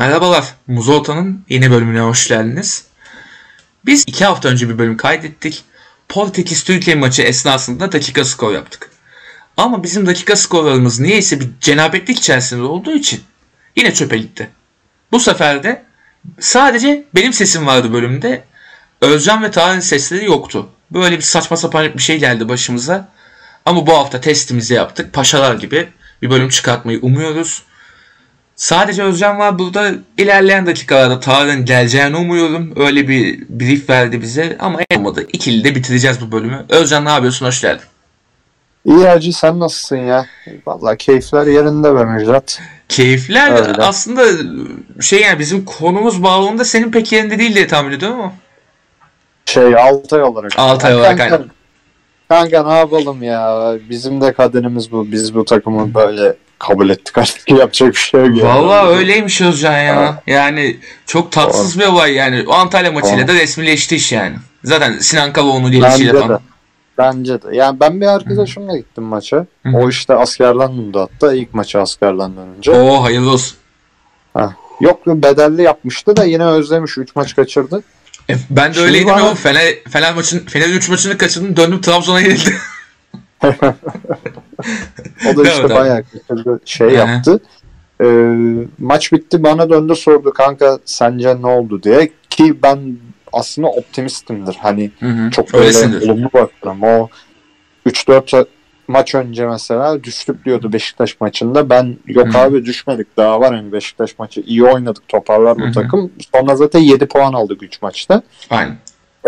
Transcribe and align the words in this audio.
Merhabalar, 0.00 0.54
Muzolta'nın 0.66 1.44
yeni 1.48 1.70
bölümüne 1.70 2.00
hoş 2.00 2.28
geldiniz. 2.28 2.84
Biz 3.86 4.04
iki 4.06 4.24
hafta 4.24 4.48
önce 4.48 4.68
bir 4.68 4.78
bölüm 4.78 4.96
kaydettik. 4.96 5.64
Portekiz 6.08 6.64
Türkiye 6.64 6.96
maçı 6.96 7.22
esnasında 7.22 7.92
dakika 7.92 8.24
skor 8.24 8.52
yaptık. 8.54 8.90
Ama 9.56 9.82
bizim 9.82 10.06
dakika 10.06 10.36
skorlarımız 10.36 11.00
niyeyse 11.00 11.40
bir 11.40 11.48
cenabetlik 11.60 12.18
içerisinde 12.18 12.62
olduğu 12.62 12.92
için 12.92 13.20
yine 13.76 13.94
çöpe 13.94 14.18
gitti. 14.18 14.50
Bu 15.12 15.20
sefer 15.20 15.62
de 15.62 15.82
sadece 16.38 17.04
benim 17.14 17.32
sesim 17.32 17.66
vardı 17.66 17.92
bölümde. 17.92 18.44
Özcan 19.00 19.42
ve 19.42 19.50
Tarık'ın 19.50 19.80
sesleri 19.80 20.24
yoktu. 20.24 20.68
Böyle 20.90 21.16
bir 21.16 21.22
saçma 21.22 21.56
sapan 21.56 21.94
bir 21.94 22.02
şey 22.02 22.18
geldi 22.18 22.48
başımıza. 22.48 23.08
Ama 23.64 23.86
bu 23.86 23.92
hafta 23.92 24.20
testimizi 24.20 24.74
yaptık. 24.74 25.12
Paşalar 25.12 25.54
gibi 25.54 25.88
bir 26.22 26.30
bölüm 26.30 26.48
çıkartmayı 26.48 27.00
umuyoruz. 27.00 27.62
Sadece 28.60 29.02
Özcan 29.02 29.38
var 29.38 29.58
burada. 29.58 29.90
ilerleyen 30.18 30.66
dakikalarda 30.66 31.20
Tarık'ın 31.20 31.64
geleceğini 31.64 32.16
umuyorum. 32.16 32.72
Öyle 32.76 33.08
bir 33.08 33.40
brief 33.48 33.90
verdi 33.90 34.22
bize 34.22 34.56
ama 34.60 34.78
olmadı. 34.96 35.26
İkili 35.32 35.64
de 35.64 35.74
bitireceğiz 35.74 36.20
bu 36.20 36.32
bölümü. 36.32 36.64
Özcan 36.68 37.04
ne 37.04 37.10
yapıyorsun? 37.10 37.46
Hoş 37.46 37.60
geldin. 37.60 37.84
İyi 38.84 39.06
Hacı 39.08 39.32
sen 39.32 39.60
nasılsın 39.60 39.96
ya? 39.96 40.26
Vallahi 40.66 40.96
keyifler 40.96 41.46
yerinde 41.46 41.94
be 41.94 42.04
Müjdat. 42.04 42.60
Keyifler 42.88 43.52
Öyle. 43.52 43.82
aslında 43.82 44.22
şey 45.00 45.20
yani 45.20 45.38
bizim 45.38 45.64
konumuz 45.64 46.22
bağlamında 46.22 46.64
senin 46.64 46.90
pek 46.90 47.12
yerinde 47.12 47.38
değil 47.38 47.54
diye 47.54 47.66
tahmin 47.66 47.92
ediyorum 47.92 48.20
ama. 48.20 48.32
Şey 49.46 49.76
Altay 49.76 50.22
olarak. 50.22 50.52
Altay 50.56 50.94
olarak 50.94 51.20
aynen. 51.20 51.44
Kanka 52.28 52.68
ne 52.68 52.78
yapalım 52.78 53.22
ya? 53.22 53.74
Bizim 53.90 54.20
de 54.20 54.32
kaderimiz 54.32 54.92
bu. 54.92 55.12
Biz 55.12 55.34
bu 55.34 55.44
takımı 55.44 55.94
böyle 55.94 56.36
kabul 56.60 56.90
ettik 56.90 57.18
artık 57.18 57.50
yapacak 57.58 57.92
bir 57.92 57.98
şey 57.98 58.26
yok. 58.26 58.42
Valla 58.42 58.76
yani. 58.76 58.88
öyleymiş 58.88 59.40
Özcan 59.40 59.78
ya. 59.78 59.96
Ha. 59.96 60.22
Yani 60.26 60.76
çok 61.06 61.32
tatsız 61.32 61.78
bir 61.78 61.86
olay 61.86 62.12
yani. 62.12 62.44
O 62.46 62.52
Antalya 62.52 62.92
maçıyla 62.92 63.28
da 63.28 63.34
resmileşti 63.34 63.96
iş 63.96 64.12
yani. 64.12 64.36
Zaten 64.64 64.98
Sinan 64.98 65.32
Kavaoğlu 65.32 65.70
gelişiyle 65.70 66.12
falan. 66.12 66.28
De. 66.28 66.42
Bence 66.98 67.42
de. 67.42 67.56
Yani 67.56 67.80
ben 67.80 68.00
bir 68.00 68.06
arkadaşımla 68.06 68.76
gittim 68.76 69.04
maça. 69.04 69.36
Hı. 69.36 69.76
O 69.76 69.88
işte 69.88 70.14
askerden 70.14 70.78
döndü 70.78 70.98
hatta. 70.98 71.34
ilk 71.34 71.54
maçı 71.54 71.80
askerden 71.80 72.32
dönünce. 72.36 72.70
Oo 72.70 73.02
hayırlı 73.02 73.30
olsun. 73.30 73.56
Ha. 74.34 74.54
Yok 74.80 75.06
bedelli 75.06 75.62
yapmıştı 75.62 76.16
da 76.16 76.24
yine 76.24 76.44
özlemiş. 76.44 76.98
3 76.98 77.16
maç 77.16 77.36
kaçırdı. 77.36 77.82
E, 78.30 78.34
ben 78.50 78.70
de 78.70 78.74
Şimdi 78.74 78.86
öyleydim 78.86 79.08
bana... 79.08 79.20
ya. 79.20 79.34
Fener, 79.34 79.74
Fener 79.90 80.14
maçın 80.14 80.46
Fener 80.46 80.68
3 80.68 80.88
maçını 80.88 81.18
kaçırdım. 81.18 81.56
Döndüm 81.56 81.80
Trabzon'a 81.80 82.20
yenildi. 82.20 82.54
o 85.32 85.36
da 85.36 85.42
işte 85.42 85.70
bayağı 85.70 86.04
şey 86.64 86.88
yaptı. 86.88 87.40
Ee, 88.02 88.34
maç 88.78 89.12
bitti 89.12 89.42
bana 89.42 89.70
döndü 89.70 89.94
sordu 89.94 90.32
kanka 90.32 90.78
sence 90.84 91.42
ne 91.42 91.46
oldu 91.46 91.82
diye 91.82 92.10
ki 92.30 92.62
ben 92.62 92.98
aslında 93.32 93.68
optimistimdir. 93.68 94.56
Hani 94.60 94.90
hı 95.00 95.06
hı. 95.06 95.30
çok 95.30 95.52
böyle 95.52 96.10
olumlu 96.10 96.28
bakarım. 96.32 96.82
O 96.82 97.08
3-4 97.86 98.46
maç 98.88 99.14
önce 99.14 99.46
mesela 99.46 100.04
düştük 100.04 100.44
diyordu 100.44 100.72
Beşiktaş 100.72 101.20
maçında. 101.20 101.70
Ben 101.70 101.96
yok 102.06 102.34
Hı-hı. 102.34 102.42
abi 102.42 102.64
düşmedik 102.64 103.16
daha 103.16 103.40
var 103.40 103.54
hani 103.54 103.72
Beşiktaş 103.72 104.18
maçı 104.18 104.40
iyi 104.40 104.64
oynadık 104.64 105.08
toparlar 105.08 105.58
bu 105.58 105.62
Hı-hı. 105.62 105.72
takım. 105.72 106.12
Sonra 106.34 106.56
zaten 106.56 106.80
7 106.80 107.06
puan 107.06 107.32
aldık 107.32 107.62
3 107.62 107.82
maçta. 107.82 108.22
Aynen. 108.50 108.76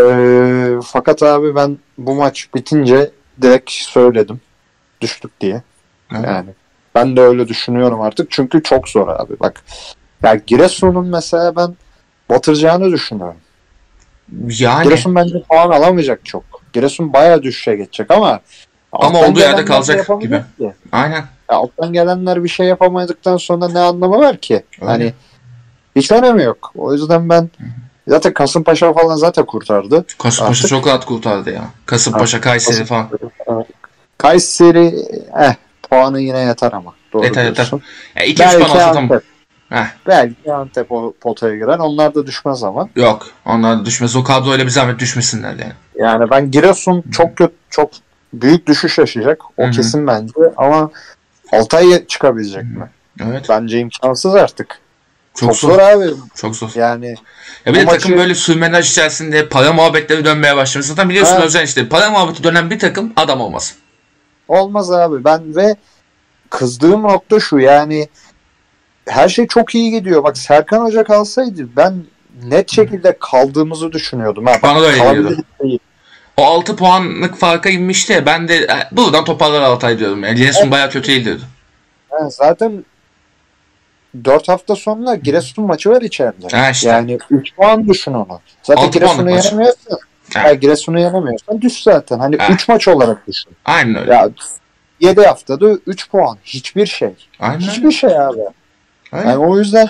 Ee, 0.00 0.74
fakat 0.84 1.22
abi 1.22 1.54
ben 1.54 1.78
bu 1.98 2.14
maç 2.14 2.48
bitince 2.54 3.10
direkt 3.42 3.70
söyledim 3.70 4.40
düştük 5.02 5.40
diye. 5.40 5.62
Hı-hı. 6.08 6.26
Yani 6.26 6.50
ben 6.94 7.16
de 7.16 7.20
öyle 7.20 7.48
düşünüyorum 7.48 8.00
artık 8.00 8.30
çünkü 8.30 8.62
çok 8.62 8.88
zor 8.88 9.08
abi 9.08 9.40
bak. 9.40 9.64
Ya 10.22 10.34
Giresun'un 10.34 11.06
mesela 11.06 11.56
ben 11.56 11.76
batıracağını 12.30 12.92
düşünüyorum. 12.92 13.36
Yani. 14.46 14.84
Giresun 14.84 15.14
bence 15.14 15.42
puan 15.48 15.70
alamayacak 15.70 16.24
çok. 16.24 16.44
Giresun 16.72 17.12
bayağı 17.12 17.42
düşüşe 17.42 17.76
geçecek 17.76 18.10
ama 18.10 18.40
ama 18.92 19.20
olduğu 19.20 19.40
yerde 19.40 19.64
kalacak 19.64 20.06
şey 20.06 20.16
gibi. 20.16 20.42
Ki. 20.58 20.72
Aynen. 20.92 21.24
Ya 21.50 21.56
alttan 21.56 21.92
gelenler 21.92 22.44
bir 22.44 22.48
şey 22.48 22.66
yapamadıktan 22.66 23.36
sonra 23.36 23.68
ne 23.68 23.78
anlamı 23.78 24.18
var 24.18 24.36
ki? 24.36 24.62
Öyle. 24.80 24.90
Hani 24.90 25.12
hiç 25.96 26.12
önemi 26.12 26.42
yok. 26.42 26.72
O 26.76 26.92
yüzden 26.92 27.28
ben 27.28 27.50
zaten 28.08 28.34
Kasımpaşa 28.34 28.92
falan 28.92 29.16
zaten 29.16 29.44
kurtardı. 29.44 30.04
Kasımpaşa 30.18 30.60
Artık. 30.60 30.68
çok 30.68 30.86
rahat 30.86 31.04
kurtardı 31.04 31.50
ya. 31.50 31.64
Kasımpaşa, 31.86 32.40
Kayseri 32.40 32.84
falan. 32.84 33.08
Kayseri 34.22 34.94
eh 35.40 35.54
puanı 35.90 36.20
yine 36.20 36.38
yeter 36.38 36.72
ama. 36.72 36.94
Doğru 37.12 37.24
yeter 37.24 37.44
yeter. 37.44 37.70
Ya 38.16 38.26
2-3 38.26 38.58
puan 38.58 38.70
olsa 38.70 38.92
tamam. 38.92 39.20
Heh. 39.68 39.86
Belki 40.06 40.52
Antep 40.52 40.92
o 40.92 41.14
potaya 41.20 41.54
girer. 41.54 41.78
Onlar 41.78 42.14
da 42.14 42.26
düşmez 42.26 42.62
ama. 42.64 42.88
Yok. 42.96 43.26
Onlar 43.46 43.80
da 43.80 43.84
düşmez. 43.84 44.16
O 44.16 44.24
kadroyla 44.24 44.64
bir 44.64 44.70
zahmet 44.70 44.98
düşmesinler 44.98 45.50
yani. 45.50 45.72
Yani 45.94 46.30
ben 46.30 46.50
Giresun 46.50 47.04
çok 47.12 47.36
kötü, 47.36 47.52
çok 47.70 47.90
büyük 48.32 48.66
düşüş 48.66 48.98
yaşayacak. 48.98 49.42
O 49.56 49.62
Hı-hı. 49.62 49.70
kesin 49.70 50.06
bence. 50.06 50.32
Ama 50.56 50.90
Altay 51.52 52.06
çıkabilecek 52.06 52.62
mi? 52.62 52.90
Evet. 53.20 53.46
Bence 53.48 53.78
imkansız 53.78 54.34
artık. 54.34 54.78
Çok, 55.34 55.48
çok 55.48 55.56
zor. 55.56 55.68
zor 55.68 55.78
abi. 55.78 56.14
Çok 56.34 56.56
zor. 56.56 56.70
Yani 56.74 57.14
ya 57.66 57.72
bir 57.72 57.80
de 57.80 57.84
maçı... 57.84 57.98
takım 57.98 58.18
böyle 58.18 58.34
sürmenaj 58.34 58.90
içerisinde 58.90 59.48
para 59.48 59.72
muhabbetleri 59.72 60.24
dönmeye 60.24 60.56
başlamış. 60.56 60.86
Zaten 60.86 61.08
biliyorsun 61.08 61.36
ha. 61.36 61.42
Özen 61.42 61.64
işte 61.64 61.88
para 61.88 62.10
muhabbeti 62.10 62.44
dönen 62.44 62.70
bir 62.70 62.78
takım 62.78 63.12
adam 63.16 63.40
olmaz. 63.40 63.74
Olmaz 64.52 64.92
abi. 64.92 65.24
Ben 65.24 65.56
ve 65.56 65.76
kızdığım 66.50 67.02
nokta 67.02 67.40
şu 67.40 67.58
yani 67.58 68.08
her 69.08 69.28
şey 69.28 69.46
çok 69.46 69.74
iyi 69.74 69.90
gidiyor. 69.90 70.24
Bak 70.24 70.38
Serkan 70.38 70.84
Hoca 70.84 71.04
kalsaydı 71.04 71.68
ben 71.76 72.04
net 72.44 72.72
şekilde 72.72 73.16
kaldığımızı 73.20 73.92
düşünüyordum. 73.92 74.46
Ha, 74.46 74.54
Bana 74.62 74.82
da 74.82 74.86
öyle. 74.86 75.36
O 76.36 76.44
6 76.44 76.76
puanlık 76.76 77.36
farka 77.36 77.70
inmişti. 77.70 78.22
Ben 78.26 78.48
de 78.48 78.56
e, 78.56 78.96
buradan 78.96 79.24
toparlar 79.24 79.62
Altay 79.62 79.98
diyordum. 79.98 80.24
Yani 80.24 80.36
Giresun 80.36 80.62
evet. 80.62 80.72
bayağı 80.72 80.90
kötü 80.90 81.24
değil 81.24 81.40
Yani 82.12 82.30
zaten 82.30 82.84
4 84.24 84.48
hafta 84.48 84.76
sonra 84.76 85.14
Giresun 85.14 85.66
maçı 85.66 85.90
var 85.90 86.02
içeride. 86.02 86.56
Ha 86.56 86.70
işte. 86.70 86.88
Yani 86.88 87.18
3 87.30 87.54
puan 87.56 87.88
düşün 87.88 88.12
onu. 88.12 88.40
Zaten 88.62 88.90
Giresun'u 88.90 89.30
yani 90.36 90.60
Giresun'u 90.60 91.00
yenemiyorsan 91.00 91.60
düş 91.60 91.82
zaten. 91.82 92.18
Hani 92.18 92.36
3 92.50 92.68
maç 92.68 92.88
olarak 92.88 93.28
düşün. 93.28 93.52
Aynen 93.64 93.96
öyle. 93.96 94.14
Ya 94.14 94.30
7 95.00 95.20
haftada 95.20 95.70
3 95.86 96.10
puan. 96.10 96.38
Hiçbir 96.44 96.86
şey. 96.86 97.14
Aynen. 97.40 97.60
Hiçbir 97.60 97.92
şey 97.92 98.20
abi. 98.20 98.40
Aynen. 99.12 99.28
Yani 99.30 99.38
o 99.38 99.58
yüzden 99.58 99.88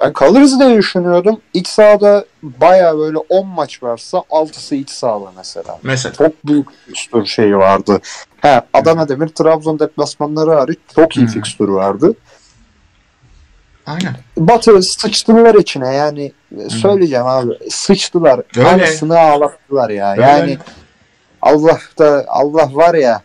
ben 0.00 0.12
kalırız 0.12 0.60
diye 0.60 0.78
düşünüyordum. 0.78 1.40
İç 1.54 1.68
sahada 1.68 2.24
baya 2.42 2.98
böyle 2.98 3.18
10 3.18 3.46
maç 3.46 3.82
varsa 3.82 4.18
6'sı 4.18 4.74
iç 4.74 4.90
sahada 4.90 5.32
mesela. 5.36 5.78
Mesela. 5.82 6.14
Çok 6.14 6.46
büyük 6.46 6.66
fikstür 6.86 7.26
şeyi 7.26 7.56
vardı. 7.56 8.00
He, 8.40 8.62
Adana 8.72 9.08
Demir, 9.08 9.28
Trabzon 9.28 9.78
deplasmanları 9.78 10.50
hariç 10.50 10.78
çok 10.94 11.16
iyi 11.16 11.26
hmm. 11.26 11.32
fikstür 11.32 11.68
vardı. 11.68 12.14
Aynen. 13.92 14.16
Batı 14.36 14.82
sıçtılar 14.82 15.54
içine 15.54 15.94
yani 15.94 16.32
hmm. 16.48 16.70
söyleyeceğim 16.70 17.26
abi 17.26 17.70
sıçtılar. 17.70 18.40
Öyle. 18.56 18.68
Anasını 18.68 19.18
ağlattılar 19.18 19.90
ya. 19.90 20.12
Öyle. 20.12 20.22
Yani 20.22 20.58
Allah 21.42 21.78
da 21.98 22.24
Allah 22.28 22.74
var 22.74 22.94
ya. 22.94 23.22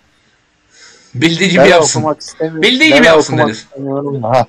Bildiği 1.15 1.49
gibi 1.49 1.69
yapsın. 1.69 2.17
Bildiği 2.41 2.93
gibi 2.93 3.05
yapsın 3.05 3.37
denir. 3.37 3.67
Ha 4.21 4.45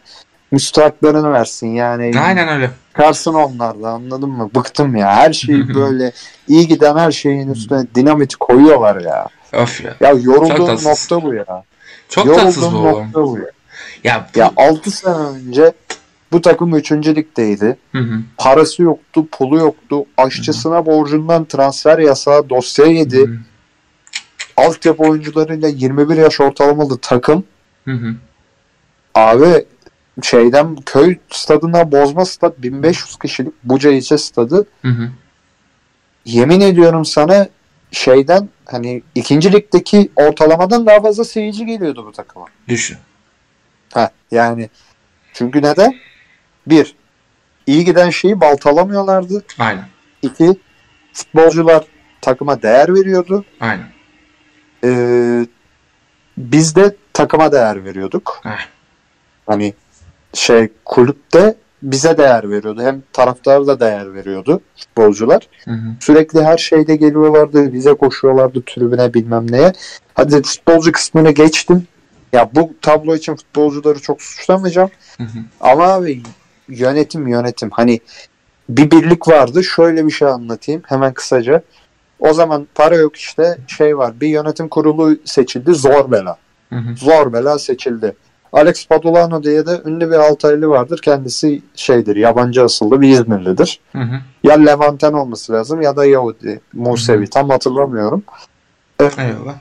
müstahaklarını 0.51 1.33
versin 1.33 1.67
yani. 1.67 2.21
Aynen 2.21 2.49
öyle. 2.49 2.71
Çıkarsın 2.89 3.35
onlarla 3.35 3.89
anladın 3.89 4.31
mı? 4.31 4.51
Bıktım 4.55 4.97
ya. 4.97 5.17
Her 5.17 5.33
şeyi 5.33 5.69
böyle 5.75 6.13
iyi 6.49 6.69
giden 6.69 6.97
her 6.97 7.13
şeyin 7.13 7.49
üstüne 7.49 7.87
dinamit 7.95 8.37
koyuyorlar 8.37 9.01
ya. 9.01 9.27
Of 9.63 9.85
ya. 9.85 9.95
Ya 10.01 10.11
yorulduğum 10.11 10.85
nokta 10.85 11.23
bu 11.23 11.35
ya. 11.35 11.65
Çok 12.09 12.27
yorulduğum 12.27 12.45
tatsız 12.45 12.73
bu. 12.73 12.85
nokta 12.85 13.23
bu 13.23 13.39
ya. 13.39 13.45
Ya, 14.05 14.27
bu... 14.35 14.39
ya 14.39 14.53
6 14.57 14.91
sene 14.91 15.15
önce 15.15 15.73
bu 16.33 16.41
takım 16.41 16.77
3. 16.77 16.93
ligdeydi. 16.93 17.77
Hı 17.93 17.99
hı. 17.99 18.21
Parası 18.39 18.83
yoktu, 18.83 19.27
pulu 19.33 19.59
yoktu. 19.59 20.05
Aşçısına 20.17 20.77
hı 20.77 20.81
hı. 20.81 20.87
borcundan 20.87 21.45
transfer 21.45 21.99
yasağı 21.99 22.49
dosya 22.49 22.87
yedi. 22.87 23.19
Hı 23.27 23.33
hı. 23.33 23.37
Altyapı 24.57 25.03
oyuncularıyla 25.03 25.69
21 25.69 26.17
yaş 26.17 26.41
ortalamalı 26.41 26.99
takım. 26.99 27.45
Hı 27.85 27.93
hı. 27.93 28.15
Abi 29.15 29.65
şeyden 30.23 30.77
köy 30.77 31.17
stadına 31.31 31.93
bozma 31.93 32.25
stad 32.25 32.53
1500 32.59 33.17
kişilik 33.19 33.55
Buca 33.65 33.91
ilçe 33.91 34.19
stadı. 34.19 34.67
Hı 34.83 34.89
hı. 34.89 35.11
Yemin 36.25 36.61
ediyorum 36.61 37.05
sana 37.05 37.49
şeyden 37.91 38.49
hani 38.65 39.03
ikinci 39.15 39.53
ligdeki 39.53 40.11
ortalamadan 40.17 40.87
daha 40.87 41.01
fazla 41.01 41.25
seyirci 41.25 41.67
geliyordu 41.67 42.07
bu 42.07 42.13
takıma. 42.13 42.47
Düşün. 42.69 42.97
Ha 43.93 44.11
yani 44.31 44.71
çünkü 45.33 45.63
neden? 45.63 45.95
Bir, 46.71 46.95
iyi 47.67 47.85
giden 47.85 48.11
şeyi 48.11 48.41
baltalamıyorlardı. 48.41 49.45
Aynen. 49.59 49.85
İki, 50.23 50.57
futbolcular 51.13 51.85
takıma 52.21 52.63
değer 52.63 52.95
veriyordu. 52.95 53.45
Aynen. 53.61 53.87
Ee, 54.85 55.47
biz 56.37 56.77
de 56.77 56.97
takıma 57.13 57.53
değer 57.53 57.85
veriyorduk. 57.85 58.41
Heh. 58.43 58.67
Hani 59.47 59.75
şey 60.35 60.69
kulüpte 60.85 61.55
bize 61.83 62.19
değer 62.19 62.51
veriyordu. 62.51 62.83
Hem 62.83 63.03
taraftar 63.13 63.67
da 63.67 63.81
değer 63.81 64.15
veriyordu 64.15 64.61
futbolcular. 64.77 65.49
Hı 65.65 65.71
hı. 65.71 65.89
Sürekli 66.01 66.45
her 66.45 66.59
şeyde 66.59 66.97
geliyorlardı. 66.97 67.73
Bize 67.73 67.95
koşuyorlardı 67.95 68.63
tribüne 68.67 69.15
bilmem 69.15 69.53
neye. 69.53 69.73
Hadi 70.15 70.43
futbolcu 70.43 70.93
kısmını 70.93 71.31
geçtim. 71.31 71.87
Ya 72.33 72.51
bu 72.55 72.75
tablo 72.83 73.17
için 73.17 73.37
futbolcuları 73.37 74.03
çok 74.03 74.23
suçlamayacağım. 74.23 74.91
Hı 75.17 75.25
hı. 75.25 75.39
Ama 75.61 75.85
abi 75.85 76.23
yönetim 76.69 77.29
yönetim. 77.29 77.71
Hani 77.71 78.01
bir 78.69 78.91
birlik 78.91 79.29
vardı. 79.29 79.65
Şöyle 79.65 80.07
bir 80.07 80.11
şey 80.11 80.29
anlatayım 80.29 80.83
hemen 80.87 81.13
kısaca. 81.15 81.63
O 82.19 82.33
zaman 82.33 82.69
para 82.75 82.97
yok 82.97 83.17
işte 83.17 83.59
şey 83.67 83.99
var. 83.99 84.21
Bir 84.21 84.29
yönetim 84.29 84.69
kurulu 84.69 85.17
seçildi. 85.25 85.75
Zor 85.75 86.11
bela. 86.11 86.37
Hı 86.69 86.77
hı. 86.77 86.97
Zor 86.97 87.33
bela 87.33 87.59
seçildi. 87.59 88.17
Alex 88.53 88.87
Padulano 88.87 89.43
diye 89.43 89.67
de 89.67 89.81
ünlü 89.85 90.11
bir 90.11 90.17
Altaylı 90.17 90.69
vardır. 90.69 91.01
Kendisi 91.03 91.63
şeydir 91.75 92.17
yabancı 92.17 92.65
asıllı 92.65 93.01
bir 93.01 93.09
İzmirlidir. 93.09 93.81
Hı 93.93 93.99
hı. 93.99 94.21
Ya 94.45 94.55
Levanten 94.55 95.13
olması 95.13 95.53
lazım 95.53 95.83
ya 95.83 95.97
da 95.97 96.07
Yahudi, 96.07 96.61
Musevi 96.73 97.31
tam 97.31 97.51
hatırlamıyorum. 97.51 98.23
Eyvallah. 99.01 99.55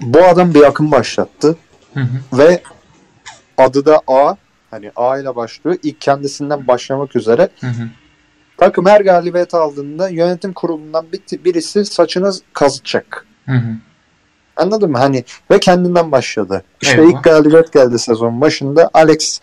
Bu 0.00 0.24
adam 0.24 0.54
bir 0.54 0.62
akım 0.62 0.90
başlattı 0.90 1.56
Hı 1.94 2.00
hı. 2.00 2.38
ve 2.38 2.62
adı 3.58 3.86
da 3.86 4.00
A. 4.06 4.34
Hani 4.70 4.92
A 4.96 5.18
ile 5.18 5.36
başlıyor. 5.36 5.76
İlk 5.82 6.00
kendisinden 6.00 6.66
başlamak 6.66 7.16
üzere. 7.16 7.48
Hı 7.60 7.66
hı. 7.66 7.88
Takım 8.56 8.86
her 8.86 9.00
galibiyet 9.00 9.54
aldığında 9.54 10.08
yönetim 10.08 10.52
kurulundan 10.52 11.06
bir, 11.12 11.44
birisi 11.44 11.84
saçını 11.84 12.32
kazıtacak. 12.52 13.26
Hı 13.46 13.52
hı. 13.52 13.76
Anladın 14.56 14.90
mı? 14.90 14.98
Hani 14.98 15.24
ve 15.50 15.60
kendinden 15.60 16.12
başladı. 16.12 16.64
İşte 16.80 17.00
Eyvah. 17.00 17.10
ilk 17.10 17.24
galibiyet 17.24 17.72
geldi 17.72 17.98
sezon 17.98 18.40
başında. 18.40 18.90
Alex 18.94 19.40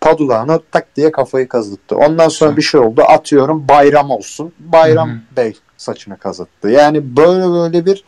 Padulano 0.00 0.60
tak 0.70 0.96
diye 0.96 1.12
kafayı 1.12 1.48
kazıttı. 1.48 1.96
Ondan 1.96 2.28
sonra 2.28 2.50
Güzel. 2.50 2.56
bir 2.56 2.62
şey 2.62 2.80
oldu. 2.80 3.02
Atıyorum 3.02 3.68
bayram 3.68 4.10
olsun. 4.10 4.52
Bayram 4.58 5.10
Hı 5.10 5.14
hı. 5.14 5.36
Bey 5.36 5.56
saçını 5.76 6.18
kazıttı. 6.18 6.68
Yani 6.68 7.16
böyle 7.16 7.44
böyle 7.44 7.86
bir 7.86 8.04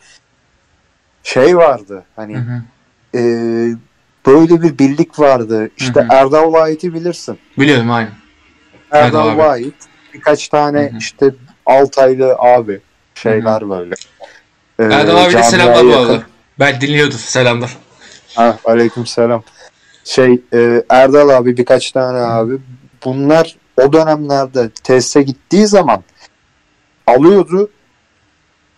şey 1.23 1.57
vardı. 1.57 2.03
Hani 2.15 2.37
Hı 2.37 2.41
hı. 2.41 2.61
e, 3.17 3.21
böyle 4.25 4.61
bir 4.61 4.77
birlik 4.77 5.19
vardı. 5.19 5.69
İşte 5.77 5.99
Hı 6.01 6.03
hı. 6.03 6.07
Erdal 6.11 6.53
Vahit'i 6.53 6.93
bilirsin. 6.93 7.39
Biliyorum 7.59 7.91
aynen. 7.91 8.11
Erdal 8.91 9.27
Erdal. 9.29 9.37
Vahit 9.37 9.73
birkaç 10.13 10.47
tane 10.47 10.79
Hı 10.79 10.93
hı. 10.93 10.97
işte 10.97 11.29
Altaylı 11.65 12.35
abi 12.35 12.79
şeyler 13.15 13.69
böyle. 13.69 13.95
Ee, 14.79 14.83
Erdal 14.83 15.25
abi 15.25 15.33
de 15.33 15.43
selamlar 15.43 15.85
bu 15.85 15.89
yakın- 15.89 16.05
arada. 16.09 16.23
Ben 16.59 16.81
dinliyordur. 16.81 17.17
Selamlar. 17.17 17.77
Ha, 18.35 18.57
aleyküm 18.65 19.05
selam. 19.05 19.43
Şey 20.03 20.41
e, 20.53 20.83
Erdal 20.89 21.29
abi 21.29 21.57
birkaç 21.57 21.91
tane 21.91 22.17
abi 22.17 22.57
bunlar 23.05 23.55
o 23.77 23.93
dönemlerde 23.93 24.69
tesise 24.83 25.21
gittiği 25.21 25.67
zaman 25.67 26.03
alıyordu 27.07 27.69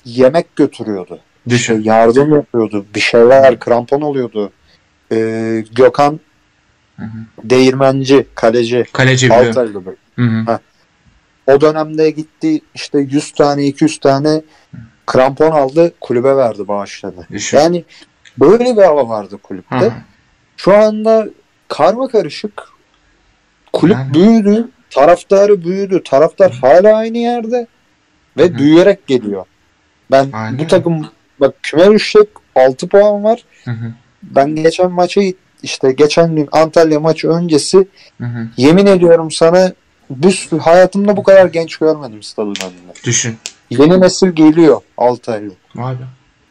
yemek 0.05 0.55
götürüyordu. 0.55 1.19
İşte 1.45 1.49
Düşün. 1.55 1.83
yardım 1.83 2.33
yapıyordu. 2.35 2.85
Bir 2.95 2.99
şeyler 2.99 3.59
krampon 3.59 4.01
oluyordu. 4.01 4.51
E, 5.13 5.65
Gökhan 5.75 6.19
Hı 6.97 7.03
hı. 7.03 7.09
Değirmenci, 7.43 8.27
kaleci, 8.35 8.85
Kaleci. 8.93 9.33
Altaylı. 9.33 9.83
Hı 10.15 10.21
hı. 10.21 10.59
O 11.47 11.61
dönemde 11.61 12.09
gitti 12.09 12.61
işte 12.75 12.99
100 12.99 13.31
tane 13.31 13.65
200 13.65 13.99
tane 13.99 14.41
krampon 15.05 15.51
aldı 15.51 15.93
kulübe 16.01 16.35
verdi 16.35 16.67
bağışladı. 16.67 17.27
Düşün. 17.31 17.57
Yani 17.57 17.83
böyle 18.39 18.77
bir 18.77 18.81
hava 18.81 19.09
vardı 19.09 19.37
kulüpte. 19.43 19.75
Hı 19.75 19.85
hı. 19.85 19.91
Şu 20.57 20.77
anda 20.77 21.27
karma 21.67 22.07
karışık. 22.07 22.63
Kulüp 23.73 23.95
Yani. 23.95 24.13
büyüdü. 24.13 24.69
Taraftarı 24.89 25.63
büyüdü. 25.63 26.03
Taraftar 26.03 26.51
hala 26.51 26.95
aynı 26.95 27.17
yerde. 27.17 27.67
Ve 28.37 28.43
Hı 28.43 28.47
hı. 28.47 28.57
büyüyerek 28.57 29.07
geliyor. 29.07 29.45
Ben 30.11 30.29
Aynen. 30.33 30.59
bu 30.59 30.67
takım 30.67 31.09
bak 31.39 31.55
küme 31.63 31.91
düşecek 31.91 32.29
6 32.55 32.87
puan 32.87 33.23
var. 33.23 33.45
Hı 33.65 33.71
hı. 33.71 33.93
Ben 34.23 34.55
geçen 34.55 34.91
maçı 34.91 35.33
işte 35.63 35.91
geçen 35.91 36.35
gün 36.35 36.49
Antalya 36.51 36.99
maçı 36.99 37.27
öncesi 37.29 37.87
Hı 38.17 38.25
hı. 38.25 38.47
yemin 38.57 38.85
ediyorum 38.85 39.31
sana 39.31 39.73
bir 40.09 40.31
sürü- 40.31 40.59
hayatımda 40.59 41.17
bu 41.17 41.23
kadar 41.23 41.45
genç 41.45 41.77
görmedim 41.77 42.23
stadın 42.23 42.47
önünde. 42.65 42.93
Düşün. 43.05 43.37
Yeni 43.69 44.01
nesil 44.01 44.27
geliyor 44.29 44.81
Altaylı. 44.97 45.51
Vay 45.75 45.93
be. 45.93 46.03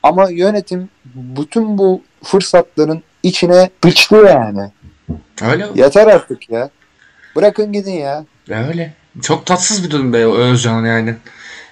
Ama 0.02 0.30
yönetim 0.30 0.88
bütün 1.04 1.78
bu 1.78 2.02
fırsatların 2.24 3.02
içine 3.22 3.70
biçti 3.84 4.14
yani. 4.14 4.70
Öyle. 5.42 5.68
Yeter 5.74 6.06
artık 6.06 6.50
ya. 6.50 6.70
Bırakın 7.36 7.72
gidin 7.72 7.92
ya. 7.92 8.24
Öyle. 8.50 8.94
Çok 9.22 9.46
tatsız 9.46 9.84
bir 9.84 9.90
durum 9.90 10.12
be 10.12 10.26
Özcan 10.26 10.84
yani. 10.84 11.14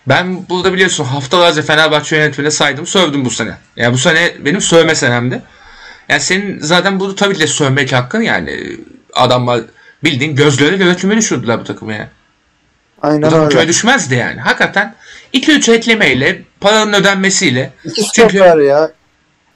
Ben 0.08 0.48
burada 0.48 0.72
biliyorsun 0.72 1.04
haftalarca 1.04 1.62
Fenerbahçe 1.62 2.16
yönetimine 2.16 2.50
saydım 2.50 2.86
sövdüm 2.86 3.24
bu 3.24 3.30
sene. 3.30 3.54
Yani 3.76 3.92
bu 3.94 3.98
sene 3.98 4.32
benim 4.44 4.60
sövme 4.60 4.94
senemdi. 4.94 5.42
Yani 6.10 6.20
senin 6.20 6.58
zaten 6.60 7.00
bu 7.00 7.14
tabii 7.14 7.40
de 7.40 7.46
sövmek 7.46 7.92
hakkın 7.92 8.20
yani. 8.22 8.76
Adamlar 9.14 9.60
bildiğin 10.04 10.36
gözleri 10.36 10.96
küme 10.96 11.16
düşürdüler 11.16 11.60
bu 11.60 11.64
takımı 11.64 11.92
yani. 11.92 12.08
Bu 13.02 13.06
Aynen 13.06 13.30
takım 13.30 13.48
küme 13.48 13.60
öyle. 13.60 13.68
düşmezdi 13.68 14.14
yani. 14.14 14.40
Hakikaten 14.40 14.94
2-3 15.34 15.72
eklemeyle 15.72 16.42
paranın 16.60 16.92
ödenmesiyle 16.92 17.70
İki 17.84 17.94
Çünkü- 18.12 18.38
stoper 18.38 18.56
ya. 18.58 18.90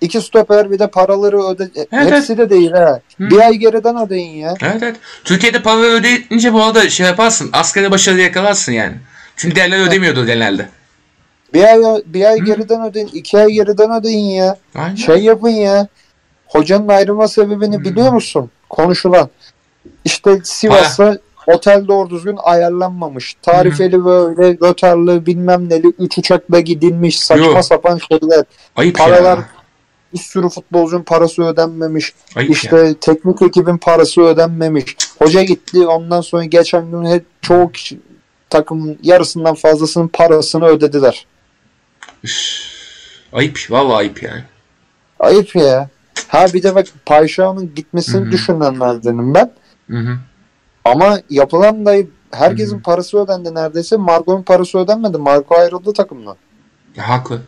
İki 0.01 0.21
stoper 0.21 0.71
bir 0.71 0.79
de 0.79 0.87
paraları 0.91 1.43
öde... 1.45 1.69
Evet, 1.93 2.13
Hepsi 2.13 2.39
de 2.39 2.51
değil 2.51 2.71
ha. 2.73 3.01
Hı. 3.19 3.31
Bir 3.31 3.39
ay 3.39 3.55
geriden 3.55 3.97
ödeyin 4.07 4.31
ya. 4.37 4.55
Evet 4.63 4.83
evet. 4.83 4.97
Türkiye'de 5.25 5.63
para 5.63 5.79
ödeyince 5.81 6.53
bu 6.53 6.63
arada 6.65 6.89
şey 6.91 7.07
yaparsın. 7.07 7.51
Askerde 7.53 7.91
başarı 7.91 8.21
yakalarsın 8.21 8.73
yani. 8.73 8.95
Çünkü 9.37 9.57
diğerleri 9.57 9.81
ödemiyordu 9.83 10.27
genelde. 10.27 10.69
Bir 11.55 11.65
ay, 11.65 11.79
bir 12.07 12.25
ay 12.25 12.41
Hı. 12.41 12.45
geriden 12.45 12.85
ödeyin. 12.85 13.11
iki 13.15 13.39
ay 13.39 13.47
geriden 13.49 13.91
ödeyin 14.01 14.25
ya. 14.35 14.57
Aynen. 14.75 14.95
Şey 14.95 15.17
yapın 15.17 15.49
ya. 15.49 15.87
Hocanın 16.55 16.89
ayrılma 16.89 17.29
sebebini 17.29 17.77
Hı. 17.77 17.85
biliyor 17.85 18.13
musun? 18.13 18.51
Konuşulan. 18.71 19.29
İşte 20.05 20.41
Sivas'a 20.45 21.19
otel 21.47 21.89
doğru 21.89 22.11
düzgün 22.11 22.39
ayarlanmamış. 22.43 23.35
Tarifeli 23.43 24.05
böyle 24.05 24.59
rötarlı 24.69 25.27
bilmem 25.27 25.69
neli 25.69 25.87
üç 25.99 26.19
uçakla 26.19 26.61
gidilmiş 26.61 27.21
saçma 27.21 27.47
Yok. 27.47 27.65
sapan 27.65 27.99
şeyler. 28.09 28.45
Ayıp 28.77 28.99
Paralar 28.99 29.39
ya. 29.39 29.49
bir 30.13 30.19
sürü 30.19 30.49
futbolcunun 30.49 31.03
parası 31.03 31.43
ödenmemiş. 31.43 32.13
Ayıp 32.37 32.51
ya. 32.51 32.55
İşte 32.55 32.95
teknik 33.01 33.43
ekibin 33.43 33.79
parası 33.79 34.21
ödenmemiş. 34.23 34.97
Hoca 35.19 35.43
gitti 35.43 35.87
ondan 35.87 36.21
sonra 36.21 36.45
geçen 36.45 36.91
gün 36.91 37.05
hep 37.05 37.25
çoğu 37.43 37.73
kişi 37.73 38.01
takımın 38.51 38.99
yarısından 39.03 39.55
fazlasının 39.55 40.09
parasını 40.09 40.67
ödediler. 40.67 41.27
Üf. 42.25 42.35
Ayıp. 43.33 43.59
Vallahi 43.71 43.97
ayıp 43.97 44.23
yani. 44.23 44.43
Ayıp 45.21 45.57
ya. 45.57 45.89
Ha 46.29 46.47
bir 46.55 46.63
de 46.63 46.75
bak 46.75 46.87
Payşa'nın 47.07 47.75
gitmesini 47.75 48.25
Hı 48.25 48.29
hı. 48.29 48.33
düşünenlerdenim 48.33 49.35
ben. 49.35 49.53
Hı 49.91 49.97
hı. 49.97 50.19
Ama 50.85 51.19
yapılan 51.31 51.87
da 51.87 51.95
herkesin 52.33 52.75
Hı 52.75 52.79
hı. 52.79 52.83
parası 52.83 53.19
ödendi 53.19 53.55
neredeyse. 53.55 53.97
Marco'nun 53.97 54.43
parası 54.43 54.79
ödenmedi. 54.79 55.19
Marco 55.19 55.55
ayrıldı 55.55 55.93
takımdan. 55.93 56.37
Ya, 56.97 57.09
haklı. 57.09 57.41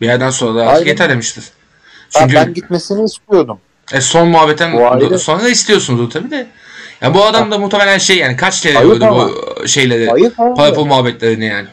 Bir 0.00 0.06
yerden 0.06 0.30
sonra 0.30 0.58
da 0.58 0.66
artık 0.66 0.86
yeter 0.86 1.10
demiştir. 1.10 1.44
Ha, 2.14 2.20
Çünkü 2.20 2.34
ben 2.34 2.54
gitmesini 2.54 3.04
istiyordum. 3.04 3.58
e, 3.92 4.00
son 4.00 4.28
muhabbetten 4.28 5.16
sonra 5.16 5.42
da 5.44 5.48
istiyorsunuz 5.48 6.12
tabii 6.12 6.30
de. 6.30 6.46
Ya 7.00 7.14
bu 7.14 7.24
adam 7.24 7.50
da 7.50 7.58
muhtemelen 7.58 7.98
şey 7.98 8.16
yani 8.18 8.36
kaç 8.36 8.60
kere 8.62 8.78
Ayıp 8.78 8.92
gördü 8.92 9.04
ama. 9.04 9.28
bu 9.28 9.68
şeyleri. 9.68 10.12
Ayıp 10.12 10.36
Para 10.36 10.62
abi. 10.62 10.74
pul 10.74 10.84
muhabbetlerini 10.84 11.44
yani. 11.46 11.68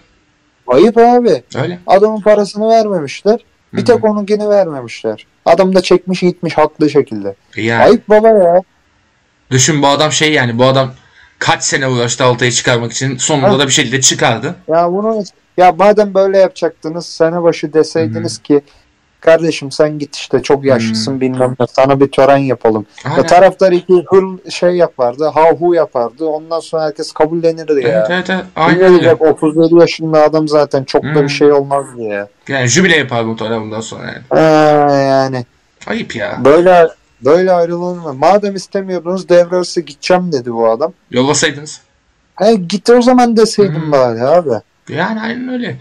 Ayıp 0.67 0.97
abi. 0.97 1.43
Öyle. 1.55 1.79
Adamın 1.87 2.21
parasını 2.21 2.69
vermemişler. 2.69 3.39
Bir 3.73 3.81
Hı 3.81 3.85
tek 3.85 4.03
onunkini 4.05 4.49
vermemişler. 4.49 5.27
Adam 5.45 5.75
da 5.75 5.81
çekmiş 5.81 6.19
gitmiş 6.19 6.57
haklı 6.57 6.89
şekilde. 6.89 7.35
Yani 7.55 7.83
Ayıp 7.83 8.09
baba 8.09 8.27
ya. 8.27 8.61
düşün 9.51 9.81
bu 9.81 9.87
adam 9.87 10.11
şey 10.11 10.33
yani 10.33 10.57
bu 10.59 10.65
adam 10.65 10.91
kaç 11.39 11.63
sene 11.63 11.87
uğraştı 11.87 12.23
Altay'ı 12.23 12.51
çıkarmak 12.51 12.91
için 12.91 13.17
sonunda 13.17 13.49
Ha. 13.51 13.59
da 13.59 13.67
bir 13.67 13.71
şekilde 13.71 14.01
çıkardı. 14.01 14.55
Ya 14.67 14.91
bunu 14.91 15.23
ya 15.57 15.71
madem 15.71 16.13
böyle 16.13 16.37
yapacaktınız 16.37 17.05
sene 17.05 17.43
başı 17.43 17.73
deseydiniz 17.73 18.37
ki 18.37 18.61
kardeşim 19.23 19.71
sen 19.71 19.99
git 19.99 20.15
işte 20.15 20.41
çok 20.43 20.65
yaşlısın 20.65 21.21
bilmem 21.21 21.55
ne 21.59 21.65
sana 21.67 21.99
bir 21.99 22.07
tören 22.11 22.37
yapalım. 22.37 22.85
Ya 23.05 23.11
Aynen. 23.11 23.25
taraftar 23.27 23.71
iki 23.71 24.03
hır 24.09 24.51
şey 24.51 24.71
yapardı, 24.71 25.25
hahu 25.27 25.73
yapardı. 25.75 26.25
Ondan 26.25 26.59
sonra 26.59 26.83
herkes 26.83 27.11
kabullenirdi 27.11 27.87
ya. 27.87 27.89
Evet 27.89 28.07
evet 28.09 28.29
evet. 28.29 28.43
Ne 28.57 28.63
Aynen 28.63 28.81
öyle. 28.81 28.89
diyecek 29.01 29.21
37 29.21 29.75
yaşında 29.79 30.23
adam 30.23 30.47
zaten 30.47 30.83
çok 30.83 31.03
da 31.03 31.07
Hmm. 31.07 31.23
bir 31.23 31.29
şey 31.29 31.51
olmaz 31.51 31.85
ya. 31.97 32.27
Yani 32.47 32.67
jübile 32.67 32.97
yapar 32.97 33.23
muhtemelen 33.23 33.61
bundan 33.61 33.81
sonra 33.81 34.03
yani. 34.05 34.21
Ha, 34.29 34.39
yani 34.95 35.45
Ayıp 35.87 36.15
ya. 36.15 36.37
böyle 36.45 36.87
böyle 37.25 37.51
ayrılır 37.51 37.97
mı? 37.97 38.13
Madem 38.13 38.55
istemiyordunuz 38.55 39.29
devre 39.29 39.55
arası 39.55 39.81
gideceğim 39.81 40.31
dedi 40.31 40.53
bu 40.53 40.69
adam. 40.69 40.93
Yollasaydınız. 41.11 41.81
He 42.35 42.55
git 42.55 42.89
o 42.89 43.01
zaman 43.01 43.37
deseydin 43.37 43.81
Hmm. 43.81 43.91
bari 43.91 44.21
abi. 44.23 44.49
Yani 44.89 45.21
aynen 45.21 45.47
öyle. 45.53 45.77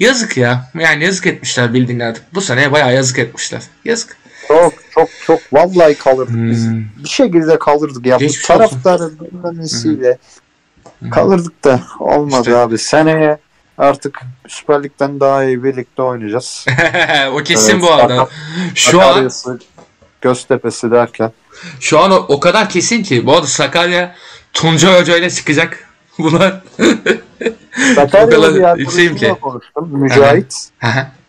Yazık 0.00 0.36
ya. 0.36 0.70
Yani 0.74 1.04
yazık 1.04 1.26
etmişler 1.26 1.74
bildiğin 1.74 2.00
artık. 2.00 2.34
Bu 2.34 2.40
sene 2.40 2.72
bayağı 2.72 2.94
yazık 2.94 3.18
etmişler. 3.18 3.62
Yazık. 3.84 4.16
Çok 4.48 4.72
çok 4.90 5.08
çok 5.26 5.40
vallahi 5.52 5.94
kalırdık 5.94 6.34
hmm. 6.34 6.50
biz. 6.50 6.70
Bir 7.04 7.08
şekilde 7.08 7.58
kalırdık 7.58 8.06
ya. 8.06 8.16
Geçmiş 8.16 8.42
bu 8.42 8.46
taraftarın 8.46 9.18
bilmem 9.20 9.58
nesiyle 9.58 10.18
kalırdık 11.10 11.64
da 11.64 11.80
olmadı 12.00 12.40
işte. 12.40 12.56
abi. 12.56 12.78
Seneye 12.78 13.38
artık 13.78 14.20
Süper 14.48 14.82
Lig'den 14.82 15.20
daha 15.20 15.44
iyi 15.44 15.64
birlikte 15.64 16.02
oynayacağız. 16.02 16.66
o 17.32 17.36
kesin 17.36 17.72
evet, 17.72 17.82
bu 17.82 17.92
arada. 17.92 18.28
Şu 18.74 19.02
an 19.02 19.30
Göztepe'si 20.20 20.90
derken. 20.90 21.32
Şu 21.80 21.98
an 21.98 22.10
o, 22.10 22.16
o 22.28 22.40
kadar 22.40 22.68
kesin 22.68 23.02
ki. 23.02 23.26
Bu 23.26 23.32
arada 23.34 23.46
Sakarya 23.46 24.14
Tunca 24.52 25.00
Hoca 25.00 25.16
ile 25.16 25.30
çıkacak. 25.30 25.87
Bunlar 26.22 26.60
Sakarya'da 27.94 28.54
bir 28.54 28.62
arkadaşımla 28.62 29.34
konuştum. 29.34 29.88
Mücahit. 29.92 30.70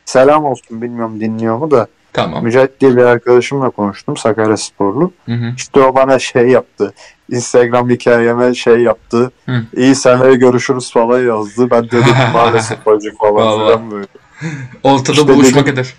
Selam 0.06 0.46
olsun 0.46 0.82
bilmiyorum 0.82 1.20
dinliyor 1.20 1.58
mu 1.58 1.72
da. 1.72 1.88
Tamam. 2.14 2.44
Mücahit 2.44 2.82
diye 2.82 2.98
bir 2.98 3.02
arkadaşımla 3.02 3.70
konuştum. 3.70 4.18
Sakarya 4.18 4.58
Sporlu. 4.58 5.12
Hı 5.26 5.32
hı. 5.32 5.54
İşte 5.58 5.80
o 5.80 5.96
bana 5.96 6.20
şey 6.20 6.48
yaptı. 6.48 6.94
Instagram 7.32 7.90
hikayeme 7.90 8.54
şey 8.54 8.78
yaptı. 8.78 9.32
Hı. 9.46 9.62
İyi 9.78 9.96
seneye 9.96 10.36
görüşürüz 10.36 10.92
falan 10.92 11.20
yazdı. 11.20 11.72
Ben 11.72 11.84
dedim 11.84 12.16
maalesef 12.34 12.88
acı 12.88 13.16
falan. 13.16 13.84
Ortada 14.84 15.12
işte 15.12 15.28
buluşmak 15.28 15.66
dedim, 15.66 15.74
eder. 15.74 15.94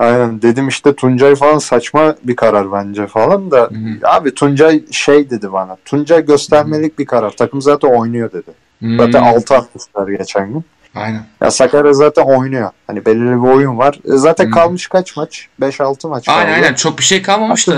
Aynen 0.00 0.42
dedim 0.42 0.68
işte 0.68 0.94
Tuncay 0.94 1.34
falan 1.34 1.58
saçma 1.58 2.14
bir 2.24 2.36
karar 2.36 2.72
bence 2.72 3.06
falan 3.06 3.50
da 3.50 3.58
Hı-hı. 3.58 4.10
abi 4.10 4.34
Tuncay 4.34 4.82
şey 4.90 5.30
dedi 5.30 5.52
bana. 5.52 5.76
Tuncay 5.84 6.26
göstermelik 6.26 6.92
Hı-hı. 6.92 6.98
bir 6.98 7.06
karar. 7.06 7.30
Takım 7.30 7.62
zaten 7.62 7.88
oynuyor 7.88 8.32
dedi. 8.32 8.50
Hı-hı. 8.82 8.96
Zaten 8.96 9.22
6 9.22 9.54
atmışlar 9.54 10.08
geçen 10.08 10.52
gün. 10.52 10.64
Aynen. 10.94 11.22
Ya 11.40 11.50
Sakarya 11.50 11.92
zaten 11.92 12.22
oynuyor. 12.22 12.70
Hani 12.86 13.06
belirli 13.06 13.42
bir 13.42 13.48
oyun 13.48 13.78
var. 13.78 14.00
E 14.04 14.16
zaten 14.16 14.44
Hı-hı. 14.44 14.54
kalmış 14.54 14.86
kaç 14.88 15.16
maç? 15.16 15.48
5-6 15.60 16.08
maç 16.08 16.28
aynen, 16.28 16.42
kaldı. 16.42 16.54
Aynen 16.54 16.74
çok 16.74 16.98
bir 16.98 17.04
şey 17.04 17.22
kalmamış 17.22 17.68
da 17.68 17.74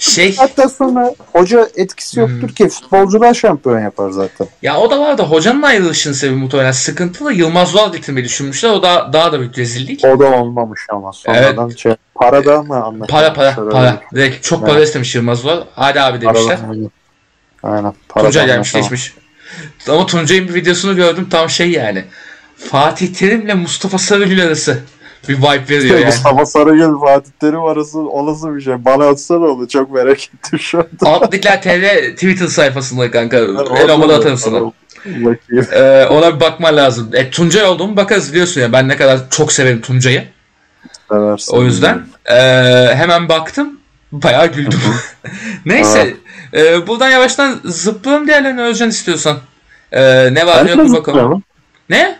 şey 0.00 0.36
hatta 0.36 0.68
sonra 0.68 1.14
hoca 1.32 1.68
etkisi 1.76 2.20
yoktur 2.20 2.40
hmm. 2.40 2.48
ki 2.48 2.68
futbolcular 2.68 3.34
şampiyon 3.34 3.80
yapar 3.80 4.10
zaten. 4.10 4.48
Ya 4.62 4.78
o 4.78 4.90
da 4.90 5.00
var 5.00 5.18
da 5.18 5.22
hocanın 5.22 5.62
ayrılışının 5.62 6.14
sebebi 6.14 6.36
muhtemelen 6.36 6.72
sıkıntılı. 6.72 7.32
Yılmaz 7.32 7.74
Doğal 7.74 7.92
getirmeyi 7.92 8.24
düşünmüşler. 8.24 8.70
O 8.70 8.82
da 8.82 9.10
daha 9.12 9.32
da 9.32 9.40
bir 9.40 9.56
rezillik. 9.56 10.04
O 10.04 10.18
da 10.18 10.26
olmamış 10.26 10.86
ama 10.88 11.12
sonradan 11.12 11.68
evet. 11.68 11.78
şey 11.78 11.94
para 12.14 12.44
da 12.44 12.62
mı 12.62 12.74
anlaşılmış? 12.74 13.10
Para 13.10 13.32
para 13.32 13.54
para. 13.54 14.00
Direkt 14.14 14.44
çok 14.44 14.60
para 14.60 14.76
evet. 14.78 14.86
istemiş 14.86 15.14
Yılmaz 15.14 15.44
Doğal. 15.44 15.64
Hadi 15.74 16.00
abi 16.00 16.20
demişler. 16.20 16.58
Paradan, 16.60 16.90
aynen. 17.62 17.94
Para 18.08 18.24
Tuncay 18.24 18.46
gelmiş 18.46 18.72
geçmiş. 18.72 19.14
Ama 19.88 20.06
Tuncay'ın 20.06 20.48
bir 20.48 20.54
videosunu 20.54 20.96
gördüm 20.96 21.26
tam 21.30 21.50
şey 21.50 21.70
yani. 21.70 22.04
Fatih 22.56 23.14
Terim'le 23.14 23.54
Mustafa 23.54 23.98
Sarıgül 23.98 24.44
arası 24.44 24.82
bir 25.28 25.36
vibe 25.38 25.68
veriyor 25.68 25.94
yani. 25.94 26.06
Mustafa 26.06 26.46
Sarıgül 26.46 27.00
Fatih 27.00 27.30
Terim 27.40 27.64
arası 27.64 27.98
olası 27.98 28.56
bir 28.56 28.60
şey. 28.60 28.84
Bana 28.84 29.08
atsana 29.08 29.46
onu 29.46 29.68
çok 29.68 29.90
merak 29.90 30.18
ettim 30.18 30.58
şu 30.58 30.78
anda. 30.78 31.10
Altlıklar 31.10 31.62
TV 31.62 32.14
Twitter 32.14 32.46
sayfasında 32.46 33.10
kanka. 33.10 33.36
Elomada 33.78 34.14
atarım 34.14 34.36
sana. 34.36 34.72
Ee, 35.72 36.06
ona 36.10 36.34
bir 36.36 36.40
bakman 36.40 36.76
lazım. 36.76 37.10
E, 37.12 37.30
Tuncay 37.30 37.64
olduğumu 37.64 37.96
bakarız 37.96 38.32
biliyorsun 38.32 38.60
ya. 38.60 38.72
Ben 38.72 38.88
ne 38.88 38.96
kadar 38.96 39.30
çok 39.30 39.52
severim 39.52 39.80
Tuncay'ı. 39.80 40.24
Seversin. 41.08 41.56
O 41.56 41.62
yüzden 41.62 42.06
e, 42.26 42.34
hemen 42.94 43.28
baktım. 43.28 43.80
Bayağı 44.12 44.46
güldüm. 44.46 44.80
Neyse. 45.66 46.16
e, 46.54 46.86
buradan 46.86 47.10
yavaştan 47.10 47.60
zıplayalım 47.64 48.26
diğerlerine 48.26 48.62
Özcan 48.62 48.88
istiyorsan. 48.88 49.38
E, 49.92 50.34
ne 50.34 50.46
var 50.46 50.66
yok 50.66 50.92
bakalım. 50.92 51.42
Ne? 51.90 52.18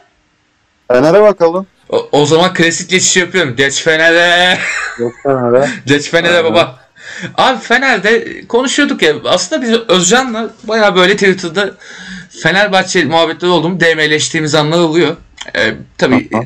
Fener'e 0.89 1.23
bakalım. 1.23 1.67
O, 1.91 2.09
o 2.13 2.27
zaman 2.27 2.55
klasik 2.55 2.91
geçiş 2.91 3.17
yapıyorum. 3.17 3.57
Geç 3.57 3.83
Fener'e. 3.83 4.59
Geç 4.99 5.13
Fener'e. 5.23 5.69
Geç 5.87 6.11
Fener'e 6.11 6.45
baba. 6.45 6.81
Abi 7.35 7.61
Fener'de 7.61 8.47
konuşuyorduk 8.47 9.03
ya. 9.03 9.15
Aslında 9.25 9.63
biz 9.63 9.71
Özcan'la 9.71 10.51
baya 10.65 10.97
böyle 10.97 11.13
Twitter'da 11.13 11.75
Fenerbahçe 12.43 13.05
muhabbetleri 13.05 13.51
olduğumu 13.51 13.81
DM'leştiğimiz 13.81 14.55
anlar 14.55 14.79
oluyor. 14.79 15.17
Ee, 15.57 15.75
tabii 15.99 16.29
Aha. 16.35 16.43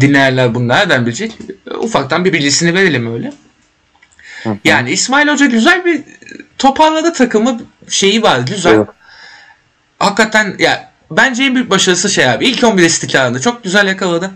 dinleyenler 0.00 0.54
bunu 0.54 0.68
nereden 0.68 1.06
bilecek? 1.06 1.38
Ufaktan 1.78 2.24
bir 2.24 2.32
bilgisini 2.32 2.74
verelim 2.74 3.14
öyle. 3.14 3.32
Aha. 4.46 4.56
Yani 4.64 4.90
İsmail 4.90 5.28
Hoca 5.28 5.46
güzel 5.46 5.84
bir 5.84 6.02
toparladı 6.58 7.12
takımı 7.12 7.60
şeyi 7.88 8.22
var 8.22 8.40
güzel. 8.40 8.74
Evet. 8.74 8.88
Hakikaten 9.98 10.54
ya 10.58 10.92
bence 11.10 11.44
en 11.44 11.54
büyük 11.54 11.70
başarısı 11.70 12.10
şey 12.10 12.30
abi. 12.30 12.46
İlk 12.46 12.64
11 12.64 12.82
istikrarında 12.82 13.40
çok 13.40 13.64
güzel 13.64 13.86
yakaladı. 13.86 14.30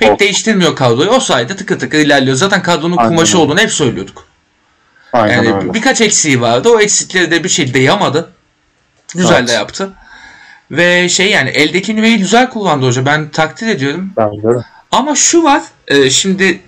Pek 0.00 0.12
of. 0.12 0.20
değiştirmiyor 0.20 0.76
kadroyu. 0.76 1.10
O 1.10 1.20
sayede 1.20 1.56
tıkır 1.56 1.78
tıkır 1.78 1.98
ilerliyor. 1.98 2.36
Zaten 2.36 2.62
kadronun 2.62 2.96
Aynen 2.96 3.10
kumaşı 3.10 3.36
öyle. 3.36 3.44
olduğunu 3.44 3.60
hep 3.60 3.72
söylüyorduk. 3.72 4.26
Aynen 5.12 5.34
yani 5.42 5.54
öyle. 5.54 5.74
birkaç 5.74 6.00
eksiği 6.00 6.40
vardı. 6.40 6.68
O 6.68 6.80
eksikleri 6.80 7.30
de 7.30 7.44
bir 7.44 7.48
şekilde 7.48 7.78
yamadı. 7.78 8.32
Güzel 9.14 9.38
evet. 9.38 9.48
de 9.48 9.52
yaptı. 9.52 9.92
Ve 10.70 11.08
şey 11.08 11.30
yani 11.30 11.50
eldeki 11.50 11.96
nüveyi 11.96 12.18
güzel 12.18 12.50
kullandı 12.50 12.86
hoca. 12.86 13.06
Ben 13.06 13.28
takdir 13.28 13.66
ediyorum. 13.66 14.12
Bence 14.16 14.42
de. 14.42 14.64
Ama 14.90 15.14
şu 15.14 15.42
var. 15.42 15.62
E, 15.88 16.10
şimdi 16.10 16.60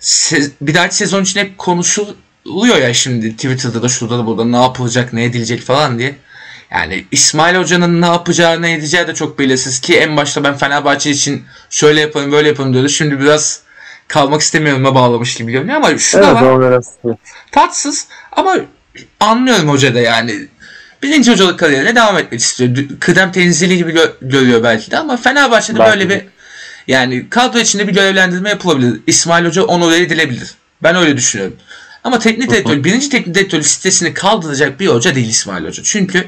se- 0.00 0.50
bir 0.60 0.74
dahaki 0.74 0.96
sezon 0.96 1.22
için 1.22 1.40
hep 1.40 1.58
konuşuluyor 1.58 2.76
ya 2.82 2.94
şimdi 2.94 3.36
Twitter'da 3.36 3.82
da 3.82 3.88
şurada 3.88 4.18
da 4.18 4.26
burada 4.26 4.44
ne 4.44 4.56
yapılacak 4.56 5.12
ne 5.12 5.24
edilecek 5.24 5.60
falan 5.62 5.98
diye. 5.98 6.14
Yani 6.74 7.04
İsmail 7.10 7.56
Hoca'nın 7.56 8.02
ne 8.02 8.06
yapacağı 8.06 8.62
ne 8.62 8.72
edeceği 8.72 9.06
de 9.06 9.14
çok 9.14 9.38
belirsiz 9.38 9.80
ki 9.80 9.98
en 9.98 10.16
başta 10.16 10.44
ben 10.44 10.56
Fenerbahçe 10.56 11.10
için 11.10 11.44
şöyle 11.70 12.00
yapalım 12.00 12.32
böyle 12.32 12.48
yapalım 12.48 12.72
diyordu. 12.72 12.88
Şimdi 12.88 13.20
biraz 13.20 13.60
kalmak 14.08 14.40
istemiyorum'a 14.40 14.94
bağlamış 14.94 15.34
gibi 15.34 15.52
görünüyor 15.52 15.76
ama 15.76 15.98
şu 15.98 16.18
evet, 16.18 16.26
da 16.26 16.34
var. 16.34 16.42
Tatsız 17.52 18.06
ama 18.32 18.56
anlıyorum 19.20 19.68
hoca 19.68 19.94
da 19.94 20.00
yani. 20.00 20.34
Birinci 21.02 21.32
hocalık 21.32 21.58
kariyerine 21.58 21.96
devam 21.96 22.18
etmek 22.18 22.40
istiyor. 22.40 22.76
Kıdem 23.00 23.32
tenzili 23.32 23.76
gibi 23.76 23.92
gö- 23.92 24.12
görüyor 24.22 24.62
belki 24.62 24.90
de 24.90 24.98
ama 24.98 25.16
Fenerbahçe'de 25.16 25.78
belki 25.78 25.90
böyle 25.90 26.10
bir 26.10 26.26
yani 26.88 27.30
kadro 27.30 27.58
içinde 27.58 27.88
bir 27.88 27.92
görevlendirme 27.92 28.48
yapılabilir. 28.48 29.00
İsmail 29.06 29.46
Hoca 29.46 29.64
onu 29.64 29.94
edilebilir. 29.94 30.54
Ben 30.82 30.96
öyle 30.96 31.16
düşünüyorum. 31.16 31.56
Ama 32.04 32.18
teknik 32.18 32.50
direktör, 32.50 32.84
birinci 32.84 33.08
teknik 33.08 33.34
direktör 33.34 33.58
listesini 33.58 34.14
kaldıracak 34.14 34.80
bir 34.80 34.86
hoca 34.86 35.14
değil 35.14 35.28
İsmail 35.28 35.64
Hoca. 35.64 35.82
Çünkü 35.82 36.26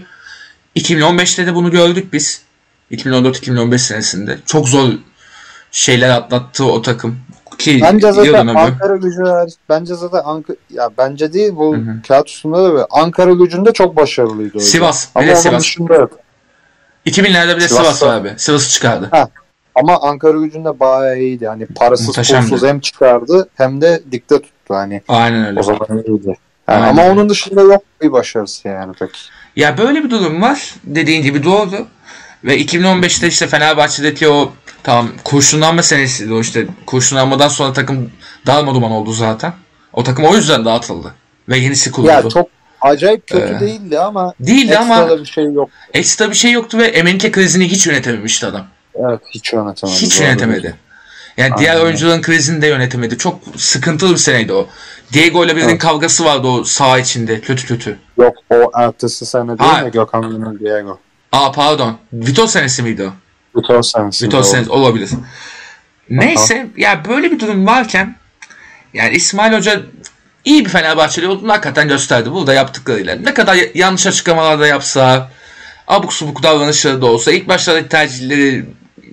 2015'te 0.76 1.46
de 1.46 1.54
bunu 1.54 1.70
gördük 1.70 2.12
biz. 2.12 2.42
2014-2015 2.90 3.78
senesinde. 3.78 4.38
Çok 4.46 4.68
zor 4.68 4.92
şeyler 5.70 6.08
atlattı 6.08 6.64
o 6.64 6.82
takım. 6.82 7.18
Ki 7.58 7.80
bence 7.82 8.12
zaten 8.12 8.46
Ankara 8.46 8.96
gücü 8.96 9.24
bence 9.68 9.94
zaten 9.94 10.20
Ankara 10.24 10.56
ya 10.70 10.90
bence 10.98 11.32
değil 11.32 11.52
bu 11.56 11.76
Hı-hı. 11.76 12.02
kağıt 12.08 12.28
üstünde 12.28 12.78
de 12.78 12.86
Ankara 12.90 13.32
gücünde 13.32 13.72
çok 13.72 13.96
başarılıydı. 13.96 14.60
Sivas. 14.60 15.08
Ama 15.14 15.26
onun 15.26 15.34
Sivas. 15.34 15.60
dışında 15.60 15.94
yok. 15.94 16.18
2000'lerde 17.06 17.56
bile 17.56 17.68
Sivas, 17.68 17.98
Sivas 17.98 18.02
abi. 18.02 18.34
Sivas'ı 18.36 18.70
çıkardı. 18.70 19.08
Ha. 19.10 19.28
Ama 19.74 20.00
Ankara 20.00 20.38
gücünde 20.38 20.80
bayağı 20.80 21.18
iyiydi. 21.18 21.46
Hani 21.46 21.66
parasız 21.66 22.16
pulsuz 22.16 22.62
hem 22.62 22.80
çıkardı 22.80 23.48
hem 23.54 23.80
de 23.80 24.02
dikte 24.12 24.42
tuttu. 24.42 24.74
Hani 24.74 25.02
Aynen 25.08 25.46
öyle. 25.46 25.60
O 25.60 25.62
zaman 25.62 26.02
iyiydi. 26.06 26.36
Yani 26.68 26.84
ama 26.84 27.02
onun 27.02 27.28
dışında 27.28 27.62
yok 27.62 27.82
bir 28.02 28.12
başarısı 28.12 28.68
yani 28.68 28.92
pek. 28.92 29.10
Ya 29.56 29.78
böyle 29.78 30.04
bir 30.04 30.10
durum 30.10 30.42
var. 30.42 30.74
Dediğin 30.84 31.22
gibi 31.22 31.44
doğru. 31.44 31.86
Ve 32.44 32.60
2015'te 32.60 33.26
işte 33.26 33.46
Fenerbahçe'deki 33.46 34.28
o 34.28 34.52
tam 34.82 35.08
kurşunlanma 35.24 35.82
senesi 35.82 36.32
o 36.32 36.40
işte 36.40 36.66
kurşunlanmadan 36.86 37.48
sonra 37.48 37.72
takım 37.72 38.10
dağılma 38.46 38.74
duman 38.74 38.90
oldu 38.90 39.12
zaten. 39.12 39.52
O 39.92 40.04
takım 40.04 40.24
o 40.24 40.36
yüzden 40.36 40.64
dağıtıldı. 40.64 41.14
Ve 41.48 41.58
yenisi 41.58 41.92
kuruldu. 41.92 42.10
Ya 42.10 42.28
çok 42.28 42.48
acayip 42.80 43.26
kötü 43.26 43.54
ee, 43.54 43.60
değildi 43.60 43.98
ama 43.98 44.34
değildi 44.40 44.78
ama 44.78 45.18
bir 45.18 45.24
şey 45.24 45.52
yok. 45.52 45.70
Ekstra 45.94 46.30
bir 46.30 46.34
şey 46.34 46.52
yoktu 46.52 46.78
ve 46.78 46.84
Emenike 46.84 47.30
krizini 47.30 47.68
hiç 47.68 47.86
yönetememişti 47.86 48.46
adam. 48.46 48.66
Evet 48.94 49.20
hiç 49.34 49.52
yönetemedi. 49.52 49.96
Hiç 49.96 50.20
yönetemedi. 50.20 50.74
Yani 51.36 51.52
Aynen. 51.52 51.58
diğer 51.58 51.80
oyuncuların 51.80 52.22
krizini 52.22 52.62
de 52.62 52.66
yönetemedi. 52.66 53.18
Çok 53.18 53.40
sıkıntılı 53.56 54.12
bir 54.12 54.16
seneydi 54.16 54.52
o. 54.52 54.68
Diego 55.12 55.44
ile 55.44 55.56
birinin 55.56 55.68
evet. 55.68 55.80
kavgası 55.80 56.24
vardı 56.24 56.46
o 56.46 56.64
saha 56.64 56.98
içinde. 56.98 57.40
Kötü 57.40 57.66
kötü. 57.66 57.98
Yok 58.18 58.34
o 58.50 58.70
ertesi 58.74 59.26
sene 59.26 59.58
değil 59.58 59.70
ha. 59.70 59.80
mi 59.80 59.90
Gökhan 59.90 60.22
Gönül 60.22 60.60
Diego? 60.60 60.98
Aa 61.32 61.52
pardon. 61.52 61.98
Vito 62.12 62.46
senesi 62.46 62.82
miydi 62.82 63.02
o? 63.02 63.12
Vito 63.58 63.82
senesi. 63.82 64.26
Vito 64.26 64.42
senesi 64.42 64.70
olabilir. 64.70 65.10
Neyse 66.10 66.60
Aha. 66.60 66.68
ya 66.76 67.04
böyle 67.08 67.30
bir 67.30 67.40
durum 67.40 67.66
varken 67.66 68.16
yani 68.94 69.14
İsmail 69.14 69.52
Hoca 69.52 69.82
iyi 70.44 70.64
bir 70.64 70.70
Fenerbahçeli 70.70 71.28
olduğunu 71.28 71.52
hakikaten 71.52 71.88
gösterdi. 71.88 72.32
Burada 72.32 72.54
yaptıklarıyla. 72.54 73.16
Ne 73.16 73.34
kadar 73.34 73.58
yanlış 73.74 74.06
açıklamalar 74.06 74.60
da 74.60 74.66
yapsa 74.66 75.30
abuk 75.86 76.12
subuk 76.12 76.42
davranışları 76.42 77.02
da 77.02 77.06
olsa 77.06 77.32
ilk 77.32 77.48
başlardaki 77.48 77.88
tercihleri 77.88 78.66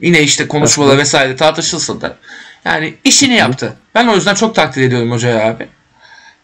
yine 0.04 0.22
işte 0.22 0.48
konuşmalar 0.48 0.98
vesaire 0.98 1.36
tartışılsa 1.36 2.02
da 2.02 2.18
yani 2.66 2.94
işini 3.04 3.34
yaptı. 3.34 3.74
Ben 3.96 4.08
o 4.08 4.16
yüzden 4.16 4.36
çok 4.36 4.56
takdir 4.56 4.82
ediyorum 4.82 5.12
hocaya 5.12 5.48
abi. 5.48 5.68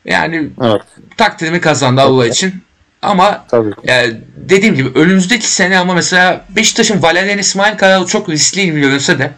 Yani 0.06 0.50
evet. 0.62 0.82
takdirimi 1.18 1.62
kazandı 1.62 2.01
Allah 2.01 2.28
için. 2.28 2.63
Ama 3.01 3.46
Tabii. 3.48 3.72
Yani 3.84 4.22
dediğim 4.36 4.75
gibi 4.75 5.00
önümüzdeki 5.00 5.48
sene 5.48 5.78
ama 5.78 5.94
mesela 5.94 6.46
Beşiktaş'ın 6.50 7.04
Valerian 7.04 7.38
İsmail 7.38 7.78
Karalı 7.78 8.08
çok 8.08 8.30
riskli 8.30 8.72
görünse 8.72 9.20
de 9.20 9.32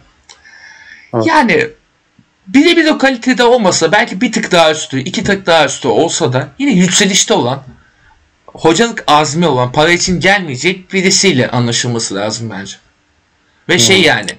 evet. 1.14 1.26
yani 1.26 1.68
birebir 2.46 2.90
o 2.90 2.98
kalitede 2.98 3.44
olmasa 3.44 3.92
belki 3.92 4.20
bir 4.20 4.32
tık 4.32 4.52
daha 4.52 4.70
üstü, 4.70 5.00
iki 5.00 5.24
tık 5.24 5.46
daha 5.46 5.64
üstü 5.64 5.88
olsa 5.88 6.32
da 6.32 6.48
yine 6.58 6.72
yükselişte 6.72 7.34
olan 7.34 7.62
hocalık 8.46 9.04
azmi 9.06 9.46
olan 9.46 9.72
para 9.72 9.90
için 9.90 10.20
gelmeyecek 10.20 10.92
birisiyle 10.92 11.50
anlaşılması 11.50 12.14
lazım 12.14 12.50
bence. 12.50 12.76
Ve 13.68 13.78
şey 13.78 13.96
hmm. 13.96 14.04
yani 14.04 14.30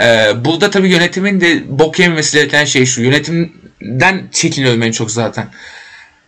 e, 0.00 0.32
burada 0.44 0.70
tabii 0.70 0.88
yönetimin 0.88 1.40
de 1.40 1.78
bok 1.78 1.98
yememesi 1.98 2.38
gereken 2.38 2.64
şey 2.64 2.86
şu. 2.86 3.02
Yönetimden 3.02 4.28
çekiniyorum 4.32 4.82
en 4.82 4.92
çok 4.92 5.10
zaten. 5.10 5.48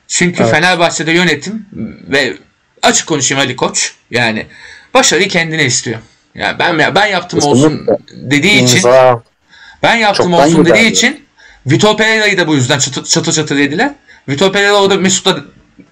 Çünkü 0.09 0.43
evet. 0.43 0.53
Fenerbahçe'de 0.53 1.13
yönetim 1.13 1.67
ve 2.09 2.37
açık 2.83 3.07
konuşayım 3.07 3.45
Ali 3.45 3.57
Koç 3.57 3.95
yani 4.11 4.47
başarıyı 4.95 5.29
kendine 5.29 5.65
istiyor. 5.65 5.99
Yani 6.35 6.59
ben 6.59 6.95
ben 6.95 7.07
yaptım 7.07 7.43
olsun 7.43 7.87
dediği 8.13 8.65
için 8.65 8.83
ben 9.83 9.97
yaptım 9.97 10.35
olsun 10.35 10.65
dediği 10.65 10.91
için 10.91 11.27
Vitor 11.67 11.97
Pereira'yı 11.97 12.39
da 12.39 12.49
bu 12.49 12.55
yüzden 12.55 12.79
çatı 12.79 13.05
çatı, 13.05 13.33
çatı 13.33 13.57
dediler. 13.57 13.93
Vitor 14.29 14.53
Pereira 14.53 14.83
orada 14.83 14.97
Mesut'la 14.97 15.37